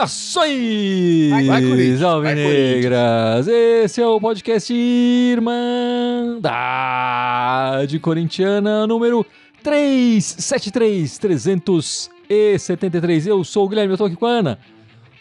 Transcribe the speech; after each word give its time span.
Saudações, 0.00 2.00
Alvinegras! 2.02 3.46
Esse 3.48 4.00
é 4.00 4.06
o 4.06 4.20
podcast 4.20 4.72
Irmandade 4.72 6.38
Corintiana 7.98 8.86
número 8.86 9.26
373 9.62 11.18
373. 11.18 13.26
Eu 13.26 13.42
sou 13.42 13.66
o 13.66 13.68
Guilherme, 13.68 13.94
eu 13.94 13.98
tô 13.98 14.04
aqui 14.04 14.14
com 14.14 14.26
a 14.26 14.30
Ana, 14.30 14.60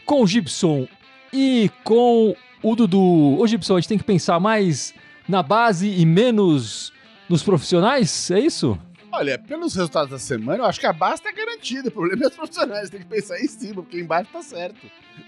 com 0.05 0.21
o 0.21 0.27
Gibson 0.27 0.87
e 1.33 1.71
com 1.83 2.35
o 2.61 2.75
Dudu. 2.75 3.39
Ô 3.39 3.47
Gibson, 3.47 3.75
a 3.75 3.79
gente 3.79 3.89
tem 3.89 3.97
que 3.97 4.03
pensar 4.03 4.39
mais 4.39 4.93
na 5.27 5.43
base 5.43 5.87
e 5.89 6.05
menos 6.05 6.91
nos 7.29 7.43
profissionais, 7.43 8.31
é 8.31 8.39
isso? 8.39 8.77
Olha, 9.11 9.39
pelos 9.39 9.73
resultados 9.75 10.11
da 10.11 10.19
semana, 10.19 10.59
eu 10.63 10.65
acho 10.65 10.79
que 10.79 10.85
a 10.85 10.93
base 10.93 11.21
tá 11.21 11.31
garantida. 11.31 11.89
O 11.89 11.91
problema 11.91 12.23
é 12.23 12.27
os 12.27 12.35
profissionais, 12.35 12.89
tem 12.89 12.99
que 12.99 13.07
pensar 13.07 13.39
em 13.39 13.47
cima, 13.47 13.81
porque 13.81 13.99
embaixo 13.99 14.29
tá 14.31 14.41
certo. 14.41 14.77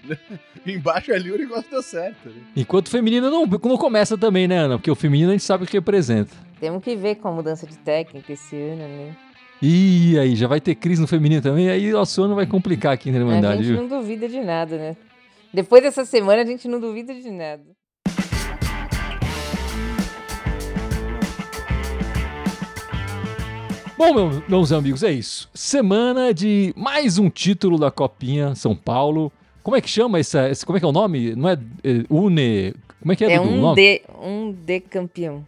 embaixo 0.66 1.12
ali 1.12 1.30
o 1.32 1.38
negócio 1.38 1.70
deu 1.70 1.82
certo. 1.82 2.28
Né? 2.28 2.42
Enquanto 2.56 2.86
o 2.86 2.90
feminino 2.90 3.28
não, 3.30 3.44
não 3.44 3.76
começa 3.76 4.16
também, 4.16 4.46
né, 4.46 4.58
Ana? 4.58 4.78
Porque 4.78 4.90
o 4.90 4.94
feminino 4.94 5.30
a 5.30 5.32
gente 5.32 5.44
sabe 5.44 5.64
o 5.64 5.66
que 5.66 5.76
representa. 5.76 6.30
Temos 6.60 6.82
que 6.82 6.94
ver 6.94 7.16
com 7.16 7.28
a 7.28 7.32
mudança 7.32 7.66
de 7.66 7.76
técnica 7.76 8.32
esse 8.32 8.56
ano, 8.56 8.82
né? 8.86 9.16
E 9.60 10.18
aí, 10.18 10.34
já 10.34 10.48
vai 10.48 10.60
ter 10.60 10.74
crise 10.74 11.00
no 11.00 11.06
feminino 11.06 11.40
também, 11.40 11.68
aí 11.68 11.94
o 11.94 12.04
seu 12.04 12.24
ano 12.24 12.34
vai 12.34 12.46
complicar 12.46 12.92
aqui 12.92 13.12
na 13.12 13.18
Irmandade, 13.18 13.54
A 13.54 13.56
gente 13.62 13.66
viu? 13.66 13.82
não 13.82 13.88
duvida 13.88 14.28
de 14.28 14.40
nada, 14.40 14.76
né? 14.76 14.96
Depois 15.52 15.82
dessa 15.82 16.04
semana, 16.04 16.42
a 16.42 16.46
gente 16.46 16.66
não 16.68 16.80
duvida 16.80 17.14
de 17.14 17.30
nada. 17.30 17.64
Bom, 23.96 24.14
meu- 24.14 24.42
meus 24.48 24.72
amigos, 24.72 25.02
é 25.02 25.12
isso. 25.12 25.48
Semana 25.54 26.34
de 26.34 26.72
mais 26.76 27.18
um 27.18 27.30
título 27.30 27.78
da 27.78 27.90
Copinha 27.90 28.54
São 28.54 28.74
Paulo. 28.74 29.30
Como 29.62 29.76
é 29.76 29.80
que 29.80 29.88
chama 29.88 30.18
essa, 30.18 30.48
esse, 30.50 30.66
como 30.66 30.76
é 30.76 30.80
que 30.80 30.84
é 30.84 30.88
o 30.88 30.92
nome? 30.92 31.36
Não 31.36 31.48
é, 31.48 31.52
é 31.84 32.04
Une, 32.10 32.74
como 33.00 33.12
é 33.12 33.16
que 33.16 33.24
é, 33.24 33.32
É 33.34 33.38
Dudu, 33.38 33.48
o 33.50 33.52
um 33.54 33.60
nome? 33.60 33.76
D, 33.76 34.02
um 34.20 34.52
D 34.52 34.80
campeão. 34.80 35.46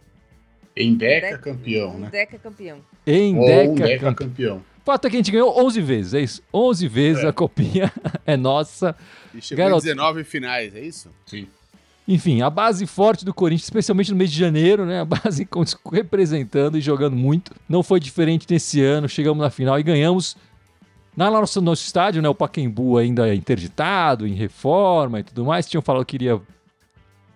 Em 0.77 0.93
Deca, 0.95 1.27
Deca- 1.27 1.37
campeão, 1.39 1.97
né? 1.99 2.09
Deca 2.11 2.37
campeão. 2.37 2.77
Em 3.05 3.35
Ou 3.37 3.43
um 3.43 3.45
Deca, 3.45 3.73
Deca 3.87 3.99
campeão. 3.99 4.13
campeão. 4.13 4.61
Fato 4.85 5.07
é 5.07 5.09
que 5.09 5.15
a 5.15 5.19
gente 5.19 5.31
ganhou 5.31 5.59
11 5.65 5.81
vezes, 5.81 6.13
é 6.13 6.21
isso? 6.21 6.43
11 6.53 6.87
vezes 6.87 7.23
É. 7.23 7.27
a 7.27 7.33
Copinha 7.33 7.91
é 8.25 8.37
nossa. 8.37 8.95
E 9.33 9.41
chegou 9.41 9.65
Garoto. 9.65 9.83
em 9.83 9.89
19 9.89 10.23
finais, 10.23 10.75
é 10.75 10.79
isso? 10.81 11.09
Sim. 11.25 11.47
Enfim, 12.07 12.43
a 12.43 12.51
base 12.51 12.85
forte 12.85 13.25
do 13.25 13.33
Corinthians, 13.33 13.63
especialmente 13.63 14.11
no 14.11 14.17
mês 14.17 14.31
de 14.31 14.37
janeiro, 14.37 14.85
né? 14.85 15.01
A 15.01 15.05
base 15.05 15.47
representando 15.91 16.77
e 16.77 16.81
jogando 16.81 17.15
muito. 17.15 17.51
Não 17.67 17.81
foi 17.81 17.99
diferente 17.99 18.45
nesse 18.47 18.79
ano. 18.79 19.09
Chegamos 19.09 19.41
na 19.41 19.49
final 19.49 19.79
e 19.79 19.83
ganhamos 19.83 20.37
na 21.17 21.31
nosso, 21.31 21.59
nosso 21.61 21.83
estádio, 21.83 22.21
né? 22.21 22.29
O 22.29 22.35
Pacaembu 22.35 22.99
ainda 22.99 23.33
interditado, 23.33 24.27
em 24.27 24.35
reforma 24.35 25.19
e 25.19 25.23
tudo 25.23 25.43
mais. 25.45 25.67
Tinham 25.67 25.81
falado 25.81 26.05
que 26.05 26.15
iria 26.15 26.39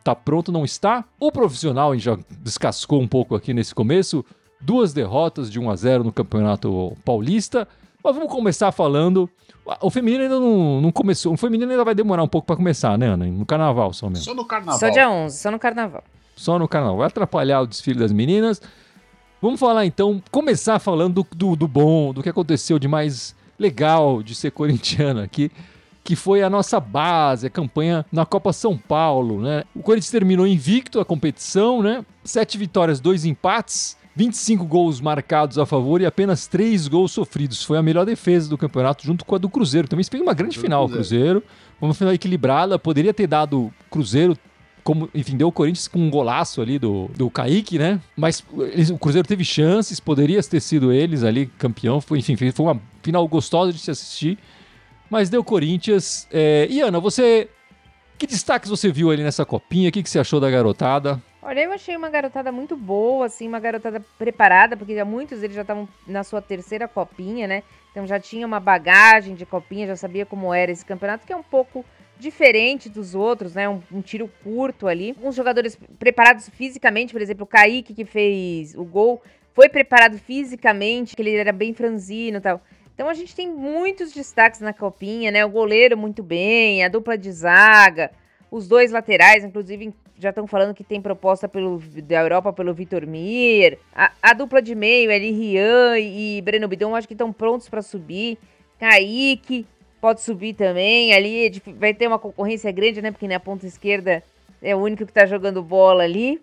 tá 0.04 0.14
pronto, 0.14 0.52
não 0.52 0.64
está. 0.64 1.04
O 1.20 1.32
profissional 1.32 1.92
a 1.92 1.96
gente 1.96 2.04
já 2.06 2.18
descascou 2.42 3.02
um 3.02 3.08
pouco 3.08 3.34
aqui 3.34 3.56
nesse 3.56 3.74
começo. 3.74 4.24
Duas 4.62 4.94
derrotas 4.94 5.50
de 5.50 5.60
1 5.60 5.70
a 5.70 5.76
0 5.76 6.04
no 6.04 6.12
Campeonato 6.12 6.96
Paulista. 7.06 7.68
Mas 8.04 8.16
vamos 8.16 8.32
começar 8.32 8.72
falando. 8.72 9.30
O 9.82 9.90
feminino 9.90 10.24
ainda 10.24 10.40
não, 10.40 10.82
não 10.82 10.92
começou. 10.92 11.34
O 11.34 11.38
feminino 11.38 11.72
ainda 11.72 11.84
vai 11.84 11.94
demorar 11.94 12.24
um 12.24 12.28
pouco 12.28 12.48
para 12.48 12.56
começar, 12.56 12.98
né, 12.98 13.08
Ana? 13.08 13.26
No 13.26 13.46
carnaval 13.46 13.94
só 13.94 14.10
mesmo. 14.10 14.26
Só 14.26 14.34
no 14.34 14.46
carnaval. 14.46 14.80
Só 14.80 14.90
dia 14.90 15.10
11, 15.10 15.38
só 15.38 15.52
no 15.52 15.60
carnaval. 15.60 16.04
Só 16.36 16.58
no 16.58 16.68
canal. 16.68 16.98
Vai 16.98 17.08
atrapalhar 17.08 17.62
o 17.62 17.68
desfile 17.68 18.00
das 18.00 18.12
meninas. 18.12 18.62
Vamos 19.42 19.60
falar 19.60 19.86
então, 19.86 20.22
começar 20.32 20.80
falando 20.80 21.24
do, 21.24 21.28
do, 21.36 21.56
do 21.56 21.68
bom, 21.68 22.14
do 22.14 22.22
que 22.22 22.28
aconteceu 22.28 22.78
de 22.78 22.88
mais 22.88 23.36
legal 23.58 24.24
de 24.24 24.34
ser 24.36 24.52
corintiano 24.52 25.22
aqui, 25.22 25.52
que 26.04 26.16
foi 26.16 26.42
a 26.42 26.50
nossa 26.50 26.80
base, 26.80 27.48
a 27.48 27.50
campanha 27.50 28.06
na 28.12 28.26
Copa 28.26 28.52
São 28.52 28.78
Paulo, 28.78 29.42
né? 29.42 29.64
O 29.76 29.84
Corinthians 29.84 30.12
terminou 30.12 30.48
invicto 30.48 31.00
a 31.00 31.06
competição, 31.06 31.82
né? 31.82 32.06
Sete 32.24 32.58
vitórias, 32.58 33.00
dois 33.00 33.26
empates. 33.26 33.98
25 34.16 34.66
gols 34.66 35.00
marcados 35.00 35.58
a 35.58 35.66
favor 35.66 36.02
e 36.02 36.06
apenas 36.06 36.48
3 36.48 36.88
gols 36.88 37.12
sofridos. 37.12 37.64
Foi 37.64 37.78
a 37.78 37.84
melhor 37.84 38.06
defesa 38.06 38.50
do 38.50 38.58
campeonato, 38.58 39.06
junto 39.06 39.24
com 39.24 39.36
a 39.36 39.38
do 39.38 39.48
Cruzeiro. 39.50 39.88
Também 39.88 40.04
se 40.04 40.10
fez 40.10 40.22
uma 40.22 40.34
grande 40.34 40.58
final, 40.60 40.86
o 40.86 40.90
Cruzeiro. 40.90 41.42
Cruzeiro. 41.42 41.44
Uma 41.82 41.94
final 41.94 42.14
equilibrada. 42.14 42.78
Poderia 42.78 43.14
ter 43.14 43.28
dado 43.28 43.72
Cruzeiro 43.90 44.38
como, 44.84 45.10
enfim, 45.14 45.38
deu 45.38 45.48
o 45.48 45.52
Corinthians 45.52 45.88
com 45.88 46.00
um 46.00 46.10
golaço 46.10 46.62
ali 46.62 46.80
do, 46.80 47.10
do 47.16 47.30
Kaique, 47.30 47.78
né? 47.78 48.00
Mas 48.18 48.44
eles- 48.74 48.90
o 48.90 48.98
Cruzeiro 48.98 49.28
teve 49.28 49.44
chances, 49.46 50.00
poderia 50.00 50.42
ter 50.42 50.60
sido 50.60 50.92
eles 50.92 51.24
ali 51.24 51.46
campeão. 51.58 52.02
Foi, 52.02 52.18
enfim, 52.20 52.36
foi 52.36 52.66
uma 52.66 52.82
final 53.04 53.26
gostosa 53.28 53.72
de 53.72 53.80
se 53.80 53.92
assistir. 53.92 54.38
Mas 55.10 55.30
deu 55.30 55.44
Corinthians. 55.44 56.28
É, 56.32 56.68
e 56.70 56.82
Ana, 56.82 57.00
você. 57.00 57.48
Que 58.18 58.28
destaques 58.28 58.70
você 58.70 58.92
viu 58.92 59.12
ali 59.12 59.24
nessa 59.24 59.46
copinha? 59.46 59.88
O 59.88 59.92
que, 59.94 60.04
que 60.04 60.10
você 60.10 60.20
achou 60.20 60.42
da 60.42 60.50
garotada? 60.50 61.22
Olha, 61.42 61.62
eu 61.62 61.72
achei 61.72 61.96
uma 61.96 62.10
garotada 62.10 62.52
muito 62.52 62.76
boa, 62.76 63.26
assim, 63.26 63.48
uma 63.48 63.62
garotada 63.62 64.02
preparada, 64.18 64.76
porque 64.76 65.02
muitos 65.06 65.40
deles 65.40 65.56
já 65.56 65.62
estavam 65.62 65.88
na 66.06 66.22
sua 66.22 66.42
terceira 66.42 66.86
copinha, 66.86 67.48
né? 67.48 67.64
Então 67.92 68.06
já 68.06 68.20
tinha 68.20 68.46
uma 68.46 68.60
bagagem 68.60 69.36
de 69.36 69.46
copinha, 69.46 69.88
já 69.88 69.96
sabia 69.96 70.26
como 70.26 70.54
era 70.54 70.70
esse 70.70 70.86
campeonato, 70.86 71.26
que 71.26 71.32
é 71.32 71.36
um 71.36 71.44
pouco 71.44 71.86
diferente 72.20 72.90
dos 72.90 73.16
outros, 73.16 73.56
né? 73.56 73.70
Um, 73.70 73.82
um 73.90 74.02
tiro 74.02 74.30
curto 74.44 74.86
ali. 74.86 75.16
Uns 75.24 75.34
jogadores 75.34 75.80
preparados 75.98 76.50
fisicamente, 76.50 77.14
por 77.14 77.22
exemplo, 77.22 77.46
o 77.46 77.48
Kaique, 77.48 77.94
que 77.94 78.04
fez 78.04 78.76
o 78.76 78.84
gol, 78.84 79.22
foi 79.54 79.70
preparado 79.70 80.18
fisicamente, 80.18 81.16
que 81.16 81.22
ele 81.22 81.36
era 81.36 81.54
bem 81.54 81.74
franzino 81.74 82.40
e 82.40 82.42
tal. 82.42 82.62
Então 82.94 83.08
a 83.08 83.14
gente 83.14 83.34
tem 83.34 83.48
muitos 83.48 84.12
destaques 84.12 84.60
na 84.60 84.74
copinha, 84.74 85.32
né? 85.32 85.46
O 85.46 85.50
goleiro 85.50 85.98
muito 85.98 86.22
bem, 86.22 86.84
a 86.84 86.90
dupla 86.90 87.18
de 87.18 87.32
zaga, 87.32 88.12
os 88.52 88.68
dois 88.68 88.92
laterais, 88.92 89.46
inclusive, 89.46 89.94
já 90.20 90.30
estão 90.30 90.46
falando 90.46 90.74
que 90.74 90.84
tem 90.84 91.02
proposta 91.02 91.48
pelo, 91.48 91.80
da 92.04 92.20
Europa 92.22 92.52
pelo 92.52 92.74
Vitor 92.74 93.08
Mir. 93.08 93.80
A, 93.96 94.12
a 94.22 94.34
dupla 94.34 94.62
de 94.62 94.76
meio, 94.76 95.10
ali, 95.12 95.32
Rian 95.32 95.98
e 95.98 96.42
Breno 96.42 96.68
Bidon, 96.68 96.94
acho 96.94 97.08
que 97.08 97.14
estão 97.14 97.32
prontos 97.32 97.70
para 97.70 97.82
subir. 97.82 98.38
Kaique 98.78 99.66
pode 100.02 100.22
subir 100.22 100.54
também. 100.54 101.14
Ali 101.14 101.48
é 101.48 101.52
vai 101.78 101.94
ter 101.94 102.08
uma 102.08 102.20
concorrência 102.20 102.72
grande, 102.72 103.02
né? 103.02 103.12
Porque 103.12 103.28
na 103.28 103.40
ponta 103.40 103.66
esquerda 103.66 104.22
é 104.62 104.76
o 104.76 104.80
único 104.80 105.06
que 105.06 105.14
tá 105.14 105.26
jogando 105.26 105.64
bola 105.64 106.04
ali. 106.04 106.40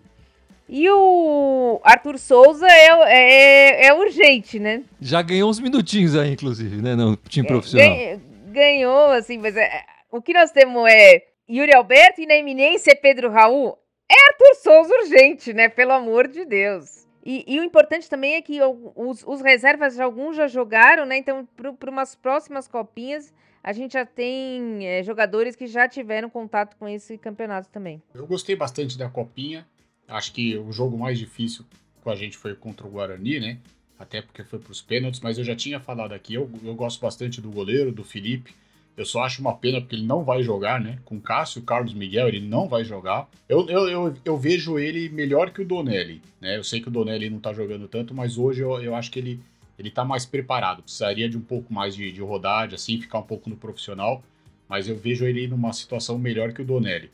E 0.69 0.89
o 0.89 1.79
Arthur 1.83 2.17
Souza 2.17 2.67
é, 2.67 2.89
é, 3.07 3.85
é 3.87 3.93
urgente, 3.93 4.59
né? 4.59 4.83
Já 4.99 5.21
ganhou 5.21 5.49
uns 5.49 5.59
minutinhos 5.59 6.15
aí, 6.15 6.33
inclusive, 6.33 6.81
né? 6.81 6.93
No 6.95 7.15
time 7.15 7.47
profissional. 7.47 7.87
Ganha- 7.89 8.19
ganhou, 8.47 9.11
assim, 9.11 9.37
mas 9.37 9.55
é- 9.55 9.83
o 10.11 10.21
que 10.21 10.33
nós 10.33 10.51
temos 10.51 10.83
é 10.89 11.23
Yuri 11.49 11.73
Alberto 11.73 12.21
e 12.21 12.25
na 12.25 12.35
eminência 12.35 12.91
é 12.91 12.95
Pedro 12.95 13.29
Raul. 13.29 13.77
É 14.09 14.15
Arthur 14.29 14.55
Souza 14.61 14.93
urgente, 14.95 15.53
né? 15.53 15.69
Pelo 15.69 15.91
amor 15.91 16.27
de 16.27 16.45
Deus. 16.45 17.05
E, 17.25 17.43
e 17.47 17.59
o 17.59 17.63
importante 17.63 18.09
também 18.09 18.35
é 18.35 18.41
que 18.41 18.59
os, 18.95 19.23
os 19.25 19.41
reservas, 19.41 19.95
já- 19.95 20.05
alguns 20.05 20.35
já 20.35 20.47
jogaram, 20.47 21.05
né? 21.05 21.17
Então, 21.17 21.47
para 21.55 21.89
umas 21.91 22.15
próximas 22.15 22.67
copinhas, 22.67 23.33
a 23.61 23.73
gente 23.73 23.93
já 23.93 24.05
tem 24.05 24.87
é, 24.87 25.03
jogadores 25.03 25.55
que 25.55 25.67
já 25.67 25.87
tiveram 25.89 26.29
contato 26.29 26.75
com 26.77 26.87
esse 26.87 27.17
campeonato 27.17 27.67
também. 27.69 28.01
Eu 28.13 28.25
gostei 28.25 28.55
bastante 28.55 28.97
da 28.97 29.09
copinha. 29.09 29.67
Acho 30.07 30.31
que 30.31 30.57
o 30.57 30.71
jogo 30.71 30.97
mais 30.97 31.19
difícil 31.19 31.65
com 32.01 32.09
a 32.09 32.15
gente 32.15 32.37
foi 32.37 32.55
contra 32.55 32.87
o 32.87 32.89
Guarani, 32.89 33.41
né? 33.41 33.57
Até 33.99 34.21
porque 34.21 34.43
foi 34.43 34.59
para 34.59 34.71
os 34.71 34.81
pênaltis, 34.81 35.19
mas 35.19 35.37
eu 35.37 35.43
já 35.43 35.55
tinha 35.55 35.81
falado 35.81 36.13
aqui. 36.13 36.33
Eu, 36.35 36.49
eu 36.63 36.75
gosto 36.75 37.01
bastante 37.01 37.41
do 37.41 37.51
goleiro, 37.51 37.91
do 37.91 38.05
Felipe. 38.05 38.53
Eu 38.97 39.05
só 39.05 39.21
acho 39.21 39.41
uma 39.41 39.55
pena 39.55 39.79
porque 39.79 39.95
ele 39.95 40.07
não 40.07 40.23
vai 40.23 40.41
jogar, 40.41 40.81
né? 40.81 40.97
Com 41.05 41.21
Cássio, 41.21 41.61
Carlos 41.61 41.93
Miguel, 41.93 42.27
ele 42.27 42.41
não 42.41 42.67
vai 42.67 42.83
jogar. 42.83 43.29
Eu, 43.47 43.69
eu, 43.69 43.87
eu, 43.87 44.15
eu 44.25 44.37
vejo 44.37 44.79
ele 44.79 45.07
melhor 45.09 45.51
que 45.51 45.61
o 45.61 45.65
Donelli, 45.65 46.19
né? 46.41 46.57
Eu 46.57 46.63
sei 46.63 46.81
que 46.81 46.87
o 46.87 46.91
Donelli 46.91 47.29
não 47.29 47.39
tá 47.39 47.53
jogando 47.53 47.87
tanto, 47.87 48.15
mas 48.15 48.39
hoje 48.39 48.61
eu, 48.61 48.81
eu 48.81 48.95
acho 48.95 49.11
que 49.11 49.19
ele, 49.19 49.39
ele 49.77 49.91
tá 49.91 50.03
mais 50.03 50.25
preparado. 50.25 50.81
Precisaria 50.81 51.29
de 51.29 51.37
um 51.37 51.41
pouco 51.41 51.71
mais 51.71 51.95
de, 51.95 52.11
de 52.11 52.21
rodagem, 52.21 52.73
assim, 52.73 52.99
ficar 52.99 53.19
um 53.19 53.23
pouco 53.23 53.51
no 53.51 53.55
profissional. 53.55 54.23
Mas 54.67 54.89
eu 54.89 54.97
vejo 54.97 55.25
ele 55.25 55.47
numa 55.47 55.71
situação 55.73 56.17
melhor 56.17 56.51
que 56.51 56.63
o 56.63 56.65
Donelli. 56.65 57.11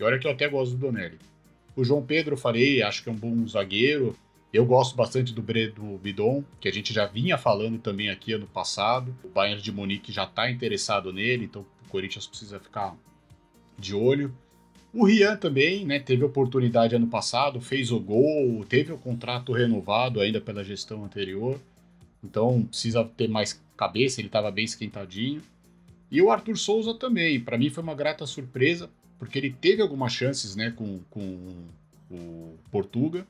E 0.00 0.02
olha 0.02 0.18
que 0.18 0.26
eu 0.26 0.30
até 0.30 0.48
gosto 0.48 0.72
do 0.72 0.86
Donelli. 0.86 1.18
O 1.76 1.84
João 1.84 2.02
Pedro, 2.02 2.32
eu 2.32 2.38
falei, 2.38 2.82
acho 2.82 3.02
que 3.02 3.10
é 3.10 3.12
um 3.12 3.16
bom 3.16 3.46
zagueiro. 3.46 4.16
Eu 4.52 4.64
gosto 4.64 4.96
bastante 4.96 5.32
do 5.34 5.42
Bredo 5.42 5.82
Bidon, 5.98 6.42
que 6.60 6.68
a 6.68 6.72
gente 6.72 6.94
já 6.94 7.06
vinha 7.06 7.36
falando 7.36 7.78
também 7.78 8.08
aqui 8.08 8.32
ano 8.32 8.46
passado. 8.46 9.14
O 9.24 9.28
Bayern 9.28 9.60
de 9.60 9.72
Munique 9.72 10.12
já 10.12 10.24
está 10.24 10.50
interessado 10.50 11.12
nele, 11.12 11.44
então 11.44 11.66
o 11.84 11.88
Corinthians 11.88 12.26
precisa 12.26 12.58
ficar 12.58 12.96
de 13.78 13.94
olho. 13.94 14.34
O 14.92 15.04
Rian 15.04 15.36
também, 15.36 15.84
né, 15.84 15.98
teve 15.98 16.24
oportunidade 16.24 16.94
ano 16.94 17.08
passado, 17.08 17.60
fez 17.60 17.90
o 17.90 18.00
gol, 18.00 18.64
teve 18.66 18.92
o 18.92 18.98
contrato 18.98 19.52
renovado 19.52 20.20
ainda 20.20 20.40
pela 20.40 20.64
gestão 20.64 21.04
anterior. 21.04 21.60
Então 22.24 22.62
precisa 22.62 23.04
ter 23.04 23.28
mais 23.28 23.62
cabeça, 23.76 24.20
ele 24.20 24.28
estava 24.28 24.50
bem 24.50 24.64
esquentadinho. 24.64 25.42
E 26.10 26.22
o 26.22 26.30
Arthur 26.30 26.56
Souza 26.56 26.94
também, 26.94 27.38
para 27.38 27.58
mim 27.58 27.68
foi 27.68 27.82
uma 27.82 27.94
grata 27.94 28.24
surpresa. 28.26 28.88
porque 29.18 29.38
ele 29.38 29.50
teve 29.50 29.82
algumas 29.82 30.12
chances, 30.12 30.54
né, 30.54 30.70
com, 30.70 31.00
com 31.10 31.66
o 32.10 32.54
Portuga, 32.70 33.26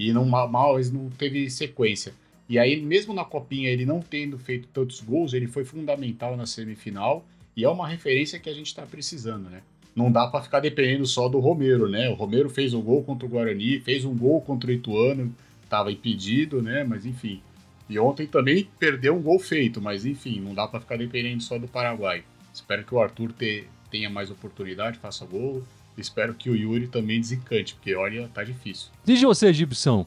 e 0.00 0.14
não, 0.14 0.24
mal, 0.24 0.50
não 0.92 1.10
teve 1.10 1.50
sequência. 1.50 2.14
E 2.48 2.58
aí, 2.58 2.80
mesmo 2.80 3.12
na 3.12 3.22
copinha, 3.22 3.68
ele 3.68 3.84
não 3.84 4.00
tendo 4.00 4.38
feito 4.38 4.66
tantos 4.68 5.00
gols, 5.00 5.34
ele 5.34 5.46
foi 5.46 5.62
fundamental 5.62 6.38
na 6.38 6.46
semifinal, 6.46 7.22
e 7.54 7.64
é 7.64 7.68
uma 7.68 7.86
referência 7.86 8.38
que 8.38 8.48
a 8.48 8.54
gente 8.54 8.68
está 8.68 8.86
precisando, 8.86 9.50
né? 9.50 9.60
Não 9.94 10.10
dá 10.10 10.26
para 10.26 10.42
ficar 10.42 10.60
dependendo 10.60 11.04
só 11.04 11.28
do 11.28 11.38
Romero, 11.38 11.86
né? 11.86 12.08
O 12.08 12.14
Romero 12.14 12.48
fez 12.48 12.72
um 12.72 12.80
gol 12.80 13.02
contra 13.02 13.26
o 13.26 13.28
Guarani, 13.28 13.80
fez 13.80 14.04
um 14.06 14.16
gol 14.16 14.40
contra 14.40 14.70
o 14.70 14.72
Ituano, 14.72 15.34
estava 15.62 15.92
impedido, 15.92 16.62
né? 16.62 16.82
Mas 16.82 17.04
enfim. 17.04 17.42
E 17.88 17.98
ontem 17.98 18.26
também 18.26 18.66
perdeu 18.78 19.14
um 19.14 19.20
gol 19.20 19.38
feito, 19.38 19.82
mas 19.82 20.06
enfim, 20.06 20.40
não 20.40 20.54
dá 20.54 20.66
para 20.66 20.80
ficar 20.80 20.96
dependendo 20.96 21.42
só 21.42 21.58
do 21.58 21.68
Paraguai. 21.68 22.22
Espero 22.54 22.84
que 22.84 22.94
o 22.94 23.00
Arthur 23.00 23.32
te, 23.32 23.64
tenha 23.90 24.08
mais 24.08 24.30
oportunidade, 24.30 24.98
faça 24.98 25.26
gol. 25.26 25.62
Espero 25.96 26.34
que 26.34 26.48
o 26.48 26.56
Yuri 26.56 26.88
também 26.88 27.20
desencante, 27.20 27.74
porque 27.74 27.94
olha, 27.94 28.28
tá 28.32 28.42
difícil. 28.42 28.88
Diz 29.04 29.20
você, 29.20 29.52
Gibson. 29.52 30.06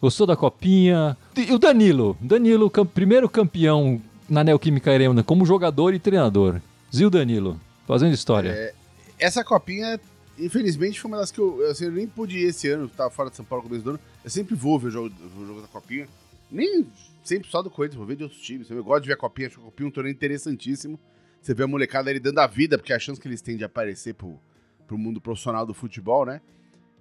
Gostou 0.00 0.26
da 0.26 0.36
copinha? 0.36 1.16
E 1.36 1.52
o 1.52 1.58
Danilo? 1.58 2.16
Danilo, 2.20 2.68
cam 2.68 2.84
primeiro 2.84 3.28
campeão 3.28 4.00
na 4.28 4.44
Neoquímica 4.44 4.92
Arena 4.92 5.22
como 5.22 5.46
jogador 5.46 5.94
e 5.94 5.98
treinador. 5.98 6.60
Zil 6.94 7.08
Danilo, 7.08 7.58
fazendo 7.86 8.12
história. 8.12 8.50
É, 8.50 8.74
essa 9.18 9.42
copinha, 9.42 9.98
infelizmente, 10.38 11.00
foi 11.00 11.10
uma 11.10 11.18
das 11.18 11.30
que 11.30 11.38
eu, 11.38 11.66
assim, 11.70 11.86
eu 11.86 11.92
nem 11.92 12.06
pude 12.06 12.38
ir 12.38 12.48
esse 12.48 12.68
ano, 12.68 12.88
tava 12.88 13.10
fora 13.10 13.30
de 13.30 13.36
São 13.36 13.44
Paulo 13.44 13.64
no 13.64 13.68
começo 13.68 13.84
do 13.84 13.90
ano. 13.90 14.00
Eu 14.22 14.30
sempre 14.30 14.54
vou 14.54 14.78
ver 14.78 14.88
o 14.88 14.90
jogo, 14.90 15.14
o 15.38 15.46
jogo 15.46 15.62
da 15.62 15.68
copinha. 15.68 16.06
Nem 16.50 16.86
sempre 17.24 17.50
só 17.50 17.62
do 17.62 17.70
Corinthians, 17.70 17.96
vou 17.96 18.06
ver 18.06 18.16
de 18.16 18.24
outros 18.24 18.40
times. 18.40 18.70
Eu 18.70 18.84
gosto 18.84 19.02
de 19.02 19.08
ver 19.08 19.14
a 19.14 19.16
copinha, 19.16 19.48
acho 19.48 19.56
que 19.56 19.62
a 19.62 19.64
copinha 19.64 19.86
é 19.86 19.88
um 19.88 19.92
torneio 19.92 20.12
interessantíssimo. 20.12 21.00
Você 21.40 21.54
vê 21.54 21.64
a 21.64 21.66
molecada 21.66 22.10
ali 22.10 22.20
dando 22.20 22.38
a 22.38 22.46
vida, 22.46 22.78
porque 22.78 22.92
a 22.92 22.98
chance 22.98 23.20
que 23.20 23.26
eles 23.26 23.40
têm 23.40 23.56
de 23.56 23.64
aparecer 23.64 24.14
pro, 24.14 24.38
pro 24.86 24.98
mundo 24.98 25.20
profissional 25.20 25.66
do 25.66 25.74
futebol, 25.74 26.24
né? 26.24 26.40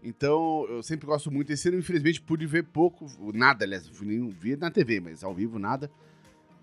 Então, 0.03 0.65
eu 0.69 0.83
sempre 0.83 1.07
gosto 1.07 1.31
muito. 1.31 1.51
Esse 1.51 1.69
ano, 1.69 1.77
infelizmente, 1.77 2.21
pude 2.21 2.45
ver 2.45 2.63
pouco, 2.65 3.07
nada, 3.33 3.63
aliás, 3.63 3.89
nem 4.01 4.27
vi 4.30 4.57
na 4.57 4.69
TV, 4.69 5.00
mas 5.00 5.24
ao 5.24 5.33
vivo 5.33 5.57
nada. 5.57 5.89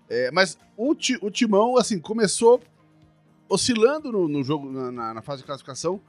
É, 0.07 0.29
mas 0.31 0.57
o, 0.77 0.91
o 0.91 1.31
Timão, 1.31 1.77
assim, 1.77 1.97
começou 1.97 2.61
oscilando 3.49 4.11
no, 4.11 4.27
no 4.27 4.43
jogo, 4.43 4.69
na, 4.69 5.13
na, 5.13 5.21
fase 5.21 5.41
de 5.41 5.45
classificação. 5.45 5.99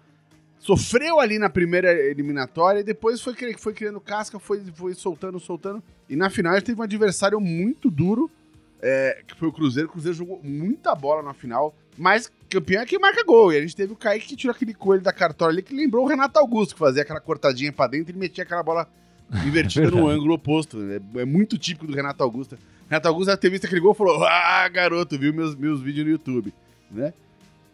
Sofreu 0.59 1.19
ali 1.19 1.39
na 1.39 1.51
primeira 1.51 1.93
eliminatória 1.93 2.81
e 2.81 2.85
depois 2.85 3.21
foi, 3.21 3.35
foi 3.59 3.73
criando 3.73 4.01
casca, 4.01 4.39
foi, 4.39 4.61
foi 4.75 4.95
soltando, 4.95 5.41
soltando. 5.41 5.83
E 6.09 6.15
na 6.15 6.31
final 6.31 6.53
ele 6.53 6.63
teve 6.63 6.81
um 6.81 6.85
adversário 6.85 7.41
muito 7.41 7.91
duro, 7.91 8.31
é, 8.83 9.23
que 9.27 9.35
foi 9.37 9.49
o 9.49 9.53
Cruzeiro. 9.53 9.89
O 9.89 9.93
Cruzeiro 9.93 10.19
jogou 10.19 10.41
muita 10.43 10.95
bola 10.95 11.23
na 11.23 11.33
final, 11.33 11.75
mas 11.97 12.31
campeão 12.51 12.83
é 12.83 12.87
quem 12.87 12.99
marca 12.99 13.25
gol. 13.25 13.53
E 13.53 13.57
a 13.57 13.61
gente 13.61 13.77
teve 13.77 13.93
o 13.93 13.97
Kaique 13.97 14.27
que 14.27 14.37
tirou 14.37 14.55
aquele 14.55 14.75
coelho 14.75 15.03
da 15.03 15.13
cartola 15.13 15.53
ali, 15.53 15.63
que 15.63 15.75
lembrou 15.75 16.05
o 16.05 16.09
Renato 16.09 16.39
Augusto, 16.39 16.75
que 16.75 16.81
fazia 16.81 17.03
aquela 17.03 17.21
cortadinha 17.21 17.73
pra 17.73 17.87
dentro 17.87 18.15
e 18.15 18.19
metia 18.19 18.43
aquela 18.43 18.63
bola 18.63 18.89
invertida 19.47 19.89
no 19.93 20.09
ângulo 20.09 20.35
oposto. 20.35 20.79
É, 20.83 21.21
é, 21.21 21.25
muito 21.25 21.57
típico 21.57 21.87
do 21.87 21.95
Renato 21.95 22.23
Augusto. 22.23 22.59
Renato 22.89 23.09
Augusto 23.09 23.31
já 23.31 23.37
ter 23.37 23.51
visto 23.51 23.67
aquele 23.67 23.81
gol 23.81 23.93
e 23.93 23.97
falou: 23.97 24.25
Ah, 24.25 24.69
garoto, 24.69 25.19
viu 25.19 25.33
meus, 25.33 25.55
meus 25.55 25.81
vídeos 25.81 26.05
no 26.05 26.13
YouTube, 26.13 26.53
né? 26.91 27.15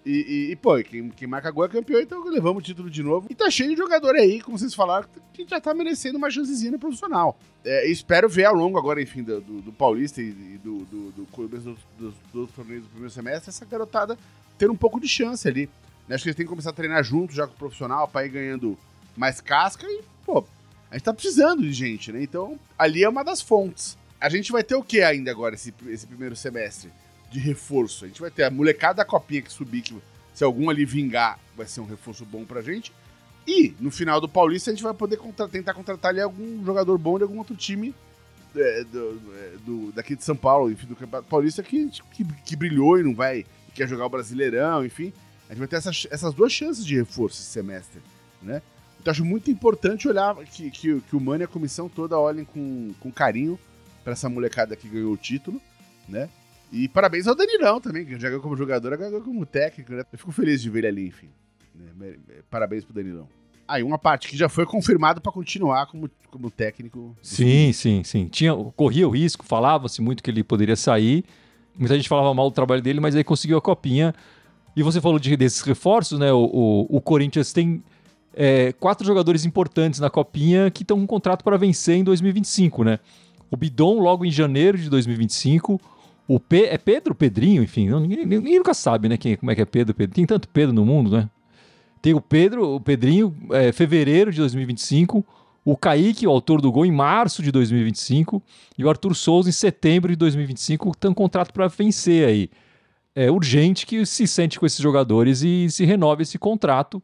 E, 0.08 0.24
e, 0.26 0.52
e, 0.52 0.56
pô, 0.56 0.82
quem, 0.82 1.10
quem 1.10 1.28
marca 1.28 1.50
gol 1.50 1.66
é 1.66 1.68
campeão, 1.68 2.00
então 2.00 2.24
levamos 2.24 2.62
o 2.62 2.64
título 2.64 2.88
de 2.88 3.02
novo. 3.02 3.26
E 3.28 3.34
tá 3.34 3.50
cheio 3.50 3.68
de 3.68 3.76
jogador 3.76 4.14
aí, 4.14 4.40
como 4.40 4.58
vocês 4.58 4.72
falaram, 4.74 5.06
que 5.34 5.46
já 5.46 5.60
tá 5.60 5.74
merecendo 5.74 6.16
uma 6.16 6.30
chancezinha 6.30 6.72
no 6.72 6.78
profissional. 6.78 7.38
É, 7.62 7.86
espero 7.90 8.26
ver 8.26 8.46
ao 8.46 8.54
longo 8.54 8.78
agora, 8.78 9.02
enfim, 9.02 9.22
do, 9.22 9.38
do, 9.42 9.60
do 9.60 9.70
Paulista 9.70 10.22
e, 10.22 10.32
do, 10.32 10.78
do, 10.78 11.12
do, 11.12 11.26
do, 11.26 11.78
dos, 11.98 12.14
dos 12.32 12.50
torneios 12.52 12.84
do 12.84 12.88
primeiro 12.88 13.12
semestre, 13.12 13.50
essa 13.50 13.66
garotada 13.66 14.16
ter 14.56 14.70
um 14.70 14.76
pouco 14.76 14.98
de 14.98 15.06
chance 15.06 15.46
ali. 15.46 15.68
Acho 16.08 16.22
que 16.22 16.30
eles 16.30 16.36
têm 16.36 16.46
que 16.46 16.50
começar 16.50 16.70
a 16.70 16.72
treinar 16.72 17.04
junto 17.04 17.34
já 17.34 17.46
com 17.46 17.52
o 17.52 17.58
profissional 17.58 18.08
pra 18.08 18.24
ir 18.24 18.30
ganhando 18.30 18.78
mais 19.14 19.42
casca 19.42 19.86
e, 19.86 20.02
pô, 20.24 20.42
a 20.90 20.94
gente 20.94 21.04
tá 21.04 21.12
precisando 21.12 21.60
de 21.60 21.72
gente, 21.74 22.10
né? 22.12 22.22
Então, 22.22 22.58
ali 22.78 23.04
é 23.04 23.08
uma 23.10 23.22
das 23.22 23.42
fontes. 23.42 23.98
A 24.18 24.30
gente 24.30 24.50
vai 24.52 24.64
ter 24.64 24.74
o 24.74 24.82
que 24.82 25.02
ainda 25.02 25.30
agora, 25.30 25.54
esse, 25.54 25.74
esse 25.86 26.06
primeiro 26.06 26.34
semestre? 26.34 26.90
De 27.30 27.38
reforço. 27.38 28.04
A 28.04 28.08
gente 28.08 28.20
vai 28.20 28.30
ter 28.30 28.44
a 28.44 28.50
molecada 28.50 28.94
da 28.94 29.04
copinha 29.04 29.42
que 29.42 29.52
subir, 29.52 29.82
que 29.82 29.96
se 30.34 30.44
algum 30.44 30.70
ali 30.70 30.84
vingar, 30.84 31.38
vai 31.56 31.66
ser 31.66 31.80
um 31.80 31.86
reforço 31.86 32.24
bom 32.24 32.44
pra 32.44 32.62
gente. 32.62 32.92
E 33.46 33.74
no 33.80 33.90
final 33.90 34.20
do 34.20 34.28
Paulista 34.28 34.70
a 34.70 34.74
gente 34.74 34.82
vai 34.82 34.94
poder 34.94 35.16
contra 35.16 35.48
tentar 35.48 35.74
contratar 35.74 36.10
ali 36.10 36.20
algum 36.20 36.64
jogador 36.64 36.98
bom 36.98 37.16
de 37.16 37.24
algum 37.24 37.38
outro 37.38 37.56
time 37.56 37.94
é, 38.54 38.84
do, 38.84 39.22
é, 39.34 39.56
do, 39.64 39.92
daqui 39.92 40.14
de 40.14 40.22
São 40.22 40.36
Paulo, 40.36 40.70
enfim, 40.70 40.86
do 40.86 40.96
Campeonato 40.96 41.28
Paulista 41.28 41.62
que, 41.62 41.90
que, 42.12 42.24
que 42.24 42.56
brilhou 42.56 42.98
e 42.98 43.02
não 43.02 43.14
vai, 43.14 43.46
quer 43.74 43.88
jogar 43.88 44.06
o 44.06 44.10
Brasileirão, 44.10 44.84
enfim. 44.84 45.12
A 45.48 45.52
gente 45.52 45.60
vai 45.60 45.68
ter 45.68 45.76
essas, 45.76 46.06
essas 46.10 46.34
duas 46.34 46.52
chances 46.52 46.84
de 46.84 46.96
reforço 46.96 47.40
esse 47.40 47.50
semestre, 47.50 48.00
né? 48.42 48.60
Então 49.00 49.10
acho 49.10 49.24
muito 49.24 49.50
importante 49.50 50.08
olhar 50.08 50.34
que, 50.36 50.70
que, 50.70 51.00
que 51.00 51.16
o 51.16 51.20
Mano 51.20 51.42
e 51.42 51.44
a 51.44 51.48
comissão 51.48 51.88
toda 51.88 52.18
olhem 52.18 52.44
com, 52.44 52.92
com 53.00 53.10
carinho 53.10 53.58
para 54.04 54.12
essa 54.12 54.28
molecada 54.28 54.76
que 54.76 54.88
ganhou 54.88 55.12
o 55.12 55.16
título, 55.16 55.60
né? 56.08 56.28
E 56.70 56.88
parabéns 56.88 57.26
ao 57.26 57.34
Danilão 57.34 57.80
também, 57.80 58.04
que 58.04 58.18
já 58.18 58.28
ganhou 58.28 58.42
como 58.42 58.56
jogador, 58.56 58.92
agora 58.92 59.10
ganhou 59.10 59.24
como 59.24 59.46
técnico, 59.46 59.92
né? 59.92 60.02
Eu 60.12 60.18
fico 60.18 60.32
feliz 60.32 60.60
de 60.60 60.68
ver 60.68 60.80
ele 60.80 60.86
ali, 60.88 61.06
enfim. 61.08 61.30
Né? 61.74 62.16
Parabéns 62.50 62.84
pro 62.84 62.92
Danilão. 62.92 63.28
Aí, 63.66 63.82
ah, 63.82 63.84
uma 63.84 63.98
parte 63.98 64.28
que 64.28 64.36
já 64.36 64.48
foi 64.48 64.64
confirmado 64.64 65.20
para 65.20 65.30
continuar 65.30 65.86
como, 65.86 66.10
como 66.30 66.50
técnico. 66.50 67.14
Sim, 67.22 67.72
sim, 67.72 68.02
sim. 68.02 68.26
Tinha, 68.26 68.54
corria 68.74 69.06
o 69.06 69.10
risco, 69.10 69.44
falava-se 69.44 70.00
muito 70.00 70.22
que 70.22 70.30
ele 70.30 70.42
poderia 70.42 70.76
sair. 70.76 71.24
Muita 71.76 71.94
gente 71.94 72.08
falava 72.08 72.32
mal 72.32 72.48
do 72.48 72.54
trabalho 72.54 72.80
dele, 72.80 72.98
mas 72.98 73.14
aí 73.14 73.22
conseguiu 73.22 73.58
a 73.58 73.60
copinha. 73.60 74.14
E 74.74 74.82
você 74.82 75.00
falou 75.00 75.18
de, 75.18 75.36
desses 75.36 75.60
reforços, 75.60 76.18
né? 76.18 76.32
O, 76.32 76.44
o, 76.44 76.96
o 76.96 77.00
Corinthians 77.00 77.52
tem 77.52 77.82
é, 78.34 78.72
quatro 78.72 79.06
jogadores 79.06 79.44
importantes 79.44 80.00
na 80.00 80.08
copinha 80.08 80.70
que 80.70 80.82
estão 80.82 80.96
com 80.96 81.02
um 81.02 81.06
contrato 81.06 81.44
para 81.44 81.56
vencer 81.58 81.96
em 81.96 82.04
2025, 82.04 82.84
né? 82.84 82.98
O 83.50 83.56
Bidon 83.56 84.00
logo 84.00 84.24
em 84.24 84.30
janeiro 84.30 84.78
de 84.78 84.88
2025 84.88 85.80
o 86.28 86.38
P 86.38 86.64
é 86.64 86.76
Pedro, 86.76 87.14
Pedrinho, 87.14 87.62
enfim, 87.62 87.88
não, 87.88 88.00
ninguém, 88.00 88.26
ninguém, 88.26 88.58
nunca 88.58 88.74
sabe, 88.74 89.08
né, 89.08 89.16
quem, 89.16 89.34
como 89.34 89.50
é 89.50 89.54
que 89.54 89.62
é 89.62 89.64
Pedro, 89.64 89.94
Pedro. 89.94 90.14
Tem 90.14 90.26
tanto 90.26 90.46
Pedro 90.46 90.74
no 90.74 90.84
mundo, 90.84 91.10
né? 91.10 91.30
Tem 92.02 92.12
o 92.12 92.20
Pedro, 92.20 92.74
o 92.74 92.80
Pedrinho, 92.80 93.34
é, 93.50 93.72
fevereiro 93.72 94.30
de 94.30 94.38
2025, 94.38 95.24
o 95.64 95.76
Kaique, 95.76 96.26
o 96.26 96.30
autor 96.30 96.60
do 96.60 96.70
gol, 96.70 96.84
em 96.84 96.92
março 96.92 97.42
de 97.42 97.50
2025, 97.50 98.42
e 98.76 98.84
o 98.84 98.90
Arthur 98.90 99.14
Souza 99.14 99.48
em 99.48 99.52
setembro 99.52 100.10
de 100.10 100.16
2025, 100.16 100.94
tem 100.96 101.10
um 101.10 101.14
contrato 101.14 101.52
para 101.52 101.66
vencer 101.66 102.28
aí. 102.28 102.50
É 103.14 103.30
urgente 103.30 103.86
que 103.86 104.04
se 104.06 104.26
sente 104.26 104.60
com 104.60 104.66
esses 104.66 104.78
jogadores 104.78 105.42
e 105.42 105.68
se 105.70 105.84
renove 105.84 106.22
esse 106.22 106.38
contrato. 106.38 107.02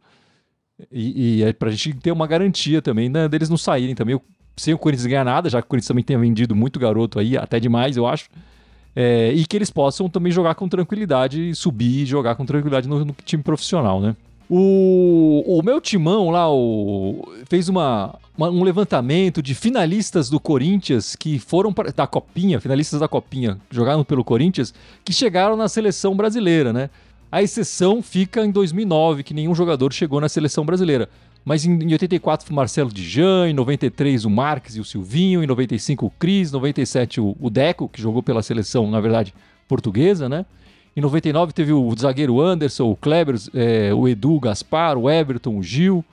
E, 0.92 1.38
e 1.38 1.42
é 1.42 1.52
para 1.52 1.70
a 1.70 1.72
gente 1.72 1.94
ter 1.94 2.12
uma 2.12 2.26
garantia 2.26 2.80
também 2.80 3.08
né, 3.08 3.26
deles 3.26 3.48
não 3.48 3.56
saírem 3.56 3.94
também. 3.94 4.20
Sem 4.56 4.72
o 4.72 4.78
Corinthians 4.78 5.06
ganhar 5.06 5.24
nada, 5.24 5.50
já 5.50 5.60
que 5.60 5.66
o 5.66 5.68
Corinthians 5.68 5.88
também 5.88 6.04
tem 6.04 6.16
vendido 6.16 6.54
muito 6.54 6.78
garoto 6.78 7.18
aí, 7.18 7.36
até 7.36 7.58
demais, 7.58 7.96
eu 7.96 8.06
acho. 8.06 8.28
É, 8.96 9.32
e 9.32 9.44
que 9.44 9.56
eles 9.56 9.70
possam 9.70 10.08
também 10.08 10.30
jogar 10.30 10.54
com 10.54 10.68
tranquilidade, 10.68 11.54
subir 11.54 12.02
e 12.02 12.06
jogar 12.06 12.36
com 12.36 12.46
tranquilidade 12.46 12.88
no, 12.88 13.04
no 13.04 13.14
time 13.24 13.42
profissional, 13.42 14.00
né? 14.00 14.14
O, 14.48 15.42
o 15.46 15.62
meu 15.62 15.80
timão 15.80 16.30
lá 16.30 16.52
o, 16.52 17.26
fez 17.48 17.68
uma, 17.68 18.14
uma, 18.36 18.50
um 18.50 18.62
levantamento 18.62 19.42
de 19.42 19.54
finalistas 19.54 20.28
do 20.28 20.38
Corinthians 20.38 21.16
que 21.16 21.38
foram 21.38 21.72
pra, 21.72 21.90
da 21.90 22.06
Copinha, 22.06 22.60
finalistas 22.60 23.00
da 23.00 23.08
Copinha, 23.08 23.58
jogaram 23.70 24.04
pelo 24.04 24.22
Corinthians, 24.22 24.74
que 25.04 25.12
chegaram 25.12 25.56
na 25.56 25.66
seleção 25.66 26.14
brasileira, 26.14 26.72
né? 26.72 26.90
A 27.32 27.42
exceção 27.42 28.00
fica 28.00 28.44
em 28.44 28.50
2009, 28.50 29.24
que 29.24 29.34
nenhum 29.34 29.54
jogador 29.54 29.92
chegou 29.92 30.20
na 30.20 30.28
seleção 30.28 30.64
brasileira. 30.64 31.08
Mas 31.44 31.64
em, 31.64 31.72
em 31.72 31.92
84 31.92 32.46
foi 32.46 32.52
o 32.52 32.56
Marcelo 32.56 32.90
Dijan, 32.92 33.48
em 33.48 33.52
93 33.52 34.24
o 34.24 34.30
Marques 34.30 34.76
e 34.76 34.80
o 34.80 34.84
Silvinho, 34.84 35.42
em 35.42 35.46
95 35.46 36.06
o 36.06 36.10
Cris, 36.10 36.48
em 36.48 36.52
97 36.52 37.20
o, 37.20 37.36
o 37.38 37.50
Deco, 37.50 37.88
que 37.88 38.00
jogou 38.00 38.22
pela 38.22 38.42
seleção, 38.42 38.90
na 38.90 39.00
verdade, 39.00 39.34
portuguesa, 39.68 40.28
né? 40.28 40.46
Em 40.96 41.00
99 41.00 41.52
teve 41.52 41.72
o 41.72 41.92
zagueiro 41.98 42.40
Anderson, 42.40 42.90
o 42.90 42.96
Kleber, 42.96 43.34
é, 43.52 43.92
o 43.92 44.08
Edu, 44.08 44.34
o 44.34 44.40
Gaspar, 44.40 44.96
o 44.96 45.10
Everton, 45.10 45.58
o 45.58 45.62
Gil. 45.62 46.04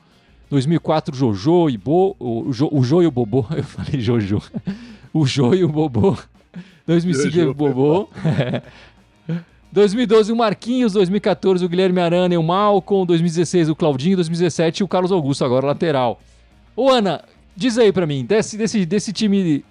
2004 0.50 1.16
o 1.16 1.18
Jojo 1.18 1.70
e 1.70 1.78
Bo, 1.78 2.14
o, 2.20 2.52
jo, 2.52 2.68
o 2.70 2.84
Jo 2.84 3.02
e 3.02 3.08
o 3.08 3.12
Bobô, 3.12 3.46
eu 3.56 3.64
falei 3.64 4.02
Jojo. 4.02 4.42
O 5.14 5.26
Jo 5.26 5.54
e 5.54 5.62
o 5.62 5.68
Bobô. 5.68 6.18
2005 6.88 7.34
teve 7.34 7.48
o 7.48 7.54
Bobô. 7.54 8.08
2012 9.72 10.34
o 10.34 10.36
Marquinhos, 10.36 10.92
2014 10.94 11.64
o 11.64 11.70
Guilherme 11.70 12.02
Arana 12.02 12.34
e 12.34 12.38
o 12.38 12.44
Malcom, 12.44 13.06
2016 13.06 13.70
o 13.70 13.76
Claudinho, 13.76 14.18
2017 14.18 14.84
o 14.84 14.88
Carlos 14.88 15.14
Augusto, 15.14 15.46
agora 15.46 15.66
lateral. 15.66 16.20
Ô 16.76 16.90
Ana, 16.90 17.24
diz 17.56 17.78
aí 17.78 17.92
para 17.92 18.06
mim, 18.06 18.26
desse, 18.26 18.58
desse, 18.58 18.86
desse 18.86 19.14
time 19.14 19.64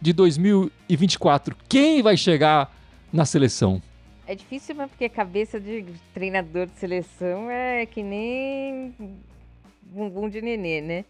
de 0.00 0.12
2024, 0.12 1.56
quem 1.68 2.02
vai 2.02 2.16
chegar 2.16 2.74
na 3.12 3.24
seleção? 3.24 3.80
É 4.26 4.34
difícil, 4.34 4.74
mas 4.74 4.90
porque 4.90 5.08
cabeça 5.08 5.60
de 5.60 5.84
treinador 6.12 6.66
de 6.66 6.72
seleção 6.72 7.48
é 7.48 7.86
que 7.86 8.02
nem 8.02 8.92
bumbum 9.82 10.28
de 10.28 10.42
nenê, 10.42 10.80
né? 10.80 11.04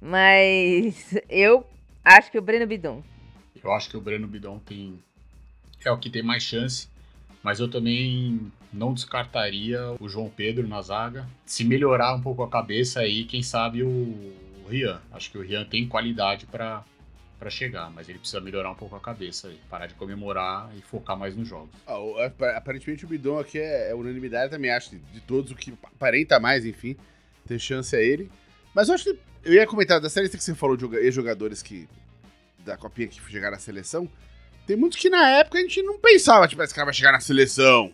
Mas 0.00 1.14
eu 1.28 1.66
acho 2.02 2.30
que 2.30 2.38
o 2.38 2.42
Breno 2.42 2.66
Bidon. 2.66 3.02
Eu 3.62 3.72
acho 3.72 3.90
que 3.90 3.96
o 3.96 4.00
Breno 4.00 4.26
Bidon 4.26 4.58
tem 4.58 4.98
é 5.84 5.90
o 5.90 5.98
que 5.98 6.08
tem 6.08 6.22
mais 6.22 6.42
chance 6.42 6.88
mas 7.44 7.60
eu 7.60 7.68
também 7.68 8.50
não 8.72 8.94
descartaria 8.94 9.94
o 10.00 10.08
João 10.08 10.30
Pedro 10.30 10.66
na 10.66 10.80
zaga. 10.80 11.28
Se 11.44 11.62
melhorar 11.62 12.14
um 12.14 12.22
pouco 12.22 12.42
a 12.42 12.48
cabeça 12.48 13.00
aí, 13.00 13.24
quem 13.24 13.42
sabe 13.42 13.82
o 13.82 14.32
Rian. 14.68 14.98
Acho 15.12 15.30
que 15.30 15.36
o 15.36 15.42
Rian 15.42 15.64
tem 15.64 15.86
qualidade 15.86 16.46
para 16.46 16.82
para 17.38 17.50
chegar, 17.50 17.90
mas 17.90 18.08
ele 18.08 18.18
precisa 18.18 18.40
melhorar 18.40 18.70
um 18.70 18.74
pouco 18.74 18.96
a 18.96 19.00
cabeça 19.00 19.48
aí, 19.48 19.58
parar 19.68 19.86
de 19.86 19.94
comemorar 19.94 20.70
e 20.78 20.80
focar 20.80 21.18
mais 21.18 21.36
nos 21.36 21.46
jogos. 21.46 21.68
Ah, 21.86 21.98
aparentemente 22.56 23.04
o 23.04 23.08
Bidon 23.08 23.38
aqui 23.38 23.58
é, 23.58 23.90
é 23.90 23.94
unanimidade, 23.94 24.50
também 24.50 24.70
acho, 24.70 24.90
de, 24.90 24.98
de 24.98 25.20
todos 25.20 25.50
o 25.50 25.54
que 25.54 25.74
aparenta 25.82 26.40
mais, 26.40 26.64
enfim, 26.64 26.96
ter 27.46 27.58
chance 27.58 27.94
é 27.94 28.02
ele. 28.02 28.30
Mas 28.72 28.88
eu 28.88 28.94
acho 28.94 29.04
que 29.04 29.18
eu 29.44 29.52
ia 29.52 29.66
comentar 29.66 30.00
da 30.00 30.08
série 30.08 30.28
que 30.28 30.38
você 30.38 30.54
falou 30.54 30.76
de 30.76 31.10
jogadores 31.10 31.60
que 31.60 31.86
da 32.64 32.78
copinha 32.78 33.08
que 33.08 33.20
chegaram 33.30 33.56
à 33.56 33.60
seleção. 33.60 34.08
Tem 34.66 34.76
muitos 34.76 34.98
que 34.98 35.10
na 35.10 35.28
época 35.28 35.58
a 35.58 35.60
gente 35.60 35.82
não 35.82 35.98
pensava, 35.98 36.48
tipo, 36.48 36.62
esse 36.62 36.74
cara 36.74 36.86
vai 36.86 36.94
chegar 36.94 37.12
na 37.12 37.20
seleção. 37.20 37.92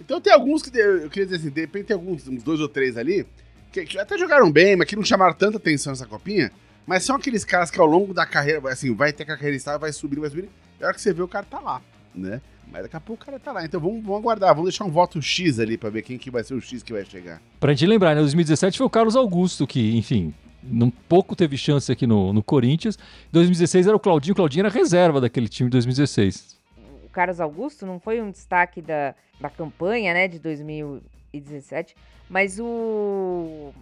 Então 0.00 0.20
tem 0.20 0.32
alguns 0.32 0.62
que 0.62 0.76
eu 0.76 1.08
queria 1.10 1.26
dizer 1.26 1.36
assim, 1.36 1.50
de 1.50 1.60
repente 1.60 1.86
tem 1.86 1.94
alguns, 1.94 2.26
uns 2.26 2.42
dois 2.42 2.60
ou 2.60 2.68
três 2.68 2.96
ali, 2.96 3.26
que, 3.72 3.84
que 3.84 3.98
até 3.98 4.18
jogaram 4.18 4.50
bem, 4.50 4.76
mas 4.76 4.86
que 4.88 4.96
não 4.96 5.04
chamaram 5.04 5.34
tanta 5.34 5.56
atenção 5.56 5.92
nessa 5.92 6.06
copinha. 6.06 6.50
Mas 6.86 7.04
são 7.04 7.16
aqueles 7.16 7.44
caras 7.44 7.70
que 7.70 7.80
ao 7.80 7.86
longo 7.86 8.12
da 8.12 8.26
carreira, 8.26 8.60
assim, 8.70 8.94
vai 8.94 9.12
ter 9.12 9.24
que 9.24 9.30
a 9.30 9.36
carreira 9.36 9.56
estável, 9.56 9.80
vai 9.80 9.92
subir, 9.92 10.18
vai 10.18 10.30
subir. 10.30 10.48
E 10.80 10.82
a 10.82 10.86
hora 10.86 10.94
que 10.94 11.00
você 11.00 11.12
vê, 11.12 11.22
o 11.22 11.28
cara 11.28 11.46
tá 11.48 11.60
lá, 11.60 11.80
né? 12.14 12.40
Mas 12.72 12.82
daqui 12.82 12.96
a 12.96 13.00
pouco 13.00 13.22
o 13.22 13.26
cara 13.26 13.38
tá 13.38 13.52
lá. 13.52 13.64
Então 13.64 13.80
vamos, 13.80 14.02
vamos 14.02 14.20
aguardar, 14.20 14.54
vamos 14.54 14.70
deixar 14.70 14.84
um 14.84 14.90
voto 14.90 15.20
X 15.20 15.58
ali 15.58 15.76
pra 15.76 15.90
ver 15.90 16.02
quem 16.02 16.18
que 16.18 16.30
vai 16.30 16.42
ser 16.42 16.54
o 16.54 16.60
X 16.60 16.82
que 16.82 16.92
vai 16.92 17.04
chegar. 17.04 17.40
Pra 17.58 17.72
gente 17.72 17.86
lembrar, 17.86 18.14
né? 18.14 18.20
2017 18.20 18.78
foi 18.78 18.86
o 18.86 18.90
Carlos 18.90 19.16
Augusto, 19.16 19.66
que, 19.66 19.96
enfim, 19.96 20.32
um 20.62 20.90
pouco 20.90 21.34
teve 21.34 21.56
chance 21.56 21.90
aqui 21.90 22.06
no, 22.06 22.32
no 22.32 22.42
Corinthians. 22.42 22.96
Em 22.96 23.32
2016 23.32 23.86
era 23.86 23.96
o 23.96 24.00
Claudinho, 24.00 24.32
o 24.32 24.36
Claudinho 24.36 24.66
era 24.66 24.74
reserva 24.74 25.20
daquele 25.20 25.48
time 25.48 25.68
de 25.68 25.72
2016. 25.72 26.58
O 27.04 27.08
Carlos 27.08 27.40
Augusto 27.40 27.86
não 27.86 27.98
foi 27.98 28.20
um 28.20 28.30
destaque 28.30 28.80
da, 28.80 29.14
da 29.40 29.50
campanha, 29.50 30.14
né, 30.14 30.28
de 30.28 30.38
2017, 30.38 31.94
mas 32.28 32.58
o, 32.60 33.72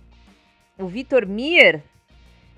o 0.79 0.87
Vitor 0.87 1.27
Mier 1.27 1.83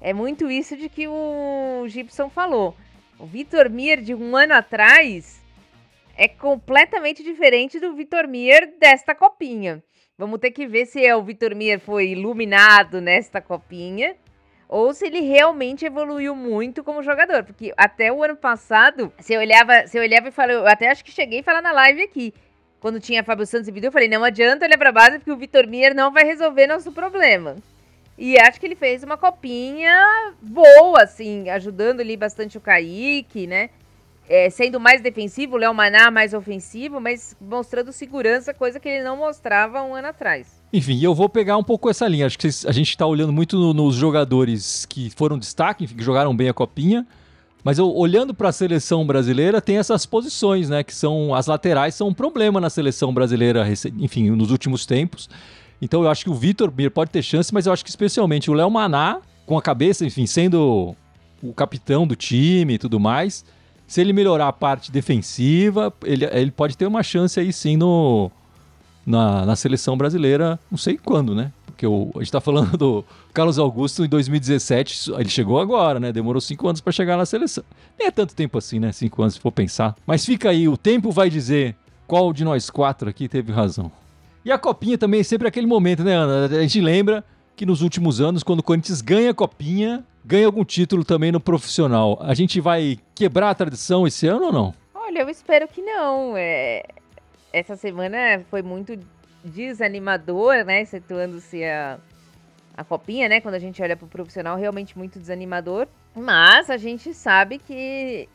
é 0.00 0.12
muito 0.12 0.50
isso 0.50 0.77
de 0.77 0.89
que 0.89 1.09
o 1.09 1.85
Gibson 1.89 2.31
falou. 2.31 2.77
O 3.19 3.27
Vitor 3.27 3.69
Mier 3.69 4.00
de 4.00 4.15
um 4.15 4.37
ano 4.37 4.55
atrás 4.55 5.41
é 6.17 6.29
completamente 6.29 7.23
diferente 7.23 7.81
do 7.81 7.95
Vitor 7.95 8.27
Mier 8.29 8.75
desta 8.79 9.15
copinha. 9.15 9.83
Vamos 10.21 10.39
ter 10.39 10.50
que 10.50 10.67
ver 10.67 10.85
se 10.85 11.03
é 11.03 11.17
o 11.17 11.23
Vitor 11.23 11.55
Mier 11.55 11.81
foi 11.81 12.09
iluminado 12.09 13.00
nesta 13.00 13.41
copinha 13.41 14.15
ou 14.69 14.93
se 14.93 15.07
ele 15.07 15.21
realmente 15.21 15.87
evoluiu 15.87 16.37
muito 16.37 16.85
como 16.85 17.03
jogador, 17.03 17.43
porque 17.43 17.73
até 17.75 18.12
o 18.12 18.23
ano 18.23 18.37
passado, 18.37 19.11
você 19.19 19.39
olhava, 19.39 19.87
você 19.87 19.99
olhava 19.99 20.29
e 20.29 20.31
falou, 20.31 20.57
eu 20.57 20.67
até 20.67 20.91
acho 20.91 21.03
que 21.03 21.11
cheguei 21.11 21.41
a 21.41 21.43
falar 21.43 21.62
na 21.62 21.73
live 21.73 22.03
aqui, 22.03 22.35
quando 22.81 23.00
tinha 23.00 23.25
Fábio 23.25 23.47
Santos 23.47 23.69
e 23.69 23.73
vídeo, 23.73 23.89
eu 23.89 23.93
falei, 23.93 24.09
não 24.09 24.23
adianta 24.23 24.67
olhar 24.67 24.77
para 24.77 24.93
base 24.93 25.19
porque 25.19 25.33
o 25.33 25.39
Vitor 25.39 25.67
Mier 25.67 25.95
não 25.95 26.12
vai 26.12 26.25
resolver 26.25 26.67
nosso 26.67 26.93
problema. 26.93 27.57
E 28.19 28.39
acho 28.39 28.61
que 28.61 28.67
ele 28.67 28.77
fez 28.77 29.03
uma 29.03 29.17
copinha 29.17 30.35
boa, 30.43 31.03
assim, 31.03 31.49
ajudando 31.49 32.00
ali 32.00 32.15
bastante 32.15 32.59
o 32.59 32.61
Kaique, 32.61 33.47
né? 33.47 33.71
É, 34.33 34.49
sendo 34.49 34.79
mais 34.79 35.03
defensivo, 35.03 35.57
o 35.57 35.59
Léo 35.59 35.75
Maná 35.75 36.09
mais 36.09 36.33
ofensivo, 36.33 37.01
mas 37.01 37.37
mostrando 37.41 37.91
segurança, 37.91 38.55
coisa 38.55 38.79
que 38.79 38.89
ele 38.89 39.03
não 39.03 39.17
mostrava 39.17 39.83
um 39.83 39.93
ano 39.93 40.07
atrás. 40.07 40.63
Enfim, 40.73 41.03
eu 41.03 41.13
vou 41.13 41.29
pegar 41.29 41.57
um 41.57 41.65
pouco 41.65 41.91
essa 41.91 42.07
linha. 42.07 42.27
Acho 42.27 42.39
que 42.39 42.47
a 42.47 42.71
gente 42.71 42.91
está 42.91 43.05
olhando 43.05 43.33
muito 43.33 43.59
no, 43.59 43.75
nos 43.75 43.97
jogadores 43.97 44.87
que 44.87 45.11
foram 45.11 45.37
destaque, 45.37 45.83
enfim, 45.83 45.97
que 45.97 46.05
jogaram 46.05 46.35
bem 46.37 46.49
a 46.49 46.55
copinha. 46.55 47.05
Mas 47.65 47.77
eu, 47.77 47.93
olhando 47.93 48.33
para 48.33 48.51
a 48.51 48.53
seleção 48.53 49.05
brasileira, 49.05 49.61
tem 49.61 49.79
essas 49.79 50.07
posições, 50.07 50.69
né? 50.69 50.85
Que 50.85 50.95
são 50.95 51.35
as 51.35 51.49
laterais 51.49 51.97
são 51.97 52.07
um 52.07 52.15
problema 52.15 52.61
na 52.61 52.71
seleção 52.71 53.13
brasileira, 53.13 53.67
enfim, 53.99 54.31
nos 54.31 54.53
últimos 54.53 54.87
tempos. 54.87 55.29
Então 55.83 56.05
eu 56.05 56.09
acho 56.09 56.23
que 56.23 56.31
o 56.31 56.35
Vitor 56.35 56.73
Mir 56.73 56.93
pode 56.93 57.11
ter 57.11 57.23
chance, 57.23 57.53
mas 57.53 57.67
eu 57.67 57.73
acho 57.73 57.83
que 57.83 57.91
especialmente 57.91 58.49
o 58.49 58.55
Léo 58.55 58.71
Maná, 58.71 59.21
com 59.45 59.59
a 59.59 59.63
cabeça, 59.63 60.07
enfim, 60.07 60.25
sendo 60.25 60.95
o 61.43 61.53
capitão 61.53 62.07
do 62.07 62.15
time 62.15 62.75
e 62.75 62.79
tudo 62.79 63.01
mais, 63.01 63.45
se 63.91 64.01
ele 64.01 64.13
melhorar 64.13 64.47
a 64.47 64.53
parte 64.53 64.93
defensiva, 64.93 65.93
ele, 66.05 66.25
ele 66.25 66.53
pode 66.53 66.77
ter 66.77 66.87
uma 66.87 67.03
chance 67.03 67.41
aí 67.41 67.53
sim 67.53 67.77
no, 67.77 68.31
na, 69.05 69.45
na 69.45 69.57
seleção 69.57 69.97
brasileira, 69.97 70.61
não 70.71 70.79
sei 70.79 70.97
quando, 70.97 71.35
né? 71.35 71.51
Porque 71.67 71.85
o, 71.85 72.13
a 72.15 72.21
gente 72.21 72.31
tá 72.31 72.41
falando 72.41 72.79
do 72.79 73.05
Carlos 73.35 73.59
Augusto 73.59 74.05
em 74.05 74.09
2017, 74.09 75.11
ele 75.19 75.29
chegou 75.29 75.59
agora, 75.59 75.99
né? 75.99 76.13
Demorou 76.13 76.41
cinco 76.41 76.69
anos 76.69 76.81
para 76.81 76.93
chegar 76.93 77.17
na 77.17 77.27
seleção. 77.27 77.65
Nem 77.99 78.07
é 78.07 78.11
tanto 78.13 78.33
tempo 78.33 78.59
assim, 78.59 78.79
né? 78.79 78.93
Cinco 78.93 79.23
anos, 79.23 79.35
se 79.35 79.41
for 79.41 79.51
pensar. 79.51 79.97
Mas 80.07 80.25
fica 80.25 80.51
aí, 80.51 80.69
o 80.69 80.77
tempo 80.77 81.11
vai 81.11 81.29
dizer 81.29 81.75
qual 82.07 82.33
de 82.33 82.45
nós 82.45 82.71
quatro 82.71 83.11
aqui 83.11 83.27
teve 83.29 83.51
razão. 83.51 83.91
E 84.45 84.53
a 84.53 84.59
copinha 84.59 84.99
também 84.99 85.19
é 85.19 85.25
sempre 85.25 85.49
aquele 85.49 85.67
momento, 85.67 86.05
né, 86.05 86.15
Ana? 86.15 86.47
A 86.47 86.63
gente 86.63 86.81
lembra 86.81 87.25
que 87.61 87.67
nos 87.67 87.83
últimos 87.83 88.23
anos, 88.23 88.43
quando 88.43 88.61
o 88.61 88.62
Corinthians 88.62 89.02
ganha 89.02 89.33
a 89.33 89.35
copinha, 89.35 90.02
ganha 90.25 90.47
algum 90.47 90.64
título 90.64 91.05
também 91.05 91.31
no 91.31 91.38
profissional. 91.38 92.17
A 92.23 92.33
gente 92.33 92.59
vai 92.59 92.99
quebrar 93.14 93.50
a 93.50 93.55
tradição 93.55 94.07
esse 94.07 94.26
ano 94.26 94.47
ou 94.47 94.52
não? 94.52 94.75
Olha, 94.95 95.19
eu 95.19 95.29
espero 95.29 95.69
que 95.69 95.83
não. 95.83 96.35
É... 96.38 96.83
Essa 97.52 97.76
semana 97.76 98.43
foi 98.49 98.62
muito 98.62 98.99
desanimador, 99.45 100.64
né? 100.64 100.81
Excetuando-se 100.81 101.62
a, 101.62 101.99
a 102.75 102.83
copinha, 102.83 103.29
né? 103.29 103.43
Quando 103.43 103.57
a 103.57 103.59
gente 103.59 103.83
olha 103.83 103.95
para 103.95 104.07
o 104.07 104.09
profissional, 104.09 104.57
realmente 104.57 104.97
muito 104.97 105.19
desanimador. 105.19 105.87
Mas 106.17 106.71
a 106.71 106.79
gente 106.79 107.12
sabe 107.12 107.59
que 107.59 108.26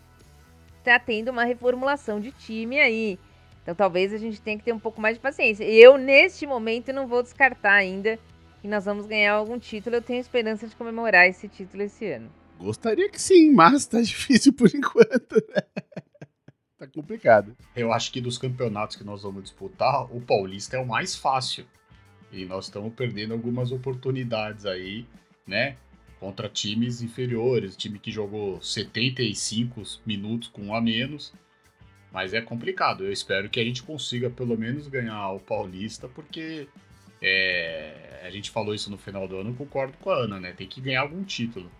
tá 0.83 0.99
tendo 0.99 1.29
uma 1.29 1.45
reformulação 1.45 2.19
de 2.19 2.31
time 2.31 2.79
aí. 2.79 3.17
Então 3.63 3.73
talvez 3.73 4.13
a 4.13 4.19
gente 4.19 4.39
tenha 4.39 4.55
que 4.55 4.63
ter 4.63 4.71
um 4.71 4.77
pouco 4.77 5.01
mais 5.01 5.15
de 5.15 5.19
paciência. 5.19 5.63
Eu, 5.63 5.97
neste 5.97 6.45
momento, 6.45 6.93
não 6.93 7.07
vou 7.07 7.23
descartar 7.23 7.73
ainda 7.73 8.19
que 8.65 8.71
nós 8.71 8.85
vamos 8.85 9.05
ganhar 9.05 9.33
algum 9.33 9.59
título. 9.59 9.97
Eu 9.97 10.01
tenho 10.01 10.19
esperança 10.19 10.67
de 10.67 10.75
comemorar 10.75 11.27
esse 11.27 11.47
título 11.47 11.83
esse 11.83 12.03
ano. 12.07 12.31
Gostaria 12.57 13.07
que 13.07 13.21
sim, 13.21 13.51
mas 13.51 13.85
tá 13.85 14.01
difícil 14.01 14.51
por 14.53 14.73
enquanto. 14.73 15.35
Né? 15.35 15.61
tá 16.75 16.87
complicado. 16.87 17.55
Eu 17.75 17.93
acho 17.93 18.11
que 18.11 18.19
dos 18.19 18.39
campeonatos 18.39 18.95
que 18.95 19.03
nós 19.03 19.21
vamos 19.21 19.43
disputar, 19.43 20.05
o 20.11 20.19
Paulista 20.19 20.77
é 20.77 20.79
o 20.79 20.87
mais 20.87 21.15
fácil. 21.15 21.63
E 22.31 22.43
nós 22.45 22.65
estamos 22.65 22.91
perdendo 22.95 23.33
algumas 23.33 23.71
oportunidades 23.71 24.65
aí, 24.65 25.05
né? 25.45 25.77
Contra 26.19 26.49
times 26.49 27.03
inferiores, 27.03 27.77
time 27.77 27.99
que 27.99 28.09
jogou 28.09 28.59
75 28.59 29.83
minutos 30.07 30.47
com 30.47 30.63
um 30.63 30.75
a 30.75 30.81
menos 30.81 31.31
mas 32.11 32.33
é 32.33 32.39
complicado. 32.39 33.03
Eu 33.03 33.11
espero 33.11 33.49
que 33.49 33.59
a 33.59 33.63
gente 33.63 33.83
consiga 33.83 34.29
pelo 34.29 34.57
menos 34.57 34.87
ganhar 34.87 35.31
o 35.31 35.39
Paulista, 35.39 36.07
porque 36.07 36.65
é, 37.27 38.21
a 38.23 38.29
gente 38.29 38.51
falou 38.51 38.75
isso 38.75 38.91
no 38.91 38.99
final 38.99 39.27
do 39.27 39.37
ano, 39.37 39.55
concordo 39.55 39.93
com 39.99 40.11
a 40.11 40.15
Ana, 40.15 40.39
né? 40.39 40.53
Tem 40.55 40.67
que 40.67 40.79
ganhar 40.79 41.01
algum 41.01 41.23
título. 41.23 41.71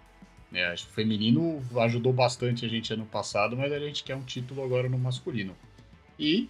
É, 0.51 0.73
o 0.73 0.77
feminino 0.77 1.61
ajudou 1.81 2.11
bastante 2.11 2.65
a 2.65 2.67
gente 2.67 2.91
ano 2.91 3.05
passado, 3.05 3.55
mas 3.55 3.71
a 3.71 3.77
gente 3.77 4.03
quer 4.03 4.15
um 4.15 4.23
título 4.23 4.63
agora 4.63 4.89
no 4.89 4.97
masculino. 4.97 5.55
E 6.17 6.49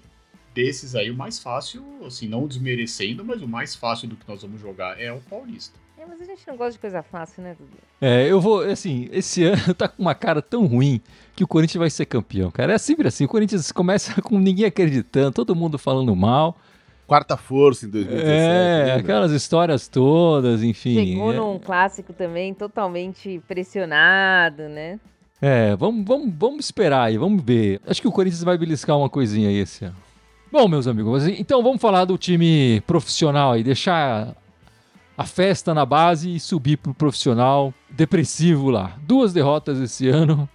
desses 0.53 0.95
aí, 0.95 1.11
o 1.11 1.15
mais 1.15 1.39
fácil, 1.39 1.83
assim, 2.05 2.29
não 2.29 2.47
desmerecendo, 2.47 3.25
mas 3.25 3.41
o 3.41 3.47
mais 3.47 3.75
fácil 3.75 4.07
do 4.07 4.15
que 4.15 4.25
nós 4.25 4.41
vamos 4.41 4.61
jogar 4.61 4.97
é 5.01 5.11
o 5.11 5.19
Paulista. 5.19 5.77
É, 5.97 6.05
mas 6.05 6.21
a 6.21 6.23
gente 6.23 6.47
não 6.47 6.55
gosta 6.55 6.73
de 6.73 6.79
coisa 6.79 7.03
fácil, 7.03 7.43
né, 7.43 7.53
Dudu? 7.59 7.77
É, 7.99 8.31
eu 8.31 8.39
vou, 8.39 8.61
assim, 8.61 9.09
esse 9.11 9.43
ano 9.43 9.73
tá 9.75 9.89
com 9.89 10.01
uma 10.01 10.15
cara 10.15 10.41
tão 10.41 10.65
ruim 10.65 11.01
que 11.35 11.43
o 11.43 11.47
Corinthians 11.47 11.79
vai 11.79 11.89
ser 11.89 12.05
campeão, 12.05 12.49
cara. 12.49 12.73
É 12.73 12.77
sempre 12.77 13.09
assim, 13.09 13.25
o 13.25 13.27
Corinthians 13.27 13.73
começa 13.73 14.19
com 14.23 14.39
ninguém 14.39 14.65
acreditando, 14.65 15.33
todo 15.33 15.53
mundo 15.53 15.77
falando 15.77 16.15
mal. 16.15 16.57
Quarta 17.07 17.37
força 17.37 17.85
em 17.85 17.89
2017. 17.89 18.31
É, 18.31 18.83
lembra? 18.85 18.95
aquelas 19.01 19.31
histórias 19.31 19.87
todas, 19.87 20.63
enfim. 20.63 20.95
Chegou 20.95 21.33
é... 21.33 21.35
num 21.37 21.59
clássico 21.59 22.13
também 22.13 22.53
totalmente 22.53 23.41
pressionado, 23.47 24.63
né? 24.63 24.99
É, 25.41 25.75
vamos, 25.75 26.05
vamos, 26.05 26.33
vamos 26.35 26.65
esperar 26.65 27.03
aí, 27.03 27.17
vamos 27.17 27.43
ver. 27.43 27.79
Acho 27.85 28.01
que 28.01 28.07
o 28.07 28.11
Corinthians 28.11 28.43
vai 28.43 28.57
beliscar 28.57 28.97
uma 28.97 29.09
coisinha 29.09 29.49
aí 29.49 29.57
esse 29.57 29.85
ano. 29.85 29.95
Bom, 30.51 30.67
meus 30.67 30.87
amigos, 30.87 31.27
então 31.27 31.61
vamos 31.61 31.81
falar 31.81 32.05
do 32.05 32.17
time 32.17 32.81
profissional 32.87 33.51
aí, 33.51 33.63
deixar 33.63 34.35
a 35.17 35.25
festa 35.25 35.73
na 35.73 35.85
base 35.85 36.35
e 36.35 36.39
subir 36.39 36.77
pro 36.77 36.93
profissional 36.93 37.73
depressivo 37.89 38.69
lá. 38.69 38.97
Duas 39.03 39.33
derrotas 39.33 39.79
esse 39.79 40.07
ano. 40.07 40.49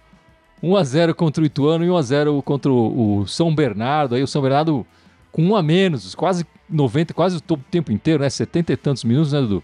1 0.63 0.75
a 0.75 0.83
0 0.83 1.15
contra 1.15 1.41
o 1.41 1.45
Ituano 1.45 1.83
e 1.83 1.89
1 1.89 1.97
a 1.97 2.01
0 2.01 2.41
contra 2.43 2.71
o 2.71 3.25
São 3.27 3.53
Bernardo. 3.53 4.13
Aí 4.15 4.21
o 4.21 4.27
São 4.27 4.41
Bernardo 4.41 4.85
com 5.31 5.43
um 5.43 5.55
a 5.55 5.63
menos, 5.63 6.13
quase 6.15 6.45
90, 6.69 7.13
quase 7.13 7.37
o 7.37 7.57
tempo 7.57 7.91
inteiro, 7.91 8.23
né? 8.23 8.29
70 8.29 8.73
e 8.73 8.77
tantos 8.77 9.03
minutos, 9.03 9.33
né, 9.33 9.41
Dudu? 9.41 9.63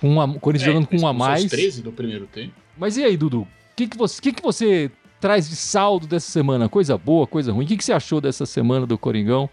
Com 0.00 0.10
uma, 0.10 0.24
o 0.24 0.40
Corinthians 0.40 0.68
é, 0.68 0.72
jogando 0.72 0.86
com 0.86 0.98
um 0.98 1.06
a 1.06 1.12
mais. 1.12 1.44
13 1.44 1.82
do 1.82 1.92
primeiro 1.92 2.26
tempo. 2.26 2.54
Mas 2.76 2.96
e 2.96 3.04
aí, 3.04 3.16
Dudu? 3.16 3.42
O 3.42 3.48
que, 3.76 3.86
que, 3.86 3.96
você, 3.96 4.20
que, 4.20 4.32
que 4.32 4.42
você 4.42 4.90
traz 5.20 5.48
de 5.48 5.56
saldo 5.56 6.06
dessa 6.06 6.30
semana? 6.30 6.68
Coisa 6.68 6.96
boa, 6.96 7.26
coisa 7.26 7.52
ruim? 7.52 7.64
O 7.64 7.68
que, 7.68 7.76
que 7.76 7.84
você 7.84 7.92
achou 7.92 8.20
dessa 8.20 8.46
semana 8.46 8.86
do 8.86 8.98
Coringão? 8.98 9.48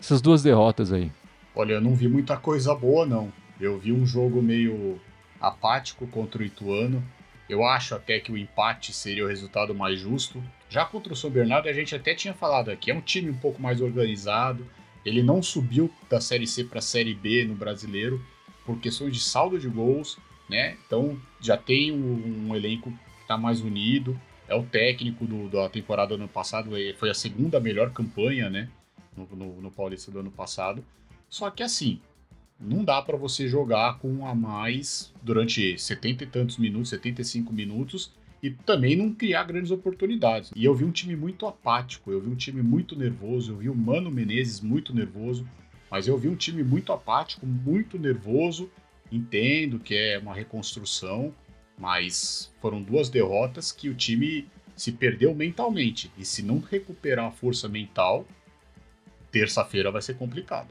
Essas 0.00 0.20
duas 0.20 0.42
derrotas 0.42 0.92
aí. 0.92 1.10
Olha, 1.54 1.74
eu 1.74 1.80
não 1.80 1.94
vi 1.94 2.08
muita 2.08 2.36
coisa 2.36 2.74
boa, 2.74 3.06
não. 3.06 3.32
Eu 3.60 3.78
vi 3.78 3.92
um 3.92 4.04
jogo 4.04 4.42
meio 4.42 5.00
apático 5.40 6.06
contra 6.06 6.42
o 6.42 6.44
Ituano. 6.44 7.02
Eu 7.48 7.64
acho 7.64 7.94
até 7.94 8.18
que 8.18 8.32
o 8.32 8.38
empate 8.38 8.92
seria 8.92 9.24
o 9.24 9.28
resultado 9.28 9.74
mais 9.74 10.00
justo. 10.00 10.42
Já 10.68 10.84
contra 10.84 11.12
o 11.12 11.16
São 11.16 11.30
Bernardo, 11.30 11.68
a 11.68 11.72
gente 11.72 11.94
até 11.94 12.14
tinha 12.14 12.34
falado 12.34 12.70
aqui, 12.70 12.90
é 12.90 12.94
um 12.94 13.00
time 13.00 13.30
um 13.30 13.36
pouco 13.36 13.62
mais 13.62 13.80
organizado. 13.80 14.66
Ele 15.04 15.22
não 15.22 15.42
subiu 15.42 15.90
da 16.08 16.20
Série 16.20 16.46
C 16.46 16.64
para 16.64 16.78
a 16.78 16.82
Série 16.82 17.14
B 17.14 17.44
no 17.44 17.54
brasileiro 17.54 18.24
por 18.64 18.78
questões 18.80 19.12
de 19.12 19.20
saldo 19.20 19.58
de 19.58 19.68
gols, 19.68 20.18
né? 20.48 20.76
Então 20.86 21.18
já 21.40 21.56
tem 21.56 21.92
um, 21.92 22.48
um 22.48 22.56
elenco 22.56 22.90
que 22.90 23.22
está 23.22 23.36
mais 23.36 23.60
unido. 23.60 24.18
É 24.48 24.54
o 24.54 24.62
técnico 24.62 25.26
do, 25.26 25.48
da 25.48 25.68
temporada 25.68 26.16
do 26.16 26.22
ano 26.22 26.28
passado, 26.28 26.70
foi 26.98 27.10
a 27.10 27.14
segunda 27.14 27.60
melhor 27.60 27.92
campanha, 27.92 28.50
né? 28.50 28.68
No, 29.16 29.26
no, 29.36 29.60
no 29.62 29.70
Paulista 29.70 30.10
do 30.10 30.20
ano 30.20 30.30
passado. 30.30 30.84
Só 31.28 31.50
que 31.50 31.62
assim, 31.62 32.00
não 32.58 32.84
dá 32.84 33.00
para 33.02 33.16
você 33.16 33.48
jogar 33.48 33.98
com 33.98 34.08
um 34.08 34.26
a 34.26 34.34
mais 34.34 35.12
durante 35.22 35.78
70 35.78 36.24
e 36.24 36.26
tantos 36.26 36.58
minutos, 36.58 36.90
75 36.90 37.52
minutos 37.52 38.12
e 38.44 38.50
também 38.50 38.94
não 38.94 39.10
criar 39.10 39.44
grandes 39.44 39.70
oportunidades. 39.70 40.50
E 40.54 40.66
eu 40.66 40.74
vi 40.74 40.84
um 40.84 40.90
time 40.90 41.16
muito 41.16 41.46
apático, 41.46 42.12
eu 42.12 42.20
vi 42.20 42.28
um 42.28 42.34
time 42.34 42.60
muito 42.60 42.94
nervoso, 42.94 43.52
eu 43.52 43.56
vi 43.56 43.70
o 43.70 43.74
Mano 43.74 44.10
Menezes 44.10 44.60
muito 44.60 44.94
nervoso, 44.94 45.48
mas 45.90 46.06
eu 46.06 46.18
vi 46.18 46.28
um 46.28 46.36
time 46.36 46.62
muito 46.62 46.92
apático, 46.92 47.46
muito 47.46 47.98
nervoso. 47.98 48.70
Entendo 49.10 49.78
que 49.78 49.94
é 49.94 50.18
uma 50.18 50.34
reconstrução, 50.34 51.32
mas 51.78 52.52
foram 52.60 52.82
duas 52.82 53.08
derrotas 53.08 53.72
que 53.72 53.88
o 53.88 53.94
time 53.94 54.46
se 54.76 54.92
perdeu 54.92 55.34
mentalmente. 55.34 56.12
E 56.18 56.24
se 56.24 56.42
não 56.42 56.58
recuperar 56.58 57.24
a 57.24 57.30
força 57.30 57.66
mental, 57.66 58.26
terça-feira 59.32 59.90
vai 59.90 60.02
ser 60.02 60.18
complicado. 60.18 60.68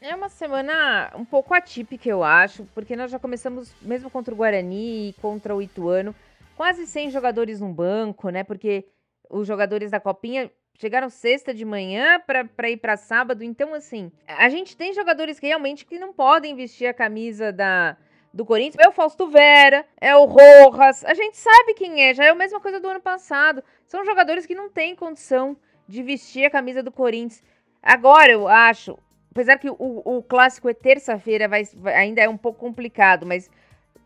É 0.00 0.12
uma 0.12 0.28
semana 0.28 1.12
um 1.14 1.24
pouco 1.24 1.54
atípica, 1.54 2.08
eu 2.08 2.24
acho, 2.24 2.64
porque 2.74 2.96
nós 2.96 3.12
já 3.12 3.18
começamos, 3.18 3.72
mesmo 3.80 4.10
contra 4.10 4.34
o 4.34 4.36
Guarani 4.36 5.10
e 5.10 5.12
contra 5.20 5.54
o 5.54 5.62
Ituano, 5.62 6.12
quase 6.56 6.86
100 6.86 7.10
jogadores 7.10 7.60
no 7.60 7.72
banco, 7.72 8.30
né? 8.30 8.42
Porque 8.42 8.86
os 9.30 9.46
jogadores 9.46 9.90
da 9.90 10.00
Copinha 10.00 10.50
chegaram 10.78 11.08
sexta 11.08 11.54
de 11.54 11.64
manhã 11.64 12.20
para 12.20 12.70
ir 12.70 12.78
para 12.78 12.96
sábado. 12.96 13.44
Então, 13.44 13.74
assim, 13.74 14.10
a 14.26 14.48
gente 14.48 14.76
tem 14.76 14.92
jogadores 14.92 15.38
que 15.38 15.46
realmente 15.46 15.84
que 15.84 15.98
não 15.98 16.12
podem 16.12 16.56
vestir 16.56 16.86
a 16.86 16.94
camisa 16.94 17.52
da, 17.52 17.96
do 18.32 18.44
Corinthians. 18.44 18.84
É 18.84 18.88
o 18.88 18.92
Fausto 18.92 19.28
Vera, 19.28 19.86
é 20.00 20.16
o 20.16 20.24
Rojas. 20.24 21.04
A 21.04 21.14
gente 21.14 21.36
sabe 21.36 21.74
quem 21.74 22.02
é, 22.02 22.14
já 22.14 22.24
é 22.24 22.30
a 22.30 22.34
mesma 22.34 22.60
coisa 22.60 22.80
do 22.80 22.88
ano 22.88 23.00
passado. 23.00 23.62
São 23.86 24.04
jogadores 24.04 24.46
que 24.46 24.54
não 24.54 24.70
têm 24.70 24.96
condição 24.96 25.56
de 25.86 26.02
vestir 26.02 26.44
a 26.46 26.50
camisa 26.50 26.82
do 26.82 26.90
Corinthians. 26.90 27.42
Agora, 27.82 28.32
eu 28.32 28.48
acho, 28.48 28.98
apesar 29.30 29.58
que 29.58 29.70
o, 29.70 29.76
o 29.78 30.22
clássico 30.22 30.68
é 30.68 30.74
terça-feira, 30.74 31.48
ainda 31.94 32.20
é 32.20 32.28
um 32.28 32.36
pouco 32.36 32.58
complicado, 32.58 33.24
mas 33.24 33.48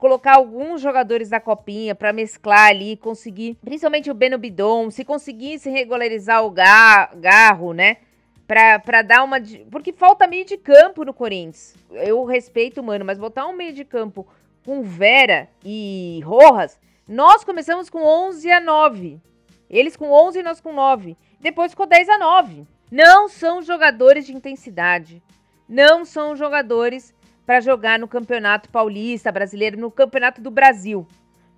colocar 0.00 0.36
alguns 0.36 0.80
jogadores 0.80 1.28
da 1.28 1.38
copinha 1.38 1.94
para 1.94 2.12
mesclar 2.12 2.70
ali, 2.70 2.96
conseguir, 2.96 3.56
principalmente 3.62 4.10
o 4.10 4.14
Beno 4.14 4.38
Bidon, 4.38 4.90
se 4.90 5.04
conseguisse 5.04 5.68
regularizar 5.68 6.44
o 6.44 6.50
gar, 6.50 7.14
Garro, 7.16 7.74
né? 7.74 7.98
Pra, 8.46 9.02
dar 9.02 9.22
uma. 9.22 9.36
Porque 9.70 9.92
falta 9.92 10.26
meio 10.26 10.44
de 10.44 10.56
campo 10.56 11.04
no 11.04 11.14
Corinthians. 11.14 11.76
Eu 11.92 12.24
respeito, 12.24 12.82
mano, 12.82 13.04
mas 13.04 13.18
botar 13.18 13.46
um 13.46 13.52
meio 13.52 13.72
de 13.72 13.84
campo 13.84 14.26
com 14.64 14.82
Vera 14.82 15.48
e 15.64 16.20
Rojas, 16.24 16.80
nós 17.06 17.44
começamos 17.44 17.88
com 17.88 18.02
11 18.02 18.50
a 18.50 18.60
9. 18.60 19.20
Eles 19.68 19.96
com 19.96 20.10
11 20.10 20.40
e 20.40 20.42
nós 20.42 20.60
com 20.60 20.72
9. 20.72 21.16
Depois 21.38 21.70
ficou 21.70 21.86
10 21.86 22.08
a 22.08 22.18
9. 22.18 22.66
Não 22.90 23.28
são 23.28 23.62
jogadores 23.62 24.26
de 24.26 24.34
intensidade. 24.34 25.22
Não 25.68 26.04
são 26.04 26.34
jogadores 26.34 27.14
para 27.50 27.60
jogar 27.60 27.98
no 27.98 28.06
Campeonato 28.06 28.68
Paulista 28.68 29.32
Brasileiro, 29.32 29.76
no 29.76 29.90
Campeonato 29.90 30.40
do 30.40 30.52
Brasil. 30.52 31.04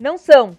Não 0.00 0.16
são. 0.16 0.56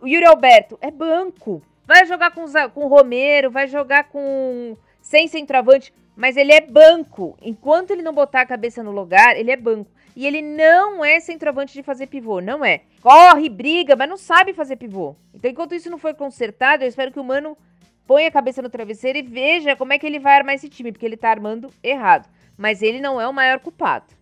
O 0.00 0.06
Yuri 0.06 0.24
Alberto 0.24 0.78
é 0.80 0.92
banco. 0.92 1.60
Vai 1.84 2.06
jogar 2.06 2.30
com, 2.30 2.44
com 2.72 2.84
o 2.84 2.86
Romero, 2.86 3.50
vai 3.50 3.66
jogar 3.66 4.04
com 4.04 4.76
sem 5.00 5.26
centroavante, 5.26 5.92
mas 6.14 6.36
ele 6.36 6.52
é 6.52 6.60
banco. 6.60 7.36
Enquanto 7.42 7.90
ele 7.90 8.00
não 8.00 8.12
botar 8.12 8.42
a 8.42 8.46
cabeça 8.46 8.80
no 8.80 8.92
lugar, 8.92 9.36
ele 9.36 9.50
é 9.50 9.56
banco. 9.56 9.90
E 10.14 10.24
ele 10.24 10.40
não 10.40 11.04
é 11.04 11.18
centroavante 11.18 11.74
de 11.74 11.82
fazer 11.82 12.06
pivô, 12.06 12.40
não 12.40 12.64
é. 12.64 12.82
Corre, 13.02 13.48
briga, 13.48 13.96
mas 13.96 14.08
não 14.08 14.16
sabe 14.16 14.54
fazer 14.54 14.76
pivô. 14.76 15.16
Então, 15.34 15.50
enquanto 15.50 15.74
isso 15.74 15.90
não 15.90 15.98
for 15.98 16.14
consertado, 16.14 16.84
eu 16.84 16.88
espero 16.88 17.10
que 17.10 17.18
o 17.18 17.24
Mano 17.24 17.58
põe 18.06 18.24
a 18.24 18.30
cabeça 18.30 18.62
no 18.62 18.70
travesseiro 18.70 19.18
e 19.18 19.22
veja 19.22 19.74
como 19.74 19.92
é 19.92 19.98
que 19.98 20.06
ele 20.06 20.20
vai 20.20 20.36
armar 20.36 20.54
esse 20.54 20.68
time, 20.68 20.92
porque 20.92 21.06
ele 21.06 21.16
tá 21.16 21.28
armando 21.28 21.72
errado. 21.82 22.28
Mas 22.56 22.82
ele 22.82 23.00
não 23.00 23.20
é 23.20 23.26
o 23.26 23.34
maior 23.34 23.58
culpado. 23.58 24.15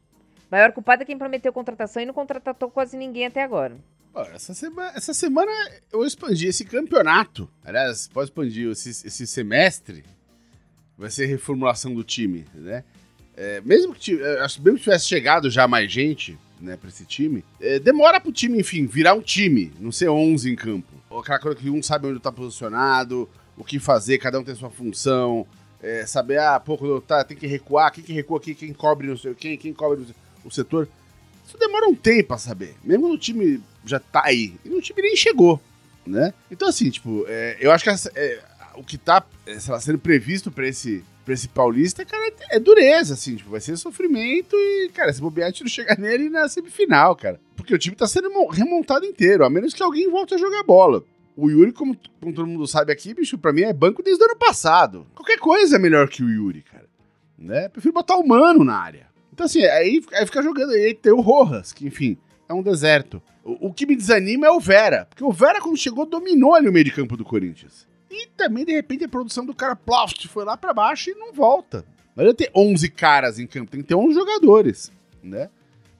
O 0.54 0.56
maior 0.56 0.70
culpado 0.70 1.02
é 1.02 1.04
quem 1.04 1.18
prometeu 1.18 1.52
contratação 1.52 2.00
e 2.00 2.06
não 2.06 2.14
contratou 2.14 2.70
quase 2.70 2.96
ninguém 2.96 3.26
até 3.26 3.42
agora. 3.42 3.76
Essa 4.32 4.54
semana, 4.54 4.92
essa 4.94 5.12
semana 5.12 5.50
eu 5.92 6.06
expandi 6.06 6.46
esse 6.46 6.64
campeonato. 6.64 7.50
Aliás, 7.64 8.06
pode 8.06 8.30
expandir 8.30 8.70
esse, 8.70 9.04
esse 9.04 9.26
semestre. 9.26 10.04
Vai 10.96 11.10
ser 11.10 11.26
reformulação 11.26 11.92
do 11.92 12.04
time, 12.04 12.44
né? 12.54 12.84
É, 13.36 13.60
mesmo, 13.62 13.96
que, 13.96 14.12
é, 14.22 14.38
mesmo 14.60 14.78
que 14.78 14.84
tivesse 14.84 15.08
chegado 15.08 15.50
já 15.50 15.66
mais 15.66 15.90
gente 15.90 16.38
né, 16.60 16.76
pra 16.76 16.88
esse 16.88 17.04
time, 17.04 17.44
é, 17.60 17.80
demora 17.80 18.20
pro 18.20 18.30
time, 18.30 18.60
enfim, 18.60 18.86
virar 18.86 19.14
um 19.14 19.22
time, 19.22 19.72
não 19.80 19.90
ser 19.90 20.08
11 20.08 20.48
em 20.48 20.54
campo. 20.54 20.86
Aquela 21.18 21.40
coisa 21.40 21.58
que 21.58 21.68
um 21.68 21.82
sabe 21.82 22.06
onde 22.06 22.20
tá 22.20 22.30
posicionado, 22.30 23.28
o 23.56 23.64
que 23.64 23.80
fazer, 23.80 24.18
cada 24.18 24.38
um 24.38 24.44
tem 24.44 24.54
sua 24.54 24.70
função, 24.70 25.48
é, 25.82 26.06
saber, 26.06 26.38
ah, 26.38 26.60
pouco, 26.60 27.00
tá, 27.00 27.24
tem 27.24 27.36
que 27.36 27.48
recuar, 27.48 27.90
quem 27.90 28.04
que 28.04 28.12
recua 28.12 28.38
aqui, 28.38 28.54
quem 28.54 28.72
cobre 28.72 29.08
não 29.08 29.16
sei 29.16 29.34
quem, 29.34 29.58
quem 29.58 29.74
cobre 29.74 30.06
o 30.44 30.50
setor. 30.50 30.88
Isso 31.46 31.58
demora 31.58 31.88
um 31.88 31.94
tempo 31.94 32.34
a 32.34 32.38
saber, 32.38 32.74
mesmo 32.82 33.08
no 33.08 33.18
time 33.18 33.62
já 33.84 34.00
tá 34.00 34.22
aí, 34.24 34.54
e 34.64 34.68
no 34.68 34.80
time 34.80 35.02
nem 35.02 35.16
chegou, 35.16 35.60
né? 36.06 36.32
Então, 36.50 36.68
assim, 36.68 36.88
tipo, 36.90 37.24
é, 37.28 37.56
eu 37.60 37.70
acho 37.70 37.84
que 37.84 37.90
essa, 37.90 38.10
é, 38.14 38.40
o 38.76 38.82
que 38.82 38.96
tá 38.96 39.24
é, 39.46 39.58
lá, 39.68 39.80
sendo 39.80 39.98
previsto 39.98 40.50
pra 40.50 40.66
esse, 40.66 41.04
pra 41.24 41.34
esse 41.34 41.48
paulista, 41.48 42.04
cara, 42.04 42.32
é 42.50 42.58
dureza, 42.58 43.14
assim, 43.14 43.36
tipo, 43.36 43.50
vai 43.50 43.60
ser 43.60 43.76
sofrimento 43.76 44.56
e, 44.56 44.90
cara, 44.94 45.12
se 45.12 45.20
bobear, 45.20 45.48
a 45.48 45.50
gente 45.50 45.62
não 45.62 45.70
chegar 45.70 45.96
nele 46.00 46.28
na 46.28 46.48
semifinal, 46.48 47.14
cara. 47.14 47.40
Porque 47.56 47.74
o 47.74 47.78
time 47.78 47.96
tá 47.96 48.06
sendo 48.06 48.30
remontado 48.48 49.04
inteiro, 49.04 49.44
a 49.44 49.50
menos 49.50 49.74
que 49.74 49.82
alguém 49.82 50.10
volte 50.10 50.34
a 50.34 50.38
jogar 50.38 50.62
bola. 50.62 51.02
O 51.36 51.50
Yuri, 51.50 51.72
como, 51.72 51.96
como, 52.20 52.32
todo 52.32 52.46
mundo 52.46 52.66
sabe 52.66 52.92
aqui, 52.92 53.12
bicho, 53.12 53.36
pra 53.36 53.52
mim 53.52 53.62
é 53.62 53.72
banco 53.72 54.02
desde 54.02 54.22
o 54.22 54.26
ano 54.26 54.36
passado. 54.36 55.06
Qualquer 55.14 55.38
coisa 55.38 55.76
é 55.76 55.78
melhor 55.78 56.08
que 56.08 56.22
o 56.22 56.30
Yuri, 56.30 56.62
cara. 56.62 56.86
Né? 57.36 57.68
Prefiro 57.68 57.92
botar 57.92 58.16
o 58.16 58.26
Mano 58.26 58.62
na 58.62 58.76
área. 58.76 59.13
Então, 59.34 59.46
assim, 59.46 59.64
aí, 59.64 60.00
aí 60.12 60.26
fica 60.26 60.40
jogando. 60.40 60.70
Aí 60.70 60.94
tem 60.94 61.12
o 61.12 61.20
Rojas, 61.20 61.72
que, 61.72 61.84
enfim, 61.84 62.16
é 62.48 62.54
um 62.54 62.62
deserto. 62.62 63.20
O, 63.44 63.68
o, 63.68 63.74
que 63.74 63.84
me 63.84 63.96
desanima 63.96 64.46
é 64.46 64.50
o 64.50 64.60
Vera. 64.60 65.06
Porque 65.10 65.24
o 65.24 65.32
Vera, 65.32 65.60
quando 65.60 65.76
chegou, 65.76 66.06
dominou 66.06 66.54
ali 66.54 66.68
o 66.68 66.72
meio 66.72 66.84
de 66.84 66.92
campo 66.92 67.16
do 67.16 67.24
Corinthians. 67.24 67.84
E 68.08 68.28
também, 68.36 68.64
de 68.64 68.72
repente, 68.72 69.04
a 69.04 69.08
produção 69.08 69.44
do 69.44 69.52
cara 69.52 69.74
Ploft 69.74 70.28
foi 70.28 70.44
lá 70.44 70.56
para 70.56 70.72
baixo 70.72 71.10
e 71.10 71.14
não 71.14 71.32
volta. 71.32 71.84
Não 72.14 72.22
adianta 72.22 72.44
ter 72.44 72.50
11 72.54 72.88
caras 72.90 73.40
em 73.40 73.46
campo, 73.46 73.72
tem 73.72 73.82
que 73.82 73.88
ter 73.88 73.96
11 73.96 74.14
jogadores, 74.14 74.92
né? 75.20 75.50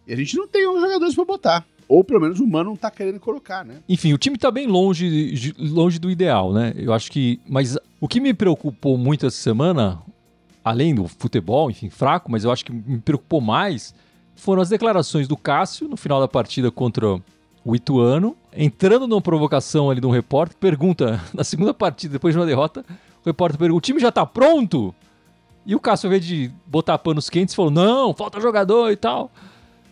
E 0.06 0.12
a 0.12 0.16
gente 0.16 0.36
não 0.36 0.46
tem 0.46 0.68
11 0.68 0.80
jogadores 0.80 1.14
para 1.16 1.24
botar. 1.24 1.66
Ou 1.88 2.04
pelo 2.04 2.20
menos 2.20 2.38
o 2.38 2.46
Mano 2.46 2.70
não 2.70 2.76
tá 2.76 2.88
querendo 2.88 3.18
colocar, 3.18 3.64
né? 3.64 3.82
Enfim, 3.88 4.12
o 4.12 4.18
time 4.18 4.38
tá 4.38 4.50
bem 4.50 4.68
longe, 4.68 5.52
longe 5.58 5.98
do 5.98 6.08
ideal, 6.08 6.52
né? 6.52 6.72
Eu 6.76 6.92
acho 6.92 7.10
que. 7.10 7.40
Mas 7.48 7.76
o 8.00 8.06
que 8.06 8.20
me 8.20 8.32
preocupou 8.32 8.96
muito 8.96 9.26
essa 9.26 9.36
semana, 9.36 10.00
além 10.64 10.94
do 10.94 11.06
futebol, 11.06 11.70
enfim, 11.70 11.90
fraco, 11.90 12.30
mas 12.32 12.44
eu 12.44 12.50
acho 12.50 12.64
que 12.64 12.72
me 12.72 12.98
preocupou 12.98 13.40
mais 13.40 13.94
foram 14.36 14.62
as 14.62 14.68
declarações 14.68 15.28
do 15.28 15.36
Cássio 15.36 15.88
no 15.88 15.96
final 15.96 16.20
da 16.20 16.28
partida 16.28 16.70
contra 16.70 17.20
o 17.64 17.74
Ituano, 17.74 18.36
entrando 18.54 19.06
numa 19.06 19.22
provocação 19.22 19.90
ali 19.90 20.00
de 20.00 20.06
um 20.06 20.10
repórter, 20.10 20.56
pergunta, 20.58 21.20
na 21.32 21.44
segunda 21.44 21.72
partida, 21.72 22.12
depois 22.12 22.34
de 22.34 22.38
uma 22.38 22.46
derrota, 22.46 22.84
o 23.24 23.26
repórter 23.26 23.58
pergunta: 23.58 23.78
o 23.78 23.80
time 23.80 24.00
já 24.00 24.12
tá 24.12 24.26
pronto? 24.26 24.94
E 25.66 25.74
o 25.74 25.80
Cássio, 25.80 26.08
ao 26.08 26.12
invés 26.12 26.26
de 26.26 26.50
botar 26.66 26.98
panos 26.98 27.30
quentes, 27.30 27.54
falou: 27.54 27.70
não, 27.70 28.12
falta 28.12 28.40
jogador 28.40 28.90
e 28.90 28.96
tal. 28.96 29.30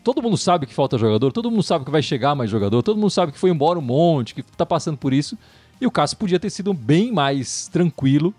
Todo 0.04 0.20
mundo 0.20 0.36
sabe 0.36 0.66
que 0.66 0.74
falta 0.74 0.98
jogador, 0.98 1.32
todo 1.32 1.48
mundo 1.48 1.62
sabe 1.62 1.84
que 1.84 1.90
vai 1.90 2.02
chegar 2.02 2.34
mais 2.34 2.50
jogador, 2.50 2.82
todo 2.82 2.98
mundo 2.98 3.10
sabe 3.10 3.30
que 3.30 3.38
foi 3.38 3.50
embora 3.50 3.78
um 3.78 3.82
monte, 3.82 4.34
que 4.34 4.42
tá 4.42 4.66
passando 4.66 4.98
por 4.98 5.12
isso. 5.12 5.38
E 5.80 5.86
o 5.86 5.92
Cássio 5.92 6.16
podia 6.16 6.40
ter 6.40 6.50
sido 6.50 6.74
bem 6.74 7.12
mais 7.12 7.68
tranquilo 7.68 8.34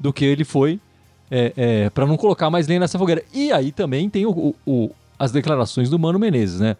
do 0.00 0.10
que 0.10 0.24
ele 0.24 0.42
foi, 0.42 0.80
é, 1.30 1.52
é, 1.56 1.90
para 1.90 2.06
não 2.06 2.16
colocar 2.16 2.50
mais 2.50 2.66
lenha 2.66 2.80
nessa 2.80 2.98
fogueira. 2.98 3.22
E 3.32 3.52
aí 3.52 3.72
também 3.72 4.08
tem 4.08 4.26
o, 4.26 4.54
o, 4.66 4.90
as 5.18 5.32
declarações 5.32 5.90
do 5.90 5.98
Mano 5.98 6.18
Menezes, 6.18 6.60
né? 6.60 6.76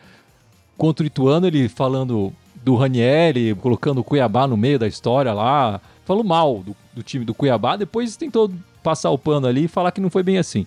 Contra 0.77 1.05
o 1.05 1.07
Ituano, 1.07 1.47
ele 1.47 1.69
falando 1.69 2.33
do 2.63 2.75
Ranieri, 2.75 3.55
colocando 3.55 4.01
o 4.01 4.05
Cuiabá 4.05 4.47
no 4.47 4.57
meio 4.57 4.79
da 4.79 4.87
história 4.87 5.33
lá, 5.33 5.81
falou 6.05 6.25
mal 6.25 6.63
do, 6.65 6.77
do 6.95 7.03
time 7.03 7.25
do 7.25 7.35
Cuiabá, 7.35 7.77
depois 7.77 8.17
tentou 8.17 8.51
passar 8.83 9.11
o 9.11 9.19
pano 9.19 9.47
ali 9.47 9.65
e 9.65 9.69
falar 9.69 9.91
que 9.93 10.01
não 10.01 10.11
foi 10.11 10.23
bem 10.23 10.39
assim. 10.39 10.67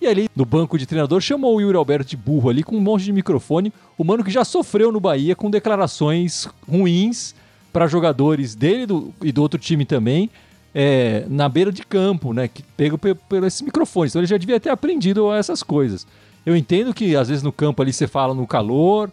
E 0.00 0.06
ali, 0.06 0.28
no 0.36 0.44
banco 0.44 0.78
de 0.78 0.84
treinador, 0.84 1.20
chamou 1.20 1.56
o 1.56 1.60
Yuri 1.60 1.76
Alberto 1.76 2.10
de 2.10 2.16
burro 2.16 2.50
ali 2.50 2.62
com 2.62 2.76
um 2.76 2.80
monte 2.80 3.04
de 3.04 3.12
microfone. 3.12 3.72
O 3.96 4.04
mano 4.04 4.22
que 4.22 4.30
já 4.30 4.44
sofreu 4.44 4.92
no 4.92 5.00
Bahia 5.00 5.34
com 5.34 5.50
declarações 5.50 6.46
ruins 6.68 7.34
para 7.72 7.86
jogadores 7.86 8.54
dele 8.54 8.86
do, 8.86 9.12
e 9.22 9.32
do 9.32 9.40
outro 9.40 9.58
time 9.58 9.84
também, 9.84 10.30
é, 10.78 11.24
na 11.30 11.48
beira 11.48 11.72
de 11.72 11.82
campo, 11.82 12.34
né? 12.34 12.48
Que 12.48 12.62
pegam 12.76 12.98
por 12.98 13.42
esses 13.44 13.62
microfones. 13.62 14.12
Então 14.12 14.20
ele 14.20 14.26
já 14.26 14.36
devia 14.36 14.60
ter 14.60 14.68
aprendido 14.68 15.32
essas 15.32 15.62
coisas. 15.62 16.06
Eu 16.44 16.54
entendo 16.54 16.92
que 16.92 17.16
às 17.16 17.30
vezes 17.30 17.42
no 17.42 17.50
campo 17.50 17.80
ali 17.80 17.94
você 17.94 18.06
fala 18.06 18.34
no 18.34 18.46
calor 18.46 19.10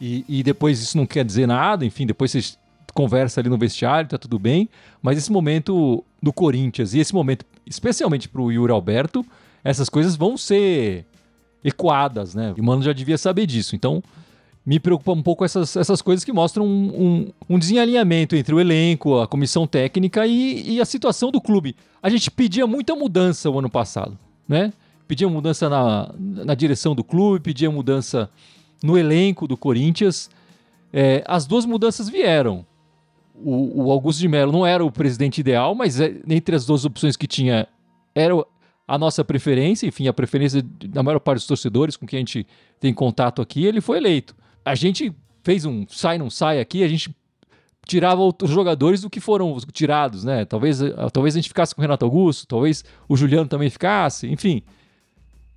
e, 0.00 0.24
e 0.28 0.42
depois 0.42 0.82
isso 0.82 0.96
não 0.96 1.06
quer 1.06 1.24
dizer 1.24 1.46
nada, 1.46 1.86
enfim, 1.86 2.06
depois 2.06 2.32
vocês 2.32 2.58
conversa 2.92 3.40
ali 3.40 3.48
no 3.48 3.56
vestiário, 3.56 4.10
tá 4.10 4.18
tudo 4.18 4.36
bem. 4.36 4.68
Mas 5.00 5.16
esse 5.16 5.30
momento 5.30 6.02
do 6.20 6.32
Corinthians 6.32 6.92
e 6.92 6.98
esse 6.98 7.14
momento, 7.14 7.46
especialmente 7.64 8.28
pro 8.28 8.50
Yuri 8.50 8.72
Alberto, 8.72 9.24
essas 9.62 9.88
coisas 9.88 10.16
vão 10.16 10.36
ser 10.36 11.06
ecoadas, 11.62 12.34
né? 12.34 12.52
E 12.56 12.60
o 12.60 12.64
Mano 12.64 12.82
já 12.82 12.92
devia 12.92 13.16
saber 13.16 13.46
disso. 13.46 13.76
Então, 13.76 14.02
me 14.66 14.80
preocupa 14.80 15.12
um 15.12 15.22
pouco 15.22 15.44
essas, 15.44 15.76
essas 15.76 16.02
coisas 16.02 16.24
que 16.24 16.32
mostram 16.32 16.66
um, 16.66 17.28
um, 17.48 17.54
um 17.54 17.58
desalinhamento 17.58 18.34
entre 18.34 18.52
o 18.52 18.60
elenco, 18.60 19.20
a 19.20 19.26
comissão 19.28 19.66
técnica 19.66 20.26
e, 20.26 20.74
e, 20.74 20.80
a 20.80 20.84
situação 20.84 21.30
do 21.30 21.40
clube. 21.40 21.76
A 22.02 22.10
gente 22.10 22.30
pedia 22.30 22.66
muita 22.66 22.94
mudança 22.96 23.48
o 23.48 23.58
ano 23.58 23.70
passado, 23.70 24.18
né? 24.48 24.72
Pedia 25.06 25.28
mudança 25.28 25.68
na, 25.68 26.12
na 26.18 26.54
direção 26.54 26.94
do 26.94 27.04
clube, 27.04 27.38
pedia 27.38 27.70
mudança 27.70 28.28
no 28.82 28.98
elenco 28.98 29.46
do 29.46 29.56
Corinthians. 29.56 30.28
É, 30.92 31.22
as 31.28 31.46
duas 31.46 31.64
mudanças 31.64 32.08
vieram 32.08 32.66
o, 33.42 33.84
o 33.84 33.92
Augusto 33.92 34.20
de 34.20 34.28
Mello 34.28 34.52
não 34.52 34.66
era 34.66 34.84
o 34.84 34.90
presidente 34.90 35.40
ideal, 35.40 35.74
mas 35.74 36.00
é, 36.00 36.14
entre 36.28 36.56
as 36.56 36.64
duas 36.64 36.84
opções 36.84 37.16
que 37.16 37.26
tinha, 37.26 37.68
era 38.14 38.34
a 38.88 38.98
nossa 38.98 39.24
preferência, 39.24 39.86
enfim, 39.86 40.08
a 40.08 40.12
preferência 40.12 40.62
da 40.62 41.02
maior 41.02 41.18
parte 41.18 41.38
dos 41.38 41.46
torcedores 41.46 41.96
com 41.96 42.06
quem 42.06 42.18
a 42.18 42.20
gente 42.20 42.46
tem 42.80 42.94
contato 42.94 43.42
aqui, 43.42 43.64
ele 43.64 43.80
foi 43.80 43.98
eleito. 43.98 44.34
A 44.66 44.74
gente 44.74 45.14
fez 45.44 45.64
um 45.64 45.86
sai 45.88 46.18
não 46.18 46.28
sai 46.28 46.60
aqui, 46.60 46.82
a 46.82 46.88
gente 46.88 47.14
tirava 47.86 48.20
os 48.20 48.50
jogadores 48.50 49.00
do 49.00 49.08
que 49.08 49.20
foram 49.20 49.56
tirados, 49.72 50.24
né? 50.24 50.44
Talvez, 50.44 50.80
talvez 51.12 51.36
a 51.36 51.38
gente 51.38 51.48
ficasse 51.48 51.72
com 51.72 51.80
o 51.80 51.82
Renato 51.82 52.04
Augusto, 52.04 52.46
talvez 52.48 52.84
o 53.08 53.16
Juliano 53.16 53.48
também 53.48 53.70
ficasse, 53.70 54.26
enfim. 54.26 54.62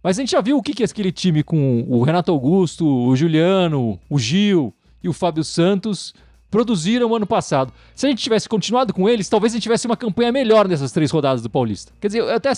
Mas 0.04 0.18
a 0.18 0.22
gente 0.22 0.32
já 0.32 0.42
viu 0.42 0.58
o 0.58 0.62
que, 0.62 0.74
que 0.74 0.84
é 0.84 0.86
aquele 0.86 1.12
time 1.12 1.44
com 1.44 1.84
o 1.90 2.04
Renato 2.04 2.32
Augusto, 2.32 2.86
o 2.86 3.16
Juliano, 3.16 4.00
o 4.08 4.20
Gil 4.20 4.74
e 5.04 5.10
o 5.10 5.14
Fábio 5.14 5.44
Santos 5.44 6.14
produziram 6.52 7.14
ano 7.16 7.26
passado. 7.26 7.74
Se 7.96 8.06
a 8.06 8.10
gente 8.10 8.24
tivesse 8.24 8.48
continuado 8.48 8.94
com 8.94 9.10
eles, 9.10 9.28
talvez 9.28 9.54
a 9.54 9.56
gente 9.56 9.64
tivesse 9.64 9.88
uma 9.88 9.98
campanha 9.98 10.32
melhor 10.32 10.68
nessas 10.68 10.92
três 10.92 11.10
rodadas 11.12 11.42
do 11.42 11.50
Paulista. 11.50 11.92
Quer 12.00 12.08
dizer, 12.08 12.20
eu 12.20 12.34
até 12.34 12.52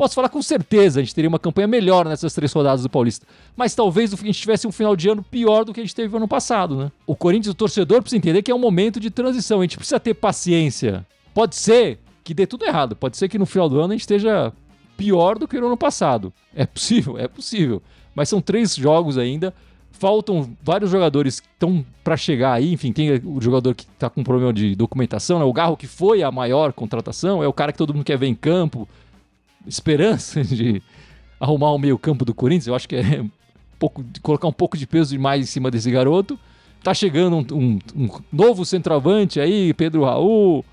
posso 0.00 0.14
falar 0.14 0.30
com 0.30 0.40
certeza, 0.40 0.98
a 0.98 1.02
gente 1.02 1.14
teria 1.14 1.28
uma 1.28 1.38
campanha 1.38 1.68
melhor 1.68 2.06
nessas 2.06 2.32
três 2.32 2.50
rodadas 2.54 2.82
do 2.82 2.88
Paulista. 2.88 3.26
Mas 3.54 3.74
talvez 3.74 4.14
a 4.14 4.16
gente 4.16 4.40
tivesse 4.40 4.66
um 4.66 4.72
final 4.72 4.96
de 4.96 5.10
ano 5.10 5.22
pior 5.22 5.62
do 5.62 5.74
que 5.74 5.80
a 5.80 5.82
gente 5.82 5.94
teve 5.94 6.16
ano 6.16 6.26
passado, 6.26 6.74
né? 6.74 6.90
O 7.06 7.14
Corinthians, 7.14 7.52
o 7.52 7.54
torcedor, 7.54 8.00
precisa 8.00 8.16
entender 8.16 8.40
que 8.40 8.50
é 8.50 8.54
um 8.54 8.58
momento 8.58 8.98
de 8.98 9.10
transição. 9.10 9.58
A 9.58 9.62
gente 9.62 9.76
precisa 9.76 10.00
ter 10.00 10.14
paciência. 10.14 11.06
Pode 11.34 11.54
ser 11.54 11.98
que 12.24 12.32
dê 12.32 12.46
tudo 12.46 12.64
errado. 12.64 12.96
Pode 12.96 13.18
ser 13.18 13.28
que 13.28 13.38
no 13.38 13.44
final 13.44 13.68
do 13.68 13.78
ano 13.78 13.92
a 13.92 13.94
gente 13.94 14.00
esteja 14.00 14.50
pior 14.96 15.38
do 15.38 15.46
que 15.46 15.60
no 15.60 15.66
ano 15.66 15.76
passado. 15.76 16.32
É 16.54 16.64
possível, 16.64 17.18
é 17.18 17.28
possível. 17.28 17.82
Mas 18.14 18.30
são 18.30 18.40
três 18.40 18.74
jogos 18.74 19.18
ainda 19.18 19.52
faltam 20.00 20.56
vários 20.62 20.90
jogadores 20.90 21.40
que 21.40 21.46
estão 21.46 21.84
para 22.02 22.16
chegar 22.16 22.54
aí. 22.54 22.72
Enfim, 22.72 22.90
tem 22.90 23.20
o 23.22 23.38
jogador 23.38 23.74
que 23.74 23.84
está 23.84 24.08
com 24.08 24.24
problema 24.24 24.50
de 24.50 24.74
documentação, 24.74 25.38
né? 25.38 25.44
O 25.44 25.52
Garro, 25.52 25.76
que 25.76 25.86
foi 25.86 26.22
a 26.22 26.32
maior 26.32 26.72
contratação, 26.72 27.44
é 27.44 27.46
o 27.46 27.52
cara 27.52 27.70
que 27.70 27.76
todo 27.76 27.92
mundo 27.92 28.04
quer 28.04 28.16
ver 28.16 28.26
em 28.26 28.34
campo. 28.34 28.88
Esperança 29.66 30.42
de 30.44 30.82
arrumar 31.38 31.72
o 31.72 31.78
meio-campo 31.78 32.24
do 32.24 32.34
Corinthians. 32.34 32.66
Eu 32.66 32.74
acho 32.74 32.88
que 32.88 32.96
é 32.96 33.22
um 33.22 33.30
pouco, 33.78 34.04
colocar 34.22 34.48
um 34.48 34.52
pouco 34.52 34.76
de 34.76 34.86
peso 34.86 35.10
demais 35.10 35.42
em 35.42 35.46
cima 35.46 35.70
desse 35.70 35.90
garoto. 35.90 36.38
Tá 36.82 36.94
chegando 36.94 37.36
um, 37.36 37.46
um, 37.56 37.78
um 37.94 38.08
novo 38.32 38.64
centroavante 38.64 39.38
aí, 39.38 39.74
Pedro 39.74 40.04
Raul 40.04 40.64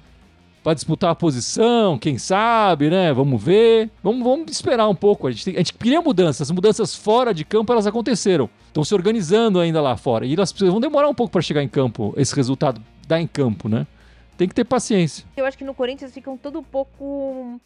para 0.67 0.73
disputar 0.73 1.12
a 1.12 1.15
posição, 1.15 1.97
quem 1.97 2.17
sabe, 2.17 2.89
né? 2.89 3.13
Vamos 3.13 3.41
ver. 3.41 3.89
Vamos, 4.04 4.21
vamos 4.21 4.52
esperar 4.52 4.89
um 4.89 4.93
pouco. 4.93 5.26
A 5.26 5.32
gente, 5.32 5.45
tem, 5.45 5.54
a 5.56 5.60
gente 5.60 5.73
queria 5.73 6.02
mudanças. 6.02 6.41
As 6.41 6.52
mudanças 6.52 6.93
fora 6.93 7.34
de 7.34 7.45
campo, 7.45 7.71
elas 7.71 7.88
aconteceram. 7.88 8.50
Estão 8.67 8.84
se 8.84 8.93
organizando 8.93 9.62
ainda 9.62 9.80
lá 9.80 9.95
fora. 9.95 10.26
E 10.26 10.34
elas 10.34 10.52
vão 10.52 10.82
demorar 10.82 11.08
um 11.08 11.13
pouco 11.13 11.32
para 11.32 11.41
chegar 11.41 11.63
em 11.63 11.69
campo, 11.69 12.13
esse 12.17 12.36
resultado 12.36 12.82
dar 13.08 13.21
em 13.21 13.26
campo, 13.26 13.69
né? 13.69 13.88
Tem 14.38 14.45
que 14.45 14.54
ter 14.54 14.65
paciência. 14.65 15.23
Eu 15.38 15.45
acho 15.45 15.58
que 15.58 15.63
no 15.63 15.73
Corinthians 15.73 16.13
ficam 16.13 16.36
todo 16.36 16.60
um 16.60 16.63
pouco 16.63 17.62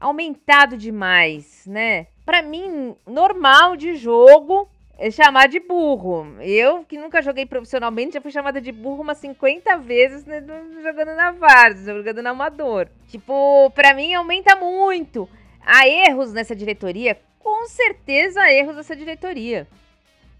aumentado 0.00 0.76
demais, 0.76 1.64
né? 1.66 2.06
Para 2.24 2.42
mim, 2.42 2.96
normal 3.06 3.76
de 3.76 3.94
jogo 3.94 4.68
é 4.98 5.10
chamar 5.10 5.48
de 5.48 5.60
burro. 5.60 6.36
Eu, 6.40 6.84
que 6.84 6.98
nunca 6.98 7.22
joguei 7.22 7.46
profissionalmente, 7.46 8.14
já 8.14 8.20
fui 8.20 8.30
chamada 8.30 8.60
de 8.60 8.72
burro 8.72 9.02
umas 9.02 9.18
50 9.18 9.76
vezes 9.78 10.24
né, 10.24 10.42
jogando 10.82 11.14
na 11.14 11.32
Várzea, 11.32 11.94
jogando 11.94 12.22
na 12.22 12.30
Amador. 12.30 12.88
Tipo, 13.08 13.70
pra 13.74 13.94
mim 13.94 14.12
aumenta 14.14 14.56
muito. 14.56 15.28
Há 15.64 15.86
erros 15.86 16.32
nessa 16.32 16.54
diretoria? 16.54 17.18
Com 17.38 17.66
certeza 17.66 18.42
há 18.42 18.52
erros 18.52 18.76
nessa 18.76 18.94
diretoria. 18.94 19.66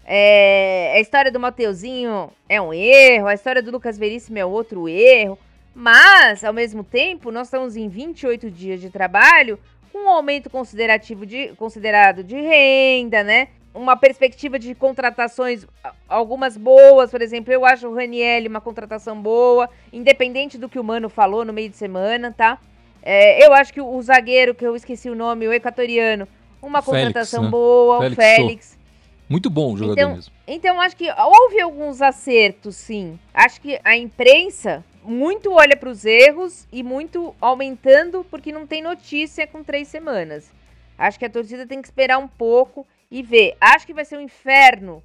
É, 0.05 0.93
a 0.95 0.99
história 0.99 1.31
do 1.31 1.39
Mateuzinho 1.39 2.31
é 2.49 2.59
um 2.59 2.73
erro, 2.73 3.27
a 3.27 3.33
história 3.33 3.61
do 3.61 3.71
Lucas 3.71 3.97
Veríssimo 3.97 4.37
é 4.37 4.45
outro 4.45 4.89
erro. 4.89 5.37
Mas, 5.73 6.43
ao 6.43 6.53
mesmo 6.53 6.83
tempo, 6.83 7.31
nós 7.31 7.47
estamos 7.47 7.75
em 7.75 7.87
28 7.87 8.51
dias 8.51 8.81
de 8.81 8.89
trabalho 8.89 9.57
com 9.91 10.05
um 10.05 10.09
aumento 10.09 10.49
considerativo 10.49 11.25
de, 11.25 11.49
considerado 11.55 12.23
de 12.23 12.35
renda, 12.35 13.23
né? 13.23 13.49
uma 13.73 13.95
perspectiva 13.95 14.59
de 14.59 14.75
contratações, 14.75 15.65
algumas 16.07 16.57
boas, 16.57 17.09
por 17.09 17.21
exemplo, 17.21 17.53
eu 17.53 17.65
acho 17.65 17.87
o 17.87 17.95
Raniel 17.95 18.47
uma 18.47 18.59
contratação 18.59 19.21
boa, 19.21 19.69
independente 19.93 20.57
do 20.57 20.67
que 20.67 20.79
o 20.79 20.83
Mano 20.83 21.09
falou 21.09 21.45
no 21.45 21.53
meio 21.53 21.69
de 21.69 21.77
semana, 21.77 22.33
tá? 22.35 22.59
É, 23.01 23.45
eu 23.45 23.53
acho 23.53 23.73
que 23.73 23.81
o, 23.81 24.01
zagueiro, 24.01 24.53
que 24.53 24.65
eu 24.65 24.75
esqueci 24.75 25.09
o 25.09 25.15
nome, 25.15 25.47
o 25.47 25.53
equatoriano, 25.53 26.27
uma 26.61 26.81
Félix, 26.81 27.05
contratação 27.05 27.43
né? 27.43 27.49
boa, 27.49 27.99
Félix 27.99 28.13
o 28.13 28.21
Félix. 28.21 28.79
Muito 29.27 29.49
bom 29.49 29.73
o 29.73 29.77
jogador 29.77 29.99
então, 29.99 30.15
mesmo. 30.15 30.33
Então, 30.45 30.81
acho 30.81 30.95
que 30.97 31.09
houve 31.09 31.61
alguns 31.61 32.01
acertos, 32.01 32.75
sim. 32.75 33.17
Acho 33.33 33.61
que 33.61 33.79
a 33.83 33.95
imprensa 33.95 34.83
muito 35.03 35.51
olha 35.51 35.75
para 35.75 35.89
os 35.89 36.05
erros 36.05 36.67
e 36.71 36.83
muito 36.83 37.35
aumentando 37.39 38.25
porque 38.29 38.51
não 38.51 38.67
tem 38.67 38.81
notícia 38.81 39.47
com 39.47 39.63
três 39.63 39.87
semanas. 39.87 40.51
Acho 40.97 41.17
que 41.17 41.25
a 41.25 41.29
torcida 41.29 41.65
tem 41.65 41.81
que 41.81 41.87
esperar 41.87 42.17
um 42.17 42.27
pouco 42.27 42.85
e 43.09 43.23
ver. 43.23 43.55
Acho 43.59 43.85
que 43.85 43.93
vai 43.93 44.05
ser 44.05 44.17
um 44.17 44.21
inferno 44.21 45.03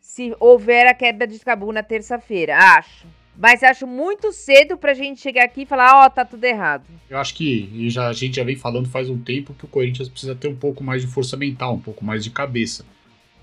se 0.00 0.34
houver 0.38 0.86
a 0.86 0.94
quebra 0.94 1.26
de 1.26 1.38
Cabu 1.38 1.72
na 1.72 1.82
terça-feira. 1.82 2.56
Acho. 2.56 3.06
Mas 3.36 3.62
acho 3.62 3.86
muito 3.86 4.32
cedo 4.32 4.76
pra 4.76 4.94
gente 4.94 5.20
chegar 5.20 5.44
aqui 5.44 5.62
e 5.62 5.66
falar, 5.66 6.02
ó, 6.02 6.06
oh, 6.06 6.10
tá 6.10 6.24
tudo 6.24 6.42
errado. 6.44 6.84
Eu 7.08 7.18
acho 7.18 7.34
que 7.34 7.88
já, 7.88 8.08
a 8.08 8.12
gente 8.12 8.34
já 8.34 8.42
vem 8.42 8.56
falando 8.56 8.88
faz 8.88 9.08
um 9.08 9.18
tempo 9.18 9.54
que 9.54 9.64
o 9.64 9.68
Corinthians 9.68 10.08
precisa 10.08 10.34
ter 10.34 10.48
um 10.48 10.56
pouco 10.56 10.82
mais 10.82 11.02
de 11.02 11.08
força 11.08 11.36
mental, 11.36 11.74
um 11.74 11.80
pouco 11.80 12.04
mais 12.04 12.24
de 12.24 12.30
cabeça. 12.30 12.84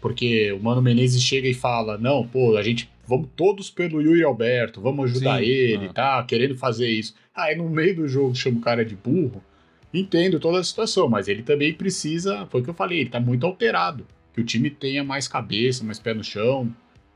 Porque 0.06 0.52
o 0.52 0.60
Mano 0.60 0.84
Menezes 0.84 1.20
chega 1.20 1.48
e 1.48 1.54
fala: 1.56 1.98
não, 1.98 2.28
pô, 2.28 2.58
a 2.58 2.62
gente 2.62 2.88
vamos 3.08 3.28
todos 3.36 3.72
pelo 3.72 4.00
Yuri 4.00 4.24
Alberto, 4.24 4.80
vamos 4.80 5.10
ajudar 5.10 5.40
Sim, 5.40 5.46
ele, 5.46 5.88
ah. 5.88 5.94
tá? 5.94 6.24
Querendo 6.24 6.56
fazer 6.56 6.88
isso. 6.88 7.16
Aí 7.34 7.56
no 7.56 7.68
meio 7.68 7.96
do 7.96 8.08
jogo 8.08 8.36
chama 8.36 8.60
o 8.60 8.62
cara 8.62 8.86
de 8.86 8.96
burro 8.96 9.44
entendo 9.92 10.40
toda 10.40 10.60
a 10.60 10.64
situação, 10.64 11.10
mas 11.10 11.28
ele 11.28 11.42
também 11.42 11.74
precisa, 11.74 12.46
foi 12.52 12.62
o 12.62 12.64
que 12.64 12.70
eu 12.70 12.76
falei, 12.76 13.00
ele 13.00 13.10
tá 13.10 13.20
muito 13.20 13.48
alterado. 13.48 14.06
Que 14.32 14.42
o 14.42 14.46
time 14.46 14.70
tenha 14.70 15.04
mais 15.04 15.28
cabeça, 15.28 15.84
mais 15.84 15.98
pé 15.98 16.14
no 16.14 16.24
chão, 16.24 16.72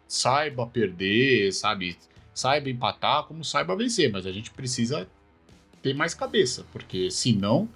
saiba 0.08 0.66
perder, 0.66 1.54
sabe? 1.54 1.96
Saiba 2.34 2.72
empatar 2.72 3.26
como 3.26 3.46
saiba 3.46 3.76
vencer, 3.76 4.12
mas 4.12 4.26
a 4.26 4.32
gente 4.32 4.50
precisa 4.50 5.08
ter 5.84 5.94
mais 5.94 6.16
cabeça, 6.16 6.66
porque 6.74 7.12
senão, 7.12 7.70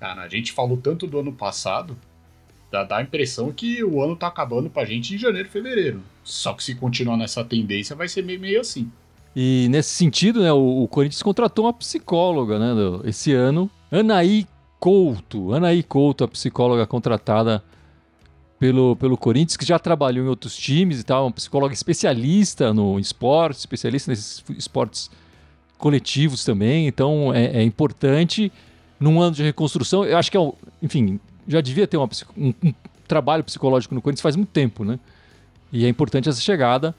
cara, 0.00 0.22
a 0.22 0.28
gente 0.28 0.52
falou 0.52 0.78
tanto 0.78 1.06
do 1.06 1.18
ano 1.18 1.34
passado, 1.34 1.94
dá, 2.74 2.82
dá 2.82 2.96
a 2.96 3.02
impressão 3.02 3.52
que 3.52 3.84
o 3.84 4.02
ano 4.02 4.16
tá 4.16 4.26
acabando 4.26 4.68
pra 4.68 4.84
gente 4.84 5.14
em 5.14 5.18
janeiro, 5.18 5.48
fevereiro. 5.48 6.02
Só 6.24 6.52
que 6.52 6.64
se 6.64 6.74
continuar 6.74 7.16
nessa 7.16 7.44
tendência, 7.44 7.94
vai 7.94 8.08
ser 8.08 8.22
meio, 8.22 8.40
meio 8.40 8.60
assim. 8.60 8.90
E 9.36 9.68
nesse 9.70 9.90
sentido, 9.90 10.42
né, 10.42 10.52
o, 10.52 10.82
o 10.82 10.88
Corinthians 10.88 11.22
contratou 11.22 11.66
uma 11.66 11.72
psicóloga, 11.72 12.58
né, 12.58 12.72
esse 13.04 13.32
ano, 13.32 13.70
Anaí 13.90 14.46
Couto. 14.80 15.54
Anaí 15.54 15.82
Couto, 15.82 16.24
a 16.24 16.28
psicóloga 16.28 16.86
contratada 16.86 17.62
pelo, 18.58 18.96
pelo 18.96 19.16
Corinthians, 19.16 19.56
que 19.56 19.64
já 19.64 19.78
trabalhou 19.78 20.24
em 20.24 20.28
outros 20.28 20.56
times 20.56 21.00
e 21.00 21.04
tal, 21.04 21.26
uma 21.26 21.32
psicóloga 21.32 21.74
especialista 21.74 22.72
no 22.72 22.98
esporte, 22.98 23.58
especialista 23.58 24.10
nesses 24.10 24.44
esportes 24.56 25.10
coletivos 25.78 26.44
também, 26.44 26.86
então 26.86 27.32
é, 27.34 27.58
é 27.58 27.62
importante 27.62 28.50
num 28.98 29.20
ano 29.20 29.34
de 29.34 29.42
reconstrução. 29.42 30.04
Eu 30.04 30.16
acho 30.16 30.30
que, 30.30 30.38
é, 30.38 30.52
enfim, 30.82 31.20
já 31.46 31.60
devia 31.60 31.86
ter 31.86 31.96
uma, 31.96 32.08
um, 32.36 32.52
um 32.62 32.74
trabalho 33.06 33.44
psicológico 33.44 33.94
no 33.94 34.02
Corinthians 34.02 34.22
faz 34.22 34.36
muito 34.36 34.50
tempo, 34.50 34.84
né? 34.84 34.98
E 35.72 35.84
é 35.84 35.88
importante 35.88 36.28
essa 36.28 36.40
chegada. 36.40 36.94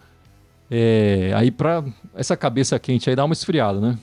É, 0.70 1.32
aí 1.36 1.52
para 1.52 1.84
essa 2.16 2.36
cabeça 2.36 2.78
quente 2.80 3.10
aí 3.10 3.16
dar 3.16 3.26
uma 3.26 3.34
esfriada, 3.34 3.80
né? 3.80 3.98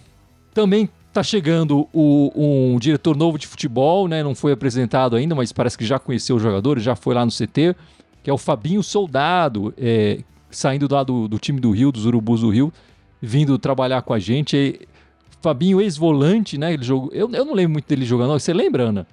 Também 0.55 0.89
tá 1.13 1.23
chegando 1.23 1.89
o, 1.93 2.33
um 2.35 2.79
diretor 2.79 3.17
novo 3.17 3.37
de 3.39 3.47
futebol, 3.47 4.09
né? 4.09 4.23
Não 4.23 4.35
foi 4.35 4.53
apresentado 4.53 5.17
ainda, 5.17 5.35
mas 5.35 5.53
parece 5.53 5.77
que 5.77 5.85
já 5.85 5.99
conheceu 5.99 6.37
os 6.37 6.43
jogadores, 6.43 6.83
já 6.83 6.97
foi 6.97 7.15
lá 7.15 7.25
no 7.25 7.31
CT, 7.31 7.77
que 8.23 8.31
é 8.31 8.33
o 8.33 8.39
Fabinho 8.39 8.83
Soldado, 8.83 9.75
é, 9.77 10.21
saindo 10.51 10.89
lá 10.91 11.03
do, 11.03 11.29
do, 11.29 11.39
time 11.39 11.61
do 11.61 11.71
Rio, 11.71 11.93
dos 11.93 12.07
Urubus 12.07 12.41
do 12.41 12.49
Rio, 12.49 12.73
vindo 13.21 13.59
trabalhar 13.59 14.03
com 14.03 14.15
a 14.15 14.19
gente. 14.19 14.57
É, 14.57 14.87
Fabinho, 15.43 15.81
ex-volante, 15.81 16.57
né? 16.57 16.73
Ele 16.73 16.85
jogou, 16.85 17.11
eu, 17.13 17.29
eu 17.33 17.45
não 17.45 17.53
lembro 17.53 17.73
muito 17.73 17.89
dele 17.89 18.07
jogando, 18.07 18.31
você 18.31 18.53
lembra, 18.53 18.85
Ana? 18.85 19.07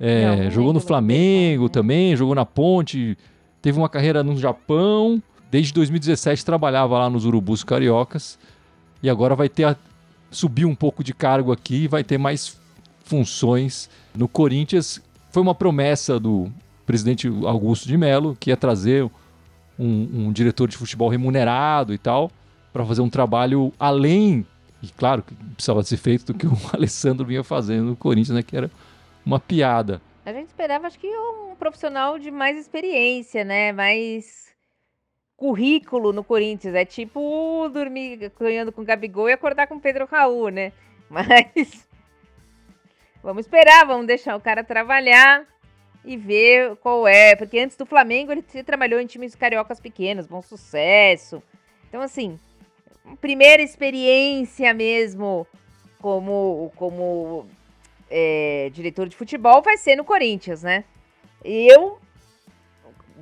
É, 0.00 0.50
jogou 0.50 0.72
no 0.72 0.80
Flamengo 0.80 1.68
também, 1.68 2.14
jogou 2.16 2.34
na 2.34 2.46
Ponte, 2.46 3.18
teve 3.60 3.78
uma 3.78 3.88
carreira 3.88 4.22
no 4.22 4.36
Japão. 4.36 5.22
Desde 5.50 5.72
2017 5.72 6.44
trabalhava 6.44 6.98
lá 6.98 7.10
nos 7.10 7.24
Urubus 7.24 7.64
Cariocas. 7.64 8.38
E 9.02 9.08
agora 9.08 9.34
vai 9.34 9.48
ter 9.48 9.64
a, 9.64 9.76
subir 10.30 10.64
um 10.64 10.74
pouco 10.74 11.02
de 11.02 11.12
cargo 11.12 11.52
aqui 11.52 11.84
e 11.84 11.88
vai 11.88 12.04
ter 12.04 12.18
mais 12.18 12.56
funções 13.04 13.88
no 14.14 14.28
Corinthians. 14.28 15.00
Foi 15.30 15.42
uma 15.42 15.54
promessa 15.54 16.18
do 16.20 16.50
presidente 16.86 17.28
Augusto 17.44 17.88
de 17.88 17.96
Mello 17.96 18.36
que 18.38 18.50
ia 18.50 18.56
trazer 18.56 19.04
um, 19.78 20.26
um 20.26 20.32
diretor 20.32 20.68
de 20.68 20.76
futebol 20.76 21.08
remunerado 21.08 21.92
e 21.92 21.98
tal 21.98 22.30
para 22.72 22.84
fazer 22.84 23.00
um 23.00 23.10
trabalho 23.10 23.72
além 23.78 24.46
e 24.82 24.88
claro 24.88 25.22
que 25.22 25.34
precisava 25.54 25.82
ser 25.82 25.96
feito 25.96 26.32
do 26.32 26.34
que 26.34 26.46
o 26.46 26.56
Alessandro 26.72 27.26
vinha 27.26 27.42
fazendo 27.42 27.86
no 27.86 27.96
Corinthians, 27.96 28.36
né, 28.36 28.42
que 28.42 28.56
era 28.56 28.70
uma 29.28 29.38
piada. 29.38 30.00
A 30.24 30.32
gente 30.32 30.48
esperava, 30.48 30.86
acho 30.86 30.98
que 30.98 31.06
um 31.06 31.54
profissional 31.54 32.18
de 32.18 32.30
mais 32.30 32.56
experiência, 32.56 33.44
né? 33.44 33.72
Mais 33.72 34.54
currículo 35.36 36.14
no 36.14 36.24
Corinthians. 36.24 36.74
É 36.74 36.86
tipo 36.86 37.68
dormir 37.68 38.32
ganhando 38.40 38.72
com 38.72 38.82
Gabigol 38.82 39.28
e 39.28 39.32
acordar 39.34 39.66
com 39.66 39.78
Pedro 39.78 40.06
Raul, 40.06 40.48
né? 40.48 40.72
Mas 41.10 41.86
vamos 43.22 43.44
esperar, 43.44 43.86
vamos 43.86 44.06
deixar 44.06 44.34
o 44.34 44.40
cara 44.40 44.64
trabalhar 44.64 45.46
e 46.06 46.16
ver 46.16 46.76
qual 46.76 47.06
é. 47.06 47.36
Porque 47.36 47.58
antes 47.58 47.76
do 47.76 47.84
Flamengo 47.84 48.32
ele 48.32 48.42
trabalhou 48.64 48.98
em 48.98 49.06
times 49.06 49.34
cariocas 49.34 49.78
pequenos, 49.78 50.26
bom 50.26 50.40
sucesso. 50.40 51.42
Então, 51.86 52.00
assim, 52.00 52.38
primeira 53.20 53.62
experiência 53.62 54.72
mesmo 54.72 55.46
como, 56.00 56.72
como 56.76 57.46
é, 58.10 58.70
diretor 58.72 59.08
de 59.08 59.16
futebol 59.16 59.62
vai 59.62 59.76
ser 59.76 59.96
no 59.96 60.04
Corinthians, 60.04 60.62
né? 60.62 60.84
Eu 61.44 61.98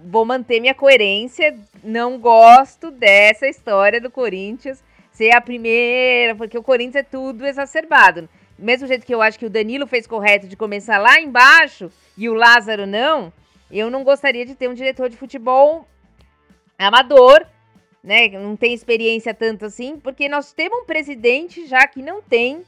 vou 0.04 0.24
manter 0.24 0.60
minha 0.60 0.74
coerência, 0.74 1.56
não 1.82 2.18
gosto 2.18 2.90
dessa 2.90 3.46
história 3.46 4.00
do 4.00 4.10
Corinthians 4.10 4.82
ser 5.10 5.34
a 5.34 5.40
primeira, 5.40 6.34
porque 6.34 6.58
o 6.58 6.62
Corinthians 6.62 6.96
é 6.96 7.02
tudo 7.02 7.46
exacerbado. 7.46 8.28
Do 8.58 8.64
mesmo 8.64 8.86
jeito 8.86 9.06
que 9.06 9.14
eu 9.14 9.22
acho 9.22 9.38
que 9.38 9.46
o 9.46 9.50
Danilo 9.50 9.86
fez 9.86 10.06
correto 10.06 10.46
de 10.46 10.56
começar 10.56 10.98
lá 10.98 11.20
embaixo 11.20 11.90
e 12.16 12.28
o 12.28 12.34
Lázaro 12.34 12.86
não, 12.86 13.32
eu 13.70 13.90
não 13.90 14.04
gostaria 14.04 14.44
de 14.44 14.54
ter 14.54 14.68
um 14.68 14.74
diretor 14.74 15.08
de 15.08 15.16
futebol 15.16 15.86
amador, 16.78 17.46
né? 18.02 18.28
Não 18.28 18.56
tem 18.56 18.74
experiência 18.74 19.34
tanto 19.34 19.64
assim, 19.64 19.98
porque 19.98 20.28
nós 20.28 20.52
temos 20.52 20.82
um 20.82 20.84
presidente 20.84 21.66
já 21.66 21.86
que 21.86 22.02
não 22.02 22.22
tem 22.22 22.62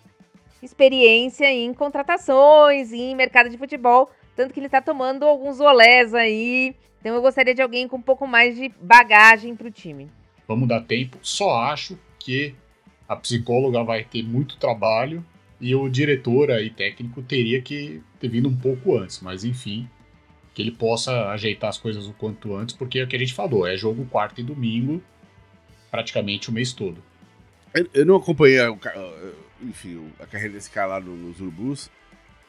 experiência 0.62 1.50
em 1.50 1.72
contratações, 1.72 2.92
em 2.92 3.14
mercado 3.14 3.48
de 3.48 3.58
futebol, 3.58 4.10
tanto 4.36 4.52
que 4.52 4.60
ele 4.60 4.66
está 4.66 4.80
tomando 4.80 5.24
alguns 5.24 5.60
olés 5.60 6.14
aí. 6.14 6.74
Então 7.00 7.14
eu 7.14 7.22
gostaria 7.22 7.54
de 7.54 7.62
alguém 7.62 7.86
com 7.86 7.96
um 7.96 8.02
pouco 8.02 8.26
mais 8.26 8.56
de 8.56 8.68
bagagem 8.80 9.54
para 9.54 9.68
o 9.68 9.70
time. 9.70 10.08
Vamos 10.46 10.68
dar 10.68 10.80
tempo. 10.82 11.18
Só 11.22 11.60
acho 11.62 11.98
que 12.18 12.54
a 13.08 13.16
psicóloga 13.16 13.82
vai 13.84 14.04
ter 14.04 14.22
muito 14.22 14.56
trabalho 14.58 15.24
e 15.60 15.74
o 15.74 15.88
diretor 15.88 16.50
e 16.50 16.70
técnico 16.70 17.22
teria 17.22 17.60
que 17.60 18.02
ter 18.20 18.28
vindo 18.28 18.48
um 18.48 18.56
pouco 18.56 18.96
antes, 18.96 19.20
mas 19.20 19.44
enfim, 19.44 19.88
que 20.54 20.62
ele 20.62 20.70
possa 20.70 21.30
ajeitar 21.30 21.70
as 21.70 21.78
coisas 21.78 22.06
o 22.06 22.12
quanto 22.12 22.54
antes, 22.54 22.74
porque 22.74 22.98
é 22.98 23.04
o 23.04 23.08
que 23.08 23.16
a 23.16 23.18
gente 23.18 23.34
falou, 23.34 23.66
é 23.66 23.76
jogo 23.76 24.06
quarto 24.06 24.40
e 24.40 24.44
domingo, 24.44 25.02
praticamente 25.90 26.50
o 26.50 26.52
mês 26.52 26.72
todo. 26.72 27.02
Eu, 27.74 27.88
eu 27.92 28.06
não 28.06 28.16
acompanhei 28.16 28.58
enfim, 29.62 30.12
a 30.20 30.26
carreira 30.26 30.54
desse 30.54 30.70
cara 30.70 30.86
lá 30.86 31.00
no, 31.00 31.16
nos 31.16 31.40
Urubus. 31.40 31.90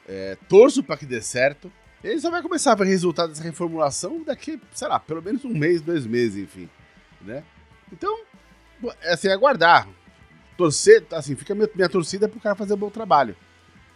É, 0.08 0.38
torço 0.48 0.84
para 0.84 0.98
que 0.98 1.06
dê 1.06 1.22
certo. 1.22 1.72
Ele 2.04 2.20
só 2.20 2.32
vai 2.32 2.42
começar 2.42 2.72
a 2.72 2.76
ver 2.76 2.86
resultado 2.86 3.30
dessa 3.30 3.44
reformulação 3.44 4.24
daqui, 4.24 4.60
sei 4.74 4.88
lá, 4.88 5.00
pelo 5.00 5.22
menos 5.22 5.44
um 5.44 5.50
mês, 5.50 5.82
dois 5.82 6.06
meses, 6.06 6.44
enfim. 6.44 6.70
Né? 7.22 7.44
Então, 7.92 8.24
é 9.02 9.14
assim, 9.14 9.28
aguardar. 9.30 9.88
Torcer, 10.58 11.06
assim, 11.12 11.36
fica 11.36 11.54
minha, 11.54 11.70
minha 11.76 11.90
torcida 11.90 12.28
pro 12.28 12.40
cara 12.40 12.56
fazer 12.56 12.74
um 12.74 12.78
bom 12.78 12.90
trabalho. 12.90 13.36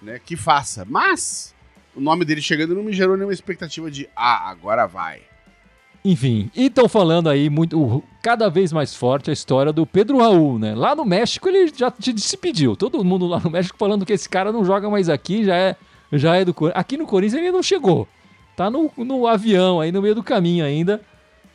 Né? 0.01 0.19
Que 0.19 0.35
faça. 0.35 0.85
Mas, 0.85 1.55
o 1.95 2.01
nome 2.01 2.25
dele 2.25 2.41
chegando 2.41 2.75
não 2.75 2.83
me 2.83 2.93
gerou 2.93 3.15
nenhuma 3.15 3.33
expectativa 3.33 3.89
de, 3.89 4.09
ah, 4.15 4.49
agora 4.49 4.85
vai. 4.85 5.23
Enfim, 6.05 6.51
e 6.53 6.65
estão 6.65 6.89
falando 6.89 7.29
aí 7.29 7.49
muito, 7.49 8.03
cada 8.21 8.49
vez 8.49 8.73
mais 8.73 8.93
forte 8.93 9.29
a 9.29 9.33
história 9.33 9.71
do 9.71 9.85
Pedro 9.85 10.17
Raul, 10.17 10.59
né? 10.59 10.75
Lá 10.75 10.93
no 10.93 11.05
México 11.05 11.47
ele 11.47 11.71
já 11.73 11.93
se 11.97 12.11
despediu. 12.11 12.75
Todo 12.75 13.03
mundo 13.05 13.25
lá 13.25 13.39
no 13.39 13.49
México 13.49 13.77
falando 13.77 14.05
que 14.05 14.11
esse 14.11 14.27
cara 14.27 14.51
não 14.51 14.65
joga 14.65 14.89
mais 14.89 15.07
aqui, 15.07 15.45
já 15.45 15.55
é, 15.55 15.75
já 16.11 16.35
é 16.35 16.43
do 16.43 16.53
Aqui 16.73 16.97
no 16.97 17.07
Corinthians 17.07 17.41
ele 17.41 17.51
não 17.51 17.63
chegou. 17.63 18.05
Tá 18.55 18.69
no, 18.69 18.91
no 18.97 19.25
avião 19.25 19.79
aí, 19.79 19.91
no 19.93 20.01
meio 20.01 20.13
do 20.13 20.21
caminho 20.21 20.65
ainda. 20.65 21.01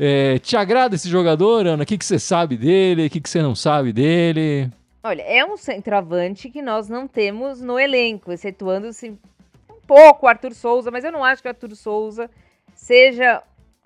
É, 0.01 0.39
te 0.39 0.57
agrada 0.57 0.95
esse 0.95 1.09
jogador, 1.11 1.67
Ana? 1.67 1.83
O 1.83 1.87
que, 1.87 1.99
que 1.99 2.05
você 2.05 2.19
sabe 2.19 2.57
dele? 2.57 3.07
O 3.07 3.11
que, 3.11 3.21
que 3.21 3.29
você 3.29 3.43
não 3.43 3.55
sabe 3.55 3.93
dele? 3.93 4.71
Olha, 5.03 5.23
é 5.23 5.45
um 5.45 5.57
centroavante 5.57 6.49
que 6.49 6.63
nós 6.63 6.89
não 6.89 7.07
temos 7.07 7.61
no 7.61 7.79
elenco, 7.79 8.33
excetuando-se 8.33 9.11
um 9.11 9.81
pouco 9.87 10.25
o 10.25 10.29
Arthur 10.29 10.55
Souza, 10.55 10.91
mas 10.91 11.05
eu 11.05 11.13
não 11.13 11.25
acho 11.25 11.43
que 11.43 11.49
o 11.49 11.51
Arthur 11.51 11.75
Souza 11.77 12.31
seja 12.75 13.43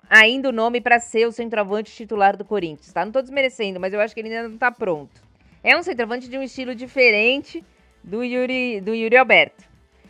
ainda 0.09 0.49
o 0.49 0.51
nome 0.51 0.81
para 0.81 0.99
ser 0.99 1.27
o 1.27 1.31
centroavante 1.31 1.91
titular 1.91 2.37
do 2.37 2.45
Corinthians, 2.45 2.91
tá? 2.91 3.03
Não 3.05 3.11
tô 3.11 3.21
desmerecendo, 3.21 3.79
mas 3.79 3.93
eu 3.93 3.99
acho 3.99 4.13
que 4.13 4.19
ele 4.19 4.33
ainda 4.33 4.49
não 4.49 4.57
tá 4.57 4.71
pronto. 4.71 5.21
É 5.63 5.77
um 5.77 5.83
centroavante 5.83 6.27
de 6.27 6.37
um 6.37 6.43
estilo 6.43 6.75
diferente 6.75 7.63
do 8.03 8.23
Yuri, 8.23 8.81
do 8.81 8.93
Yuri 8.93 9.17
Alberto. 9.17 9.63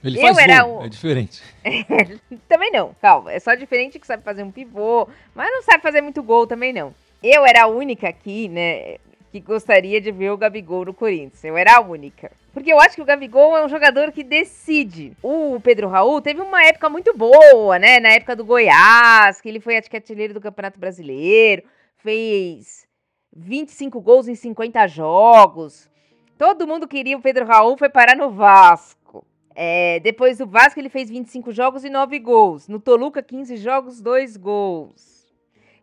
Ele 0.03 0.19
eu 0.19 0.37
era 0.37 0.65
um... 0.65 0.83
é 0.83 0.89
diferente. 0.89 1.41
também 2.49 2.71
não, 2.71 2.93
calma. 3.01 3.31
É 3.31 3.39
só 3.39 3.55
diferente 3.55 3.97
que 3.97 4.05
sabe 4.05 4.23
fazer 4.23 4.43
um 4.43 4.51
pivô, 4.51 5.07
mas 5.33 5.49
não 5.49 5.61
sabe 5.61 5.81
fazer 5.81 6.01
muito 6.01 6.21
gol 6.21 6.45
também 6.45 6.73
não. 6.73 6.93
Eu 7.21 7.45
era 7.45 7.63
a 7.63 7.67
única 7.67 8.09
aqui, 8.09 8.49
né, 8.49 8.97
que 9.31 9.39
gostaria 9.39 10.01
de 10.01 10.11
ver 10.11 10.31
o 10.31 10.37
Gabigol 10.37 10.85
no 10.85 10.93
Corinthians. 10.93 11.43
Eu 11.43 11.55
era 11.55 11.77
a 11.77 11.81
única. 11.81 12.29
Porque 12.53 12.71
eu 12.71 12.79
acho 12.79 12.95
que 12.95 13.01
o 13.01 13.05
Gabigol 13.05 13.57
é 13.57 13.65
um 13.65 13.67
jogador 13.67 14.11
que 14.11 14.23
decide. 14.23 15.17
O 15.23 15.59
Pedro 15.59 15.89
Raul 15.89 16.21
teve 16.21 16.39
uma 16.39 16.63
época 16.63 16.87
muito 16.87 17.11
boa, 17.17 17.79
né? 17.79 17.99
Na 17.99 18.09
época 18.09 18.35
do 18.35 18.45
Goiás, 18.45 19.41
que 19.41 19.49
ele 19.49 19.59
foi 19.59 19.75
artilheiro 19.75 20.35
do 20.35 20.41
Campeonato 20.41 20.79
Brasileiro, 20.79 21.63
fez 21.97 22.87
25 23.35 23.99
gols 23.99 24.27
em 24.27 24.35
50 24.35 24.87
jogos. 24.87 25.89
Todo 26.37 26.67
mundo 26.67 26.87
queria 26.87 27.17
o 27.17 27.21
Pedro 27.21 27.45
Raul, 27.45 27.75
foi 27.75 27.89
parar 27.89 28.15
no 28.15 28.29
Vasco. 28.29 29.25
É, 29.55 29.99
depois 30.01 30.37
do 30.37 30.45
Vasco, 30.45 30.79
ele 30.79 30.89
fez 30.89 31.09
25 31.09 31.51
jogos 31.51 31.83
e 31.83 31.89
9 31.89 32.19
gols. 32.19 32.67
No 32.67 32.79
Toluca, 32.79 33.23
15 33.23 33.57
jogos, 33.57 33.99
2 33.99 34.37
gols. 34.37 35.25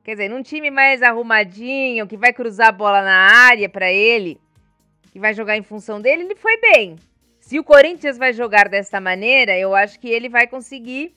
Quer 0.04 0.12
dizer, 0.12 0.28
num 0.28 0.42
time 0.42 0.70
mais 0.70 1.02
arrumadinho, 1.02 2.06
que 2.06 2.16
vai 2.16 2.32
cruzar 2.32 2.68
a 2.68 2.72
bola 2.72 3.02
na 3.02 3.46
área 3.48 3.68
para 3.68 3.92
ele, 3.92 4.40
que 5.10 5.18
vai 5.18 5.34
jogar 5.34 5.56
em 5.56 5.62
função 5.62 6.00
dele, 6.00 6.22
ele 6.22 6.36
foi 6.36 6.56
bem. 6.60 6.96
Se 7.40 7.58
o 7.58 7.64
Corinthians 7.64 8.16
vai 8.16 8.32
jogar 8.32 8.68
dessa 8.68 9.00
maneira, 9.00 9.58
eu 9.58 9.74
acho 9.74 9.98
que 9.98 10.08
ele 10.08 10.28
vai 10.28 10.46
conseguir 10.46 11.14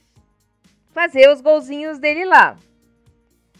fazer 0.91 1.29
os 1.29 1.41
golzinhos 1.41 1.99
dele 1.99 2.25
lá. 2.25 2.57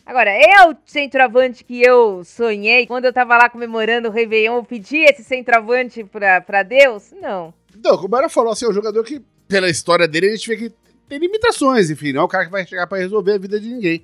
Agora, 0.06 0.32
é 0.32 0.68
o 0.68 0.76
centroavante 0.86 1.64
que 1.64 1.82
eu 1.82 2.24
sonhei 2.26 2.86
quando 2.86 3.06
eu 3.06 3.14
tava 3.14 3.38
lá 3.38 3.50
comemorando 3.50 4.10
o 4.10 4.12
Réveillon, 4.12 4.58
eu 4.58 4.64
pedi 4.64 4.98
esse 4.98 5.24
centroavante 5.24 6.04
pra, 6.04 6.42
pra 6.42 6.62
Deus? 6.62 7.14
Não. 7.22 7.54
Então, 7.76 7.98
como 7.98 8.16
ela 8.16 8.28
falou, 8.28 8.52
assim, 8.52 8.66
é 8.66 8.70
um 8.70 8.74
jogador 8.74 9.04
que, 9.04 9.22
pela 9.48 9.70
história 9.70 10.08
dele, 10.08 10.28
a 10.28 10.36
gente 10.36 10.48
vê 10.48 10.58
que 10.58 10.72
tem 11.08 11.20
limitações, 11.20 11.90
enfim, 11.90 12.12
não 12.12 12.22
é 12.22 12.24
o 12.26 12.28
cara 12.28 12.46
que 12.46 12.52
vai 12.52 12.66
chegar 12.66 12.88
para 12.88 12.98
resolver 12.98 13.34
a 13.34 13.38
vida 13.38 13.60
de 13.60 13.70
ninguém. 13.70 14.04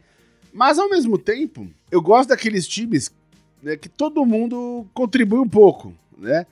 Mas 0.54 0.80
ao 0.80 0.90
mesmo 0.90 1.18
tempo, 1.18 1.68
eu 1.92 2.02
gosto 2.02 2.30
daqueles 2.30 2.68
times 2.68 3.12
né, 3.62 3.76
que 3.76 3.90
todo 3.90 4.26
mundo 4.26 4.88
contribui 4.94 5.40
um 5.40 5.50
pouco, 5.50 5.94
né? 6.20 6.46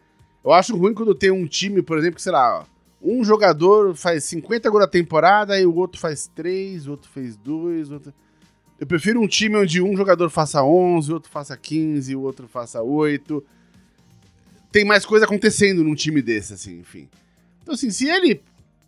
Eu 0.43 0.53
acho 0.53 0.75
ruim 0.75 0.93
quando 0.93 1.13
tem 1.13 1.31
um 1.31 1.45
time, 1.45 1.81
por 1.81 1.97
exemplo, 1.97 2.15
que, 2.15 2.21
sei 2.21 2.31
lá, 2.31 2.65
um 3.01 3.23
jogador 3.23 3.95
faz 3.95 4.23
50 4.23 4.69
gols 4.69 4.81
na 4.81 4.87
temporada 4.87 5.59
e 5.59 5.65
o 5.65 5.75
outro 5.75 5.99
faz 5.99 6.27
3, 6.33 6.87
o 6.87 6.91
outro 6.91 7.09
fez 7.09 7.35
2, 7.35 7.91
outro... 7.91 8.13
Eu 8.79 8.85
prefiro 8.85 9.19
um 9.19 9.27
time 9.27 9.57
onde 9.57 9.81
um 9.81 9.97
jogador 9.97 10.29
faça 10.29 10.63
11, 10.63 11.11
o 11.11 11.13
outro 11.15 11.31
faça 11.31 11.57
15, 11.57 12.15
o 12.15 12.21
outro 12.21 12.47
faça 12.47 12.81
8. 12.81 13.43
Tem 14.71 14.85
mais 14.85 15.03
coisa 15.03 15.25
acontecendo 15.25 15.83
num 15.83 15.95
time 15.95 16.21
desse, 16.21 16.53
assim, 16.53 16.79
enfim. 16.79 17.09
Então, 17.61 17.73
assim, 17.73 17.89
se 17.89 18.07
ele 18.07 18.41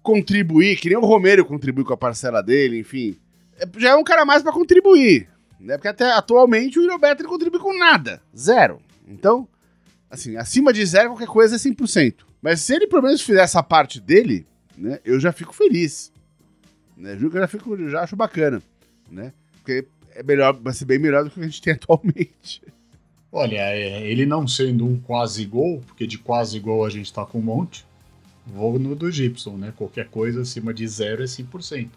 contribuir, 0.03 0.77
que 0.77 0.89
nem 0.89 0.97
o 0.97 1.05
Romero 1.05 1.43
contribui 1.43 1.83
com 1.83 1.93
a 1.93 1.97
parcela 1.97 2.41
dele, 2.41 2.79
enfim, 2.79 3.17
é, 3.57 3.67
já 3.77 3.89
é 3.89 3.95
um 3.95 4.03
cara 4.03 4.23
mais 4.25 4.41
para 4.43 4.53
contribuir. 4.53 5.27
Né? 5.59 5.75
Porque 5.75 5.87
até 5.87 6.11
atualmente 6.11 6.79
o 6.79 6.89
Roberto 6.89 7.23
não 7.23 7.29
contribui 7.29 7.59
com 7.59 7.77
nada. 7.77 8.21
Zero. 8.35 8.79
Então, 9.07 9.47
assim, 10.09 10.35
acima 10.35 10.73
de 10.73 10.85
zero 10.85 11.09
qualquer 11.09 11.27
coisa 11.27 11.55
é 11.55 11.59
100%. 11.59 12.15
Mas 12.41 12.61
se 12.61 12.73
ele 12.73 12.87
pelo 12.87 13.03
menos 13.03 13.21
fizer 13.21 13.41
essa 13.41 13.61
parte 13.61 13.99
dele, 13.99 14.45
né, 14.77 14.99
eu 15.03 15.19
já 15.19 15.31
fico 15.31 15.53
feliz. 15.53 16.11
Né? 16.95 17.17
Eu 17.19 17.31
já, 17.31 17.47
fico, 17.47 17.75
eu 17.75 17.89
já 17.89 18.01
acho 18.01 18.15
bacana. 18.15 18.61
Né? 19.09 19.33
Porque 19.57 19.85
é 20.15 20.23
melhor, 20.23 20.53
vai 20.53 20.73
ser 20.73 20.85
bem 20.85 20.99
melhor 20.99 21.23
do 21.23 21.29
que 21.29 21.39
a 21.39 21.43
gente 21.43 21.61
tem 21.61 21.73
atualmente. 21.73 22.61
Olha, 23.31 23.57
é, 23.57 24.01
ele 24.07 24.25
não 24.25 24.47
sendo 24.47 24.85
um 24.85 24.99
quase 24.99 25.45
gol, 25.45 25.81
porque 25.85 26.07
de 26.07 26.17
quase 26.17 26.59
gol 26.59 26.85
a 26.85 26.89
gente 26.89 27.13
tá 27.13 27.25
com 27.25 27.39
um 27.39 27.43
monte, 27.43 27.85
vou 28.45 28.79
no 28.79 28.95
do 28.95 29.11
Gibson, 29.11 29.55
né? 29.55 29.71
Qualquer 29.75 30.07
coisa 30.09 30.41
acima 30.41 30.73
de 30.73 30.87
zero 30.87 31.21
é 31.21 31.25
100%. 31.25 31.89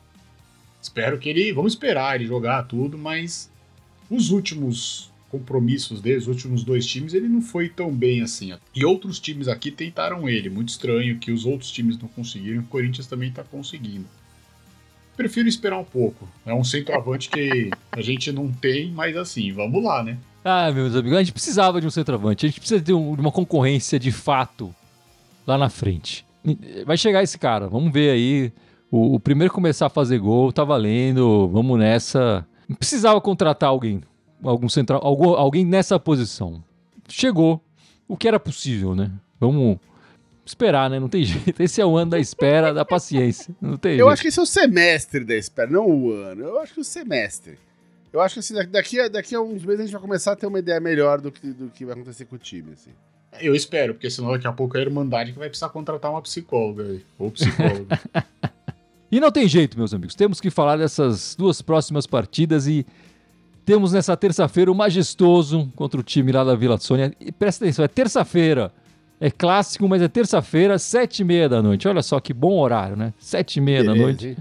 Espero 0.80 1.18
que 1.18 1.28
ele. 1.28 1.52
Vamos 1.52 1.72
esperar 1.72 2.16
ele 2.16 2.26
jogar 2.26 2.64
tudo, 2.64 2.98
mas 2.98 3.50
os 4.10 4.30
últimos 4.30 5.11
compromissos 5.32 6.02
dele, 6.02 6.18
os 6.18 6.28
últimos 6.28 6.62
dois 6.62 6.86
times, 6.86 7.14
ele 7.14 7.26
não 7.26 7.40
foi 7.40 7.70
tão 7.70 7.90
bem 7.90 8.20
assim. 8.20 8.52
E 8.74 8.84
outros 8.84 9.18
times 9.18 9.48
aqui 9.48 9.70
tentaram 9.70 10.28
ele. 10.28 10.50
Muito 10.50 10.68
estranho 10.68 11.18
que 11.18 11.32
os 11.32 11.46
outros 11.46 11.70
times 11.70 11.98
não 11.98 12.06
conseguiram, 12.06 12.60
o 12.60 12.66
Corinthians 12.66 13.06
também 13.06 13.30
está 13.30 13.42
conseguindo. 13.42 14.04
Prefiro 15.16 15.48
esperar 15.48 15.78
um 15.78 15.84
pouco. 15.84 16.28
É 16.44 16.52
um 16.52 16.62
centroavante 16.62 17.30
que 17.30 17.70
a 17.90 18.02
gente 18.02 18.30
não 18.30 18.52
tem, 18.52 18.92
mas 18.92 19.16
assim, 19.16 19.50
vamos 19.52 19.82
lá, 19.82 20.02
né? 20.02 20.18
Ah, 20.44 20.70
meus 20.70 20.94
amigos, 20.94 21.16
a 21.16 21.22
gente 21.22 21.32
precisava 21.32 21.80
de 21.80 21.86
um 21.86 21.90
centroavante. 21.90 22.44
A 22.44 22.48
gente 22.48 22.60
precisa 22.60 22.80
de 22.80 22.92
uma 22.92 23.32
concorrência 23.32 23.98
de 23.98 24.12
fato 24.12 24.74
lá 25.46 25.56
na 25.56 25.70
frente. 25.70 26.26
Vai 26.84 26.98
chegar 26.98 27.22
esse 27.22 27.38
cara, 27.38 27.68
vamos 27.68 27.90
ver 27.90 28.10
aí. 28.10 28.52
O, 28.90 29.14
o 29.14 29.20
primeiro 29.20 29.52
começar 29.52 29.86
a 29.86 29.90
fazer 29.90 30.18
gol, 30.18 30.52
tá 30.52 30.62
valendo, 30.62 31.48
vamos 31.48 31.78
nessa. 31.78 32.46
Precisava 32.78 33.20
contratar 33.20 33.70
alguém 33.70 34.02
algum 34.42 34.68
central, 34.68 35.00
algum, 35.02 35.30
alguém 35.30 35.64
nessa 35.64 35.98
posição. 35.98 36.62
Chegou. 37.08 37.60
O 38.08 38.16
que 38.16 38.28
era 38.28 38.38
possível, 38.38 38.94
né? 38.94 39.10
Vamos 39.40 39.78
esperar, 40.44 40.90
né? 40.90 40.98
Não 41.00 41.08
tem 41.08 41.24
jeito. 41.24 41.62
Esse 41.62 41.80
é 41.80 41.86
o 41.86 41.96
ano 41.96 42.10
da 42.12 42.18
espera, 42.18 42.74
da 42.74 42.84
paciência. 42.84 43.54
Não 43.60 43.76
tem 43.76 43.92
Eu 43.92 43.96
jeito. 43.98 44.08
acho 44.10 44.22
que 44.22 44.28
esse 44.28 44.38
é 44.38 44.42
o 44.42 44.46
semestre 44.46 45.24
da 45.24 45.34
espera, 45.34 45.70
não 45.70 45.86
o 45.88 46.12
ano. 46.12 46.42
Eu 46.42 46.58
acho 46.60 46.74
que 46.74 46.80
o 46.80 46.84
semestre. 46.84 47.58
Eu 48.12 48.20
acho 48.20 48.34
que 48.34 48.40
assim, 48.40 48.54
daqui 48.70 49.00
a, 49.00 49.08
daqui 49.08 49.34
a 49.34 49.40
uns 49.40 49.64
meses 49.64 49.80
a 49.80 49.82
gente 49.84 49.92
vai 49.92 50.00
começar 50.02 50.32
a 50.32 50.36
ter 50.36 50.46
uma 50.46 50.58
ideia 50.58 50.78
melhor 50.80 51.20
do 51.20 51.32
que, 51.32 51.46
do 51.46 51.70
que 51.70 51.84
vai 51.84 51.94
acontecer 51.94 52.26
com 52.26 52.36
o 52.36 52.38
time, 52.38 52.72
assim. 52.74 52.90
Eu 53.40 53.54
espero, 53.54 53.94
porque 53.94 54.10
senão 54.10 54.30
daqui 54.32 54.46
a 54.46 54.52
pouco 54.52 54.76
é 54.76 54.80
a 54.80 54.82
Irmandade 54.82 55.32
que 55.32 55.38
vai 55.38 55.48
precisar 55.48 55.70
contratar 55.70 56.10
uma 56.10 56.20
psicóloga 56.20 56.82
aí, 56.84 57.02
ou 57.18 57.30
psicólogo. 57.30 57.86
E 59.10 59.20
não 59.20 59.30
tem 59.30 59.46
jeito, 59.46 59.76
meus 59.76 59.92
amigos. 59.92 60.14
Temos 60.14 60.40
que 60.40 60.48
falar 60.48 60.78
dessas 60.78 61.36
duas 61.36 61.60
próximas 61.60 62.06
partidas 62.06 62.66
e 62.66 62.86
temos 63.64 63.92
nessa 63.92 64.16
terça-feira 64.16 64.70
o 64.70 64.74
majestoso 64.74 65.70
contra 65.76 66.00
o 66.00 66.02
time 66.02 66.32
lá 66.32 66.42
da 66.44 66.54
Vila 66.54 66.78
Sônia. 66.78 67.14
E 67.20 67.30
presta 67.30 67.64
atenção, 67.64 67.84
é 67.84 67.88
terça-feira. 67.88 68.72
É 69.20 69.30
clássico, 69.30 69.88
mas 69.88 70.02
é 70.02 70.08
terça-feira, 70.08 70.78
sete 70.78 71.20
e 71.20 71.24
meia 71.24 71.48
da 71.48 71.62
noite. 71.62 71.86
Olha 71.86 72.02
só 72.02 72.18
que 72.18 72.32
bom 72.32 72.58
horário, 72.58 72.96
né? 72.96 73.12
Sete 73.18 73.58
e 73.58 73.60
meia 73.60 73.84
da 73.84 73.94
noite. 73.94 74.36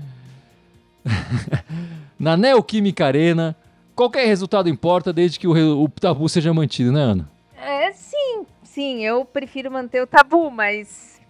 Na 2.17 2.35
Neoquímica 2.35 3.05
Arena. 3.05 3.55
Qualquer 3.95 4.25
resultado 4.25 4.69
importa, 4.69 5.13
desde 5.13 5.39
que 5.39 5.47
o, 5.47 5.83
o 5.83 5.89
tabu 5.89 6.27
seja 6.27 6.51
mantido, 6.51 6.91
né, 6.91 7.01
Ana? 7.01 7.29
É, 7.55 7.91
sim, 7.91 8.45
sim, 8.63 9.03
eu 9.03 9.23
prefiro 9.23 9.69
manter 9.69 10.01
o 10.01 10.07
tabu, 10.07 10.49
mas 10.49 11.21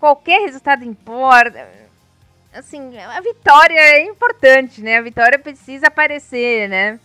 qualquer 0.00 0.40
resultado 0.40 0.84
importa. 0.84 1.68
Assim, 2.52 2.98
a 2.98 3.20
vitória 3.20 3.78
é 3.78 4.04
importante, 4.04 4.80
né? 4.80 4.98
A 4.98 5.02
vitória 5.02 5.38
precisa 5.38 5.86
aparecer, 5.86 6.68
né? 6.68 6.98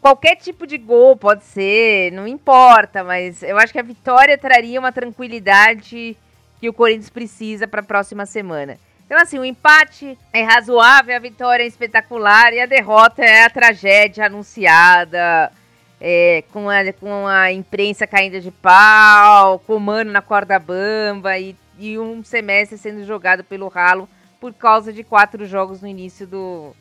Qualquer 0.00 0.36
tipo 0.36 0.66
de 0.66 0.78
gol 0.78 1.16
pode 1.16 1.44
ser, 1.44 2.12
não 2.12 2.28
importa, 2.28 3.02
mas 3.02 3.42
eu 3.42 3.58
acho 3.58 3.72
que 3.72 3.78
a 3.78 3.82
vitória 3.82 4.38
traria 4.38 4.78
uma 4.78 4.92
tranquilidade 4.92 6.16
que 6.60 6.68
o 6.68 6.72
Corinthians 6.72 7.10
precisa 7.10 7.66
para 7.66 7.80
a 7.80 7.84
próxima 7.84 8.24
semana. 8.24 8.78
Então, 9.04 9.20
assim, 9.20 9.38
o 9.38 9.44
empate 9.44 10.16
é 10.32 10.42
razoável, 10.42 11.14
a 11.14 11.18
vitória 11.18 11.64
é 11.64 11.66
espetacular 11.66 12.52
e 12.52 12.60
a 12.60 12.66
derrota 12.66 13.22
é 13.22 13.44
a 13.44 13.50
tragédia 13.50 14.26
anunciada 14.26 15.52
é, 16.00 16.44
com, 16.52 16.70
a, 16.70 16.92
com 16.92 17.26
a 17.26 17.52
imprensa 17.52 18.06
caindo 18.06 18.40
de 18.40 18.50
pau, 18.50 19.58
com 19.60 19.76
o 19.76 19.80
mano 19.80 20.12
na 20.12 20.22
corda 20.22 20.58
bamba 20.58 21.38
e, 21.38 21.56
e 21.78 21.98
um 21.98 22.22
semestre 22.22 22.78
sendo 22.78 23.04
jogado 23.04 23.42
pelo 23.42 23.68
ralo 23.68 24.08
por 24.40 24.52
causa 24.52 24.92
de 24.92 25.02
quatro 25.02 25.46
jogos 25.46 25.80
no 25.80 25.88
início 25.88 26.26
do, 26.26 26.74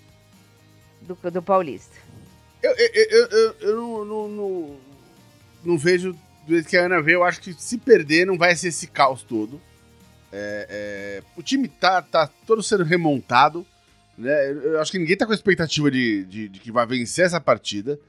do, 1.02 1.32
do 1.32 1.42
Paulista. 1.42 2.03
Eu, 2.64 2.72
eu, 2.72 3.28
eu, 3.28 3.56
eu, 3.60 3.76
não, 3.76 4.06
não, 4.06 4.30
não, 4.30 4.78
não 5.66 5.78
vejo 5.78 6.14
do 6.48 6.54
jeito 6.54 6.70
que 6.70 6.78
a 6.78 6.86
Ana 6.86 7.02
vê. 7.02 7.14
Eu 7.14 7.24
acho 7.24 7.42
que 7.42 7.54
se 7.54 7.78
perder 7.78 8.26
não 8.26 8.38
vai 8.38 8.56
ser 8.56 8.70
esse 8.70 8.88
caos 8.88 9.22
todo. 9.22 9.62
É, 10.32 10.68
é, 10.70 11.24
o 11.36 11.44
time 11.44 11.68
tá, 11.68 12.02
tá 12.02 12.30
todo 12.48 12.64
sendo 12.64 12.86
remontado. 12.86 13.66
Né? 14.18 14.52
Eu, 14.52 14.80
acho 14.80 14.92
que 14.92 14.98
ninguém 14.98 15.18
tá 15.18 15.26
com 15.26 15.34
a 15.34 15.36
expectativa 15.36 15.92
de, 15.92 16.24
de, 16.24 16.48
de 16.48 16.60
que 16.62 16.72
vai 16.72 16.88
vencer 16.88 17.26
essa 17.26 17.42
partida. 17.42 18.00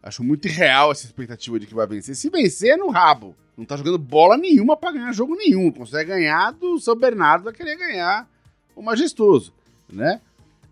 Acho 0.00 0.22
muito 0.22 0.46
irreal 0.46 0.92
essa 0.92 1.06
expectativa 1.06 1.58
de 1.58 1.66
que 1.66 1.74
vai 1.74 1.86
vencer. 1.86 2.14
Se 2.14 2.30
vencer 2.30 2.70
é 2.70 2.76
no 2.76 2.90
rabo. 2.90 3.34
Não 3.56 3.64
tá 3.64 3.76
jogando 3.76 3.98
bola 3.98 4.36
nenhuma 4.36 4.76
pra 4.76 4.92
ganhar 4.92 5.12
jogo 5.12 5.34
nenhum. 5.34 5.70
Consegue 5.70 6.10
ganhar 6.10 6.52
do 6.52 6.78
São 6.78 6.96
Bernardo, 6.96 7.44
vai 7.44 7.52
querer 7.52 7.76
ganhar 7.76 8.28
o 8.74 8.82
majestoso, 8.82 9.52
né? 9.88 10.20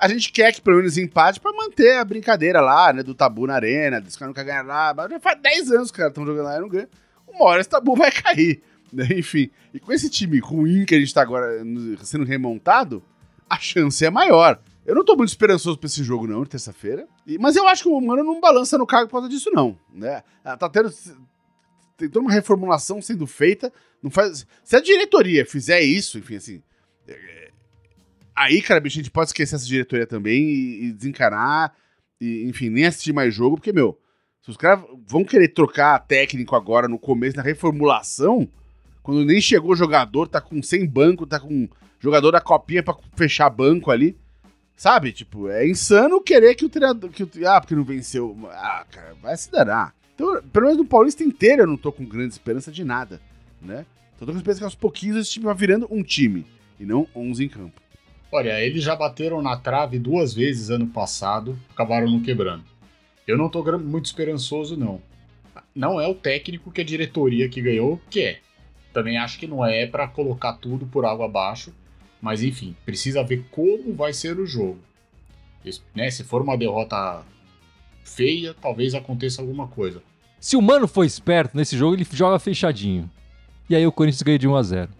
A 0.03 0.09
gente 0.09 0.33
quer 0.33 0.53
que 0.53 0.61
pelo 0.61 0.79
menos 0.79 0.99
empate 0.99 1.39
pra 1.39 1.53
manter 1.53 1.97
a 1.97 2.05
brincadeira 2.05 2.61
lá, 2.61 2.93
né? 2.93 3.05
Do 3.05 3.15
tabu 3.15 3.47
na 3.47 3.55
arena, 3.55 4.01
dos 4.01 4.17
caras 4.17 4.35
querem 4.35 4.49
ganhar 4.49 4.63
lá. 4.67 4.93
Já 5.09 5.21
faz 5.21 5.41
10 5.41 5.71
anos 5.71 5.93
que 5.93 5.95
os 5.95 5.97
caras 5.97 6.11
estão 6.11 6.27
jogando 6.27 6.47
lá 6.47 6.57
e 6.57 6.61
não 6.61 6.69
ganham. 6.69 6.89
Uma 7.29 7.45
hora 7.45 7.61
esse 7.61 7.71
tabu 7.71 7.95
vai 7.97 8.11
cair, 8.11 8.61
né? 8.93 9.07
Enfim. 9.15 9.49
E 9.73 9.79
com 9.79 9.93
esse 9.93 10.11
time 10.11 10.41
ruim 10.41 10.85
que 10.85 10.97
a 10.97 10.99
gente 10.99 11.15
tá 11.15 11.23
agora 11.23 11.63
sendo 12.03 12.25
remontado, 12.25 13.01
a 13.49 13.57
chance 13.61 14.05
é 14.05 14.11
maior. 14.11 14.61
Eu 14.85 14.97
não 14.97 15.05
tô 15.05 15.15
muito 15.15 15.29
esperançoso 15.29 15.79
pra 15.79 15.87
esse 15.87 16.03
jogo, 16.03 16.27
não, 16.27 16.43
de 16.43 16.51
terça-feira. 16.51 17.07
Mas 17.39 17.55
eu 17.55 17.69
acho 17.69 17.85
que 17.85 17.89
o 17.89 18.01
Mano 18.01 18.25
não 18.25 18.41
balança 18.41 18.77
no 18.77 18.85
cargo 18.85 19.07
por 19.07 19.21
causa 19.21 19.29
disso, 19.29 19.53
não. 19.53 19.79
Né? 19.95 20.25
Ah, 20.45 20.57
Tá 20.57 20.69
tendo. 20.69 20.93
Tem 21.97 22.09
toda 22.09 22.27
uma 22.27 22.33
reformulação 22.33 23.01
sendo 23.01 23.25
feita. 23.25 23.73
Não 24.03 24.11
faz. 24.11 24.45
Se 24.65 24.75
a 24.75 24.81
diretoria 24.81 25.47
fizer 25.47 25.81
isso, 25.81 26.19
enfim, 26.19 26.35
assim. 26.35 26.63
Aí, 28.35 28.63
cara, 28.63 28.81
bicho, 28.81 28.99
a 28.99 29.03
gente 29.03 29.11
pode 29.11 29.29
esquecer 29.29 29.57
essa 29.57 29.67
diretoria 29.67 30.07
também 30.07 30.43
e, 30.43 30.85
e 30.87 30.93
desencanar. 30.93 31.75
E, 32.21 32.45
enfim, 32.49 32.69
nem 32.69 32.87
assistir 32.87 33.13
mais 33.13 33.35
jogo, 33.35 33.57
porque, 33.57 33.73
meu, 33.73 33.99
se 34.43 34.51
os 34.51 34.57
caras 34.57 34.85
vão 35.07 35.25
querer 35.25 35.49
trocar 35.49 35.99
técnico 36.01 36.57
agora 36.57 36.89
no 36.89 36.99
começo, 36.99 37.37
na 37.37 37.43
reformulação, 37.43 38.49
quando 39.03 39.25
nem 39.25 39.41
chegou 39.41 39.73
o 39.73 39.77
jogador, 39.77 40.29
tá 40.29 40.41
com 40.41 40.63
100 40.63 40.87
banco, 40.87 41.27
tá 41.27 41.41
com 41.41 41.69
jogador 41.99 42.31
da 42.31 42.41
copinha 42.41 42.83
pra 42.83 42.97
fechar 43.17 43.51
banco 43.51 43.91
ali. 43.91 44.17
Sabe? 44.77 45.13
Tipo, 45.13 45.49
é 45.49 45.69
insano 45.69 46.21
querer 46.21 46.55
que 46.55 46.65
o 46.65 46.69
treinador. 46.69 47.11
Que 47.11 47.23
o, 47.23 47.31
ah, 47.47 47.61
porque 47.61 47.75
não 47.75 47.85
venceu. 47.85 48.37
Ah, 48.51 48.85
cara, 48.91 49.15
vai 49.21 49.37
se 49.37 49.51
danar. 49.51 49.95
Então, 50.15 50.43
pelo 50.53 50.67
menos 50.67 50.79
no 50.79 50.85
Paulista 50.85 51.23
inteiro 51.23 51.63
eu 51.63 51.67
não 51.67 51.77
tô 51.77 51.93
com 51.93 52.05
grande 52.05 52.33
esperança 52.33 52.71
de 52.71 52.85
nada, 52.85 53.21
né? 53.61 53.85
Então, 54.15 54.27
tô 54.27 54.33
com 54.33 54.39
esperança 54.39 54.61
que 54.61 54.65
aos 54.65 54.75
pouquinhos 54.75 55.17
esse 55.17 55.31
time 55.31 55.47
vai 55.47 55.55
virando 55.55 55.87
um 55.91 56.03
time 56.03 56.47
e 56.79 56.85
não 56.85 57.07
11 57.15 57.45
em 57.45 57.49
campo. 57.49 57.82
Olha, 58.33 58.59
eles 58.65 58.83
já 58.83 58.97
bateram 58.97 59.43
na 59.43 59.57
trave 59.59 59.99
duas 59.99 60.33
vezes 60.33 60.71
ano 60.71 60.87
passado, 60.87 61.59
acabaram 61.71 62.11
não 62.11 62.23
quebrando. 62.23 62.65
Eu 63.29 63.37
não 63.37 63.49
gra- 63.51 63.77
muito 63.79 64.07
esperançoso, 64.07 64.77
não. 64.77 65.01
Não 65.75 66.01
é 66.01 66.09
o 66.09 66.15
técnico 66.15 66.71
que 66.73 66.81
a 66.81 66.85
diretoria 66.85 67.49
que 67.49 67.61
ganhou 67.61 68.01
quer. 68.11 68.41
Também 68.93 69.19
acho 69.19 69.39
que 69.39 69.47
não 69.47 69.65
é 69.65 69.87
pra 69.87 70.09
colocar 70.09 70.55
tudo 70.55 70.87
por 70.87 71.05
água 71.05 71.27
abaixo. 71.27 71.73
Mas 72.21 72.43
enfim, 72.43 72.75
precisa 72.87 73.23
ver 73.23 73.45
como 73.51 73.93
vai 73.93 74.13
ser 74.13 74.39
o 74.39 74.47
jogo. 74.47 74.79
Né, 75.95 76.11
se 76.11 76.25
for 76.25 76.41
uma 76.43 76.57
derrota 76.57 77.23
feia, 78.03 78.55
talvez 78.61 78.95
aconteça 78.95 79.43
alguma 79.43 79.69
coisa. 79.69 80.03
Se 80.41 80.57
o 80.57 80.63
Mano 80.63 80.89
for 80.89 81.05
esperto 81.05 81.57
nesse 81.57 81.77
jogo, 81.77 81.95
ele 81.95 82.07
joga 82.11 82.39
fechadinho. 82.39 83.09
E 83.69 83.77
aí 83.77 83.87
o 83.87 83.93
Corinthians 83.93 84.23
ganha 84.23 84.39
de 84.39 84.49
1 84.49 84.57
a 84.57 84.63
0 84.63 84.91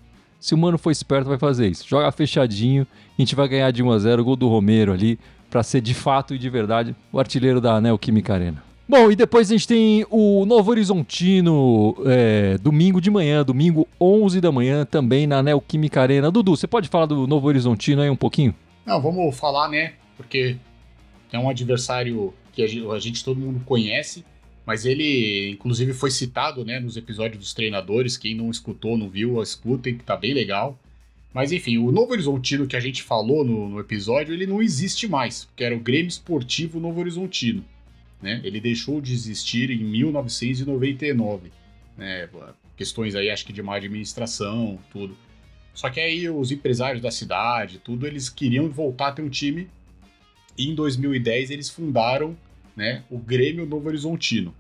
Se 0.43 0.57
o 0.57 0.59
Mano 0.59 0.77
for 0.77 0.91
esperto, 0.91 1.29
vai 1.29 1.39
fazer 1.39 1.69
isso. 1.69 1.87
Joga 1.89 2.11
fechadinho, 2.11 2.85
a 3.17 3.23
gente 3.23 3.37
vai 3.37 3.47
ganhar 3.47 3.71
de 3.71 3.81
1 3.81 3.93
a 3.93 3.99
0 4.01 4.25
gol 4.25 4.35
do 4.35 4.49
Romero 4.49 4.93
ali, 4.93 5.17
pra 5.49 5.63
ser 5.63 5.81
de 5.81 5.95
fato 5.95 6.35
e 6.35 6.39
de 6.39 6.51
verdade 6.51 6.97
o 7.13 7.21
artilheiro 7.21 7.61
da 7.61 7.81
Neoquímica 7.81 8.35
Arena. 8.35 8.61
Bom, 8.89 9.09
e 9.09 9.15
depois 9.15 9.49
a 9.49 9.55
gente 9.55 9.69
tem 9.69 10.05
o 10.11 10.45
Novo 10.45 10.69
Horizontino, 10.69 11.95
é, 12.05 12.59
domingo 12.59 13.01
de 13.01 13.09
manhã, 13.09 13.45
domingo 13.45 13.87
11 14.01 14.41
da 14.41 14.51
manhã, 14.51 14.85
também 14.85 15.29
na 15.29 15.45
Neoquímica 15.45 16.03
Arena. 16.03 16.29
Dudu, 16.29 16.57
você 16.57 16.67
pode 16.67 16.89
falar 16.89 17.07
do 17.07 17.25
Novo 17.25 17.47
Horizontino 17.47 18.03
aí 18.03 18.11
um 18.11 18.17
pouquinho? 18.17 18.53
Não, 18.85 19.01
vamos 19.01 19.39
falar, 19.39 19.69
né? 19.69 19.93
Porque 20.17 20.57
é 21.33 21.39
um 21.39 21.49
adversário 21.49 22.35
que 22.53 22.65
a 22.65 22.67
gente, 22.67 22.91
a 22.91 22.99
gente 22.99 23.25
todo 23.25 23.39
mundo 23.39 23.63
conhece, 23.65 24.25
mas 24.65 24.87
ele, 24.87 25.51
inclusive, 25.51 25.93
foi 25.93 26.11
citado, 26.11 26.65
né, 26.65 26.79
nos 26.79 26.97
episódios 26.97 27.39
dos 27.39 27.55
treinadores. 27.55 28.17
Quem 28.17 28.35
não 28.35 28.51
escutou, 28.51 28.97
não 28.97 29.09
viu, 29.09 29.43
escutem, 29.43 29.99
que 29.99 30.05
tá 30.05 30.17
bem 30.17 30.33
legal. 30.33 30.79
Mas 31.35 31.51
enfim, 31.51 31.79
o 31.79 31.91
Novo 31.91 32.13
Horizontino 32.13 32.67
que 32.67 32.77
a 32.77 32.81
gente 32.81 33.03
falou 33.03 33.45
no, 33.45 33.69
no 33.69 33.81
episódio, 33.81 34.35
ele 34.35 34.47
não 34.47 34.63
existe 34.63 35.09
mais, 35.09 35.47
porque 35.47 35.65
era 35.65 35.75
o 35.75 35.81
Grêmio 35.81 36.09
Esportivo 36.09 36.79
Novo 36.79 37.01
Horizontino. 37.01 37.65
Né? 38.21 38.41
Ele 38.45 38.61
deixou 38.61 39.01
de 39.01 39.13
existir 39.13 39.71
em 39.71 39.83
1999. 39.83 41.51
Né? 41.97 42.29
Questões 42.77 43.15
aí, 43.15 43.31
acho 43.31 43.47
que 43.47 43.53
de 43.53 43.63
má 43.63 43.77
administração, 43.77 44.79
tudo. 44.93 45.17
Só 45.75 45.89
que 45.89 45.99
aí 45.99 46.29
os 46.29 46.53
empresários 46.53 47.03
da 47.03 47.11
cidade, 47.11 47.79
tudo, 47.79 48.07
eles 48.07 48.29
queriam 48.29 48.69
voltar 48.69 49.09
a 49.09 49.13
ter 49.13 49.23
um 49.23 49.31
time. 49.31 49.69
E 50.57 50.69
em 50.69 50.75
2010 50.75 51.51
eles 51.51 51.71
fundaram 51.71 52.37
né, 52.77 53.03
o 53.11 53.19
Grêmio 53.19 53.67
Novo 53.67 53.89
Horizontino. 53.89 54.55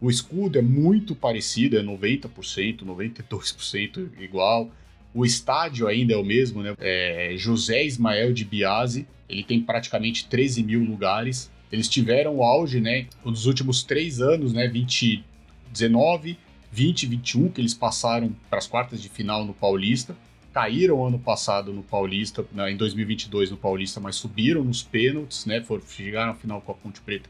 O 0.00 0.10
escudo 0.10 0.58
é 0.58 0.62
muito 0.62 1.14
parecido, 1.14 1.76
é 1.76 1.82
90%, 1.82 2.84
92% 2.84 4.08
igual. 4.20 4.70
O 5.12 5.24
estádio 5.24 5.88
ainda 5.88 6.14
é 6.14 6.16
o 6.16 6.24
mesmo, 6.24 6.62
né? 6.62 6.74
É 6.78 7.34
José 7.36 7.84
Ismael 7.84 8.32
de 8.32 8.44
Biase. 8.44 9.06
Ele 9.28 9.42
tem 9.42 9.60
praticamente 9.60 10.26
13 10.26 10.62
mil 10.62 10.84
lugares. 10.84 11.50
eles 11.70 11.88
tiveram 11.88 12.36
o 12.36 12.42
auge, 12.42 12.80
né, 12.80 13.06
nos 13.22 13.44
últimos 13.44 13.82
três 13.82 14.20
anos, 14.22 14.54
né, 14.54 14.68
2019, 14.68 16.38
20 16.72 17.02
e 17.02 17.06
21, 17.06 17.48
que 17.50 17.60
eles 17.60 17.74
passaram 17.74 18.34
para 18.48 18.58
as 18.58 18.66
quartas 18.66 19.02
de 19.02 19.08
final 19.10 19.44
no 19.44 19.52
Paulista, 19.52 20.16
caíram 20.52 21.06
ano 21.06 21.18
passado 21.18 21.72
no 21.72 21.82
Paulista, 21.82 22.42
em 22.70 22.76
2022 22.76 23.50
no 23.50 23.56
Paulista, 23.58 24.00
mas 24.00 24.16
subiram 24.16 24.64
nos 24.64 24.82
pênaltis, 24.82 25.44
né, 25.44 25.62
chegaram 25.90 26.32
à 26.32 26.34
final 26.34 26.60
com 26.62 26.72
a 26.72 26.74
Ponte 26.74 27.02
Preta, 27.02 27.28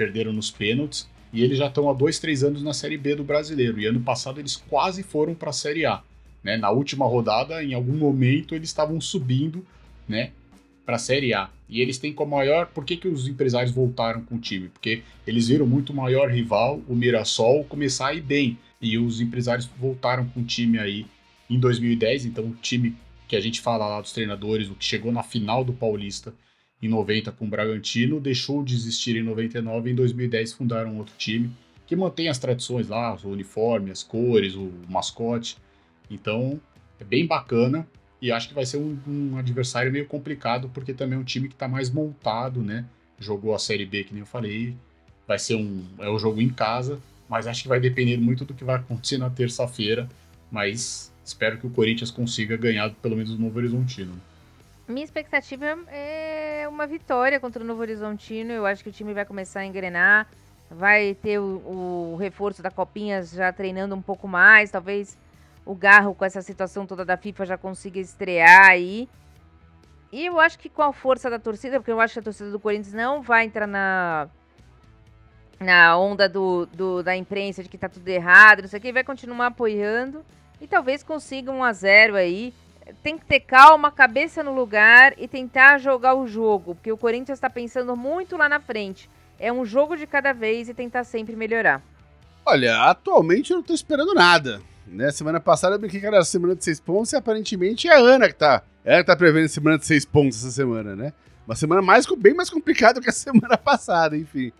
perderam 0.00 0.32
nos 0.32 0.50
pênaltis, 0.50 1.06
e 1.30 1.44
eles 1.44 1.58
já 1.58 1.66
estão 1.66 1.90
há 1.90 1.92
dois, 1.92 2.18
três 2.18 2.42
anos 2.42 2.62
na 2.62 2.72
Série 2.72 2.96
B 2.96 3.14
do 3.14 3.22
Brasileiro, 3.22 3.78
e 3.78 3.84
ano 3.84 4.00
passado 4.00 4.40
eles 4.40 4.56
quase 4.56 5.02
foram 5.02 5.34
para 5.34 5.50
a 5.50 5.52
Série 5.52 5.84
A. 5.84 6.02
Né? 6.42 6.56
Na 6.56 6.70
última 6.70 7.04
rodada, 7.04 7.62
em 7.62 7.74
algum 7.74 7.92
momento, 7.92 8.54
eles 8.54 8.70
estavam 8.70 8.98
subindo 8.98 9.62
né, 10.08 10.30
para 10.86 10.96
a 10.96 10.98
Série 10.98 11.34
A. 11.34 11.50
E 11.68 11.82
eles 11.82 11.98
têm 11.98 12.14
como 12.14 12.34
maior. 12.34 12.68
Por 12.68 12.82
que, 12.82 12.96
que 12.96 13.08
os 13.08 13.28
empresários 13.28 13.72
voltaram 13.72 14.22
com 14.22 14.36
o 14.36 14.40
time? 14.40 14.68
Porque 14.68 15.02
eles 15.26 15.48
viram 15.48 15.66
muito 15.66 15.92
maior 15.92 16.30
rival, 16.30 16.80
o 16.88 16.96
Mirassol, 16.96 17.62
começar 17.64 18.08
a 18.08 18.14
ir 18.14 18.22
bem. 18.22 18.58
E 18.80 18.96
os 18.96 19.20
empresários 19.20 19.68
voltaram 19.78 20.26
com 20.30 20.40
o 20.40 20.44
time 20.44 20.78
aí 20.78 21.06
em 21.48 21.60
2010. 21.60 22.24
Então, 22.24 22.46
o 22.46 22.56
time 22.62 22.96
que 23.28 23.36
a 23.36 23.40
gente 23.40 23.60
fala 23.60 23.86
lá 23.86 24.00
dos 24.00 24.12
treinadores, 24.12 24.70
o 24.70 24.74
que 24.74 24.84
chegou 24.84 25.12
na 25.12 25.22
final 25.22 25.62
do 25.62 25.74
Paulista 25.74 26.32
em 26.82 26.88
90 26.88 27.32
com 27.32 27.44
o 27.44 27.48
Bragantino, 27.48 28.20
deixou 28.20 28.62
de 28.62 28.74
existir 28.74 29.16
em 29.16 29.22
99 29.22 29.88
e 29.88 29.92
em 29.92 29.96
2010 29.96 30.52
fundaram 30.54 30.96
outro 30.96 31.14
time 31.16 31.50
que 31.90 31.96
mantém 31.96 32.28
as 32.28 32.38
tradições 32.38 32.86
lá, 32.86 33.18
o 33.24 33.30
uniforme, 33.30 33.90
as 33.90 34.00
cores, 34.00 34.54
o 34.54 34.70
mascote. 34.88 35.56
Então, 36.08 36.60
é 37.00 37.04
bem 37.04 37.26
bacana 37.26 37.84
e 38.22 38.30
acho 38.30 38.46
que 38.46 38.54
vai 38.54 38.64
ser 38.64 38.76
um, 38.76 38.96
um 39.08 39.36
adversário 39.36 39.90
meio 39.90 40.06
complicado, 40.06 40.70
porque 40.72 40.94
também 40.94 41.18
é 41.18 41.20
um 41.20 41.24
time 41.24 41.48
que 41.48 41.54
está 41.54 41.66
mais 41.66 41.90
montado, 41.90 42.62
né? 42.62 42.84
Jogou 43.18 43.56
a 43.56 43.58
Série 43.58 43.84
B, 43.84 44.04
que 44.04 44.12
nem 44.12 44.20
eu 44.20 44.26
falei, 44.26 44.76
vai 45.26 45.36
ser 45.36 45.56
um, 45.56 45.84
é 45.98 46.08
um 46.08 46.16
jogo 46.16 46.40
em 46.40 46.48
casa, 46.48 47.00
mas 47.28 47.48
acho 47.48 47.62
que 47.64 47.68
vai 47.68 47.80
depender 47.80 48.16
muito 48.18 48.44
do 48.44 48.54
que 48.54 48.62
vai 48.62 48.76
acontecer 48.76 49.18
na 49.18 49.28
terça-feira, 49.28 50.08
mas 50.48 51.12
espero 51.24 51.58
que 51.58 51.66
o 51.66 51.70
Corinthians 51.70 52.12
consiga 52.12 52.56
ganhar 52.56 52.88
pelo 53.02 53.16
menos 53.16 53.32
o 53.32 53.36
Novo 53.36 53.58
Horizontino. 53.58 54.14
Minha 54.90 55.04
expectativa 55.04 55.64
é 55.88 56.66
uma 56.68 56.86
vitória 56.86 57.38
contra 57.38 57.62
o 57.62 57.66
Novo 57.66 57.80
Horizontino. 57.80 58.52
Eu 58.52 58.66
acho 58.66 58.82
que 58.82 58.90
o 58.90 58.92
time 58.92 59.14
vai 59.14 59.24
começar 59.24 59.60
a 59.60 59.64
engrenar, 59.64 60.26
vai 60.68 61.14
ter 61.14 61.38
o, 61.38 62.14
o 62.14 62.16
reforço 62.16 62.60
da 62.60 62.70
Copinha 62.70 63.22
já 63.22 63.52
treinando 63.52 63.94
um 63.94 64.02
pouco 64.02 64.26
mais, 64.26 64.70
talvez 64.70 65.16
o 65.64 65.74
Garro 65.74 66.14
com 66.14 66.24
essa 66.24 66.42
situação 66.42 66.86
toda 66.86 67.04
da 67.04 67.16
FIFA 67.16 67.46
já 67.46 67.56
consiga 67.56 68.00
estrear 68.00 68.70
aí. 68.70 69.08
E 70.12 70.26
eu 70.26 70.40
acho 70.40 70.58
que 70.58 70.68
com 70.68 70.82
a 70.82 70.92
força 70.92 71.30
da 71.30 71.38
torcida, 71.38 71.78
porque 71.78 71.92
eu 71.92 72.00
acho 72.00 72.14
que 72.14 72.20
a 72.20 72.22
torcida 72.22 72.50
do 72.50 72.58
Corinthians 72.58 72.92
não 72.92 73.22
vai 73.22 73.44
entrar 73.44 73.66
na 73.66 74.28
na 75.60 75.96
onda 75.98 76.26
do, 76.26 76.66
do 76.66 77.02
da 77.02 77.14
imprensa 77.14 77.62
de 77.62 77.68
que 77.68 77.76
tá 77.76 77.88
tudo 77.88 78.08
errado, 78.08 78.62
não 78.62 78.68
sei 78.68 78.78
o 78.78 78.82
que, 78.82 78.92
vai 78.92 79.04
continuar 79.04 79.46
apoiando 79.46 80.24
e 80.60 80.66
talvez 80.66 81.02
consiga 81.02 81.52
um 81.52 81.62
a 81.62 81.72
zero 81.72 82.16
aí. 82.16 82.52
Tem 83.02 83.18
que 83.18 83.24
ter 83.24 83.40
calma, 83.40 83.90
cabeça 83.90 84.42
no 84.42 84.54
lugar 84.54 85.14
e 85.16 85.26
tentar 85.26 85.78
jogar 85.78 86.14
o 86.14 86.26
jogo, 86.26 86.74
porque 86.74 86.92
o 86.92 86.96
Corinthians 86.96 87.36
está 87.36 87.48
pensando 87.50 87.96
muito 87.96 88.36
lá 88.36 88.48
na 88.48 88.60
frente. 88.60 89.08
É 89.38 89.52
um 89.52 89.64
jogo 89.64 89.96
de 89.96 90.06
cada 90.06 90.32
vez 90.32 90.68
e 90.68 90.74
tentar 90.74 91.04
sempre 91.04 91.34
melhorar. 91.34 91.82
Olha, 92.44 92.82
atualmente 92.84 93.50
eu 93.50 93.58
não 93.58 93.62
tô 93.62 93.72
esperando 93.72 94.14
nada. 94.14 94.60
Né? 94.86 95.10
Semana 95.12 95.38
passada 95.38 95.76
eu 95.76 95.78
brinquei 95.78 96.00
que 96.00 96.06
era 96.06 96.22
semana 96.24 96.54
de 96.56 96.64
seis 96.64 96.80
pontos 96.80 97.12
e 97.12 97.16
aparentemente 97.16 97.88
é 97.88 97.94
a 97.94 97.98
Ana 97.98 98.28
que 98.28 98.34
tá. 98.34 98.62
Ela 98.84 99.00
que 99.00 99.06
tá 99.06 99.16
prevendo 99.16 99.48
semana 99.48 99.78
de 99.78 99.86
seis 99.86 100.04
pontos 100.04 100.38
essa 100.38 100.50
semana, 100.50 100.96
né? 100.96 101.12
Uma 101.46 101.54
semana 101.54 101.82
mais, 101.82 102.06
bem 102.18 102.34
mais 102.34 102.50
complicada 102.50 103.00
que 103.00 103.08
a 103.08 103.12
semana 103.12 103.56
passada, 103.56 104.16
enfim. 104.16 104.52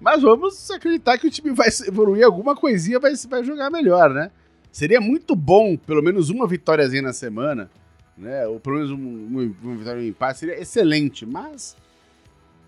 Mas 0.00 0.22
vamos 0.22 0.70
acreditar 0.70 1.18
que 1.18 1.26
o 1.26 1.30
time 1.30 1.50
vai 1.50 1.68
evoluir 1.86 2.24
alguma 2.24 2.56
coisinha, 2.56 2.98
vai, 2.98 3.12
vai 3.28 3.44
jogar 3.44 3.70
melhor, 3.70 4.10
né? 4.10 4.30
Seria 4.72 5.00
muito 5.00 5.34
bom, 5.34 5.76
pelo 5.76 6.02
menos 6.02 6.30
uma 6.30 6.46
vitóriazinha 6.46 7.02
na 7.02 7.12
semana, 7.12 7.70
né? 8.16 8.46
Ou 8.46 8.60
pelo 8.60 8.76
menos 8.76 8.90
um, 8.90 9.52
uma 9.62 9.76
vitória 9.76 10.00
em 10.00 10.08
empate, 10.08 10.38
seria 10.38 10.60
excelente, 10.60 11.26
mas 11.26 11.76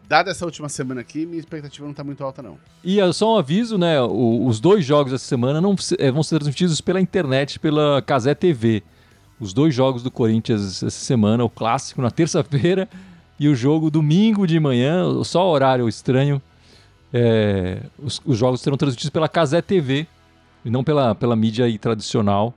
dada 0.09 0.31
essa 0.31 0.45
última 0.45 0.69
semana 0.69 1.01
aqui, 1.01 1.25
minha 1.25 1.39
expectativa 1.39 1.87
não 1.87 1.95
tá 1.95 2.05
muito 2.05 2.23
alta, 2.23 2.43
não. 2.43 2.59
E 2.85 3.01
é 3.01 3.13
só 3.13 3.35
um 3.35 3.39
aviso, 3.39 3.79
né? 3.79 4.01
O, 4.03 4.47
os 4.47 4.61
dois 4.61 4.85
jogos 4.85 5.13
essa 5.13 5.25
semana 5.25 5.61
não, 5.61 5.75
é, 5.99 6.11
vão 6.11 6.23
ser 6.23 6.37
transmitidos 6.37 6.81
pela 6.81 7.01
internet, 7.01 7.59
pela 7.59 8.03
Casé 8.03 8.35
TV. 8.35 8.83
Os 9.41 9.53
dois 9.53 9.75
jogos 9.75 10.03
do 10.03 10.11
Corinthians 10.11 10.83
essa 10.83 10.91
semana, 10.91 11.45
o 11.45 11.51
clássico 11.51 12.03
na 12.03 12.11
terça-feira 12.11 12.89
e 13.41 13.49
o 13.49 13.55
jogo 13.55 13.91
domingo 13.91 14.47
de 14.47 14.61
manhã, 14.61 15.25
só 15.25 15.51
horário 15.51 15.89
estranho. 15.89 16.41
É, 17.13 17.83
os, 17.99 18.21
os, 18.25 18.39
jogos 18.39 18.61
serão 18.61 18.77
transmitidos 18.77 19.11
pela 19.11 19.29
Casé 19.29 19.61
TV 19.61 20.07
e 20.65 20.71
não 20.71 20.85
pela, 20.85 21.15
pela 21.15 21.37
mídia 21.37 21.65
aí 21.65 21.79
tradicional. 21.79 22.55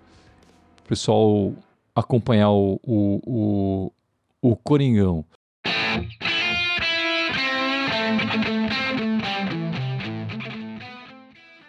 O 0.83 0.87
pessoal 0.87 1.53
acompanhar 1.95 2.51
o, 2.51 2.79
o, 2.83 3.21
o, 3.25 3.91
o 4.41 4.55
Coringão. 4.55 5.25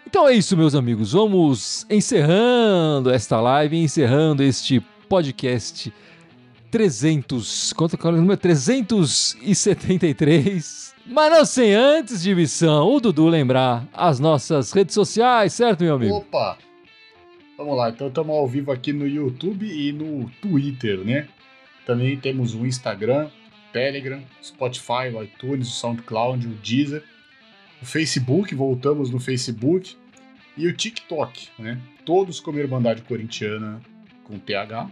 Então 0.05 0.27
é 0.27 0.33
isso, 0.33 0.57
meus 0.57 0.73
amigos. 0.73 1.11
Vamos 1.11 1.85
encerrando 1.89 3.11
esta 3.11 3.39
live, 3.39 3.77
encerrando 3.77 4.41
este 4.43 4.79
podcast 5.07 5.93
300. 6.77 7.73
Quanto 7.73 7.95
é 7.95 7.99
o 8.07 8.11
número? 8.11 8.37
373. 8.37 10.93
Mas 11.07 11.31
não 11.31 11.43
sem 11.43 11.73
antes 11.73 12.21
de 12.21 12.35
missão, 12.35 12.87
o 12.87 12.99
Dudu 12.99 13.27
lembrar 13.27 13.87
as 13.91 14.19
nossas 14.19 14.71
redes 14.71 14.93
sociais, 14.93 15.53
certo, 15.53 15.83
meu 15.83 15.95
amigo? 15.95 16.17
Opa! 16.17 16.55
Vamos 17.57 17.75
lá, 17.75 17.89
então 17.89 18.09
estamos 18.09 18.35
ao 18.35 18.47
vivo 18.47 18.71
aqui 18.71 18.93
no 18.93 19.07
YouTube 19.07 19.65
e 19.65 19.91
no 19.91 20.29
Twitter, 20.39 20.99
né? 20.99 21.27
Também 21.83 22.15
temos 22.15 22.53
o 22.53 22.63
Instagram, 22.63 23.27
Telegram, 23.73 24.21
Spotify, 24.43 25.09
o 25.15 25.23
iTunes, 25.23 25.69
o 25.69 25.71
SoundCloud, 25.71 26.45
o 26.45 26.51
Deezer, 26.61 27.03
o 27.81 27.87
Facebook, 27.87 28.53
voltamos 28.53 29.09
no 29.09 29.19
Facebook 29.19 29.95
e 30.55 30.67
o 30.67 30.73
TikTok, 30.75 31.47
né? 31.57 31.81
Todos 32.05 32.39
como 32.39 32.59
Irmandade 32.59 33.01
Corintiana 33.01 33.81
com 34.23 34.37
TH, 34.37 34.91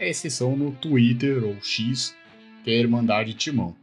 exceção 0.00 0.56
no 0.56 0.72
Twitter 0.72 1.44
ou 1.44 1.56
X, 1.62 2.14
que 2.62 2.70
é 2.70 2.74
a 2.74 2.80
Irmandade 2.80 3.34
Timão. 3.34 3.74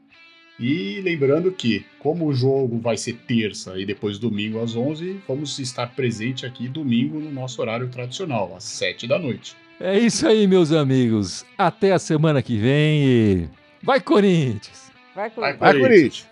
E 0.60 1.02
lembrando 1.02 1.52
que, 1.52 1.86
como 1.98 2.28
o 2.28 2.34
jogo 2.34 2.78
vai 2.78 2.96
ser 2.96 3.14
terça 3.14 3.80
e 3.80 3.86
depois 3.86 4.20
domingo 4.20 4.62
às 4.62 4.76
11, 4.76 5.20
vamos 5.28 5.58
estar 5.58 5.88
presente 5.88 6.46
aqui 6.46 6.68
domingo 6.68 7.20
no 7.20 7.32
nosso 7.32 7.62
horário 7.62 7.88
tradicional, 7.90 8.56
às 8.56 8.64
7 8.66 9.08
da 9.08 9.18
noite. 9.18 9.56
É 9.80 9.98
isso 9.98 10.28
aí, 10.28 10.46
meus 10.46 10.72
amigos. 10.72 11.44
Até 11.58 11.92
a 11.92 11.98
semana 11.98 12.44
que 12.44 12.58
vem 12.58 13.04
e. 13.04 13.50
Vai, 13.82 14.00
Corinthians! 14.00 14.92
Vai, 15.16 15.32
Corinthians! 15.32 15.60
Vai, 15.60 15.80
Corinthians! 15.80 16.32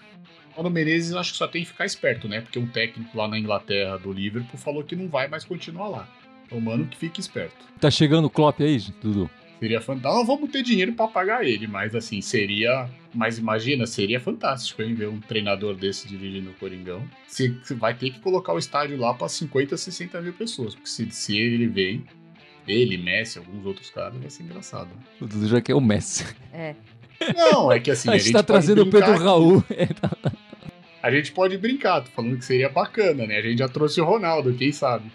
Mano 0.55 0.69
Menezes 0.69 1.13
acho 1.13 1.31
que 1.31 1.37
só 1.37 1.47
tem 1.47 1.63
que 1.63 1.69
ficar 1.69 1.85
esperto, 1.85 2.27
né? 2.27 2.41
Porque 2.41 2.59
um 2.59 2.67
técnico 2.67 3.17
lá 3.17 3.27
na 3.27 3.39
Inglaterra 3.39 3.97
do 3.97 4.11
Liverpool 4.11 4.59
falou 4.59 4.83
que 4.83 4.95
não 4.95 5.07
vai 5.07 5.27
mais 5.27 5.43
continuar 5.43 5.87
lá. 5.87 6.07
Então, 6.45 6.59
mano, 6.59 6.85
que 6.85 6.97
fique 6.97 7.19
esperto. 7.19 7.55
Tá 7.79 7.89
chegando 7.89 8.25
o 8.25 8.29
Klopp 8.29 8.61
aí, 8.61 8.77
Dudu? 9.01 9.29
Seria 9.59 9.81
fantástico. 9.81 10.15
Não 10.15 10.25
vamos 10.25 10.49
ter 10.49 10.63
dinheiro 10.63 10.93
para 10.93 11.07
pagar 11.07 11.45
ele, 11.45 11.67
mas 11.67 11.93
assim, 11.93 12.21
seria. 12.21 12.89
Mas 13.13 13.37
imagina, 13.37 13.85
seria 13.85 14.19
fantástico, 14.19 14.81
hein? 14.81 14.93
Ver 14.93 15.09
um 15.09 15.19
treinador 15.19 15.75
desse 15.75 16.07
dirigindo 16.07 16.51
o 16.51 16.53
Coringão. 16.53 17.03
Você 17.27 17.53
vai 17.71 17.93
ter 17.93 18.11
que 18.11 18.19
colocar 18.19 18.53
o 18.53 18.57
estádio 18.57 18.97
lá 18.97 19.13
para 19.13 19.27
50, 19.27 19.75
60 19.75 20.21
mil 20.21 20.33
pessoas. 20.33 20.75
Porque 20.75 20.89
se, 20.89 21.09
se 21.11 21.37
ele 21.37 21.67
vem, 21.67 22.05
ele, 22.67 22.97
Messi, 22.97 23.39
alguns 23.39 23.65
outros 23.65 23.89
caras, 23.89 24.17
vai 24.17 24.29
ser 24.29 24.43
engraçado. 24.43 24.89
O 25.19 25.25
Dudu 25.25 25.47
já 25.47 25.59
quer 25.59 25.75
o 25.75 25.81
Messi. 25.81 26.25
É. 26.53 26.75
Não, 27.35 27.71
é 27.71 27.79
que 27.79 27.91
assim. 27.91 28.09
a, 28.09 28.13
gente 28.13 28.21
a 28.21 28.25
gente 28.25 28.33
tá 28.33 28.43
trazendo 28.43 28.83
o 28.83 28.89
Pedro 28.89 29.17
Raul. 29.17 29.63
É, 29.69 29.87
tá 29.87 30.09
a 31.01 31.11
gente 31.11 31.31
pode 31.31 31.57
brincar, 31.57 32.01
tô 32.01 32.11
falando 32.11 32.37
que 32.37 32.45
seria 32.45 32.69
bacana, 32.69 33.25
né? 33.25 33.37
A 33.37 33.41
gente 33.41 33.59
já 33.59 33.69
trouxe 33.69 34.01
o 34.01 34.05
Ronaldo, 34.05 34.53
quem 34.53 34.71
sabe? 34.71 35.09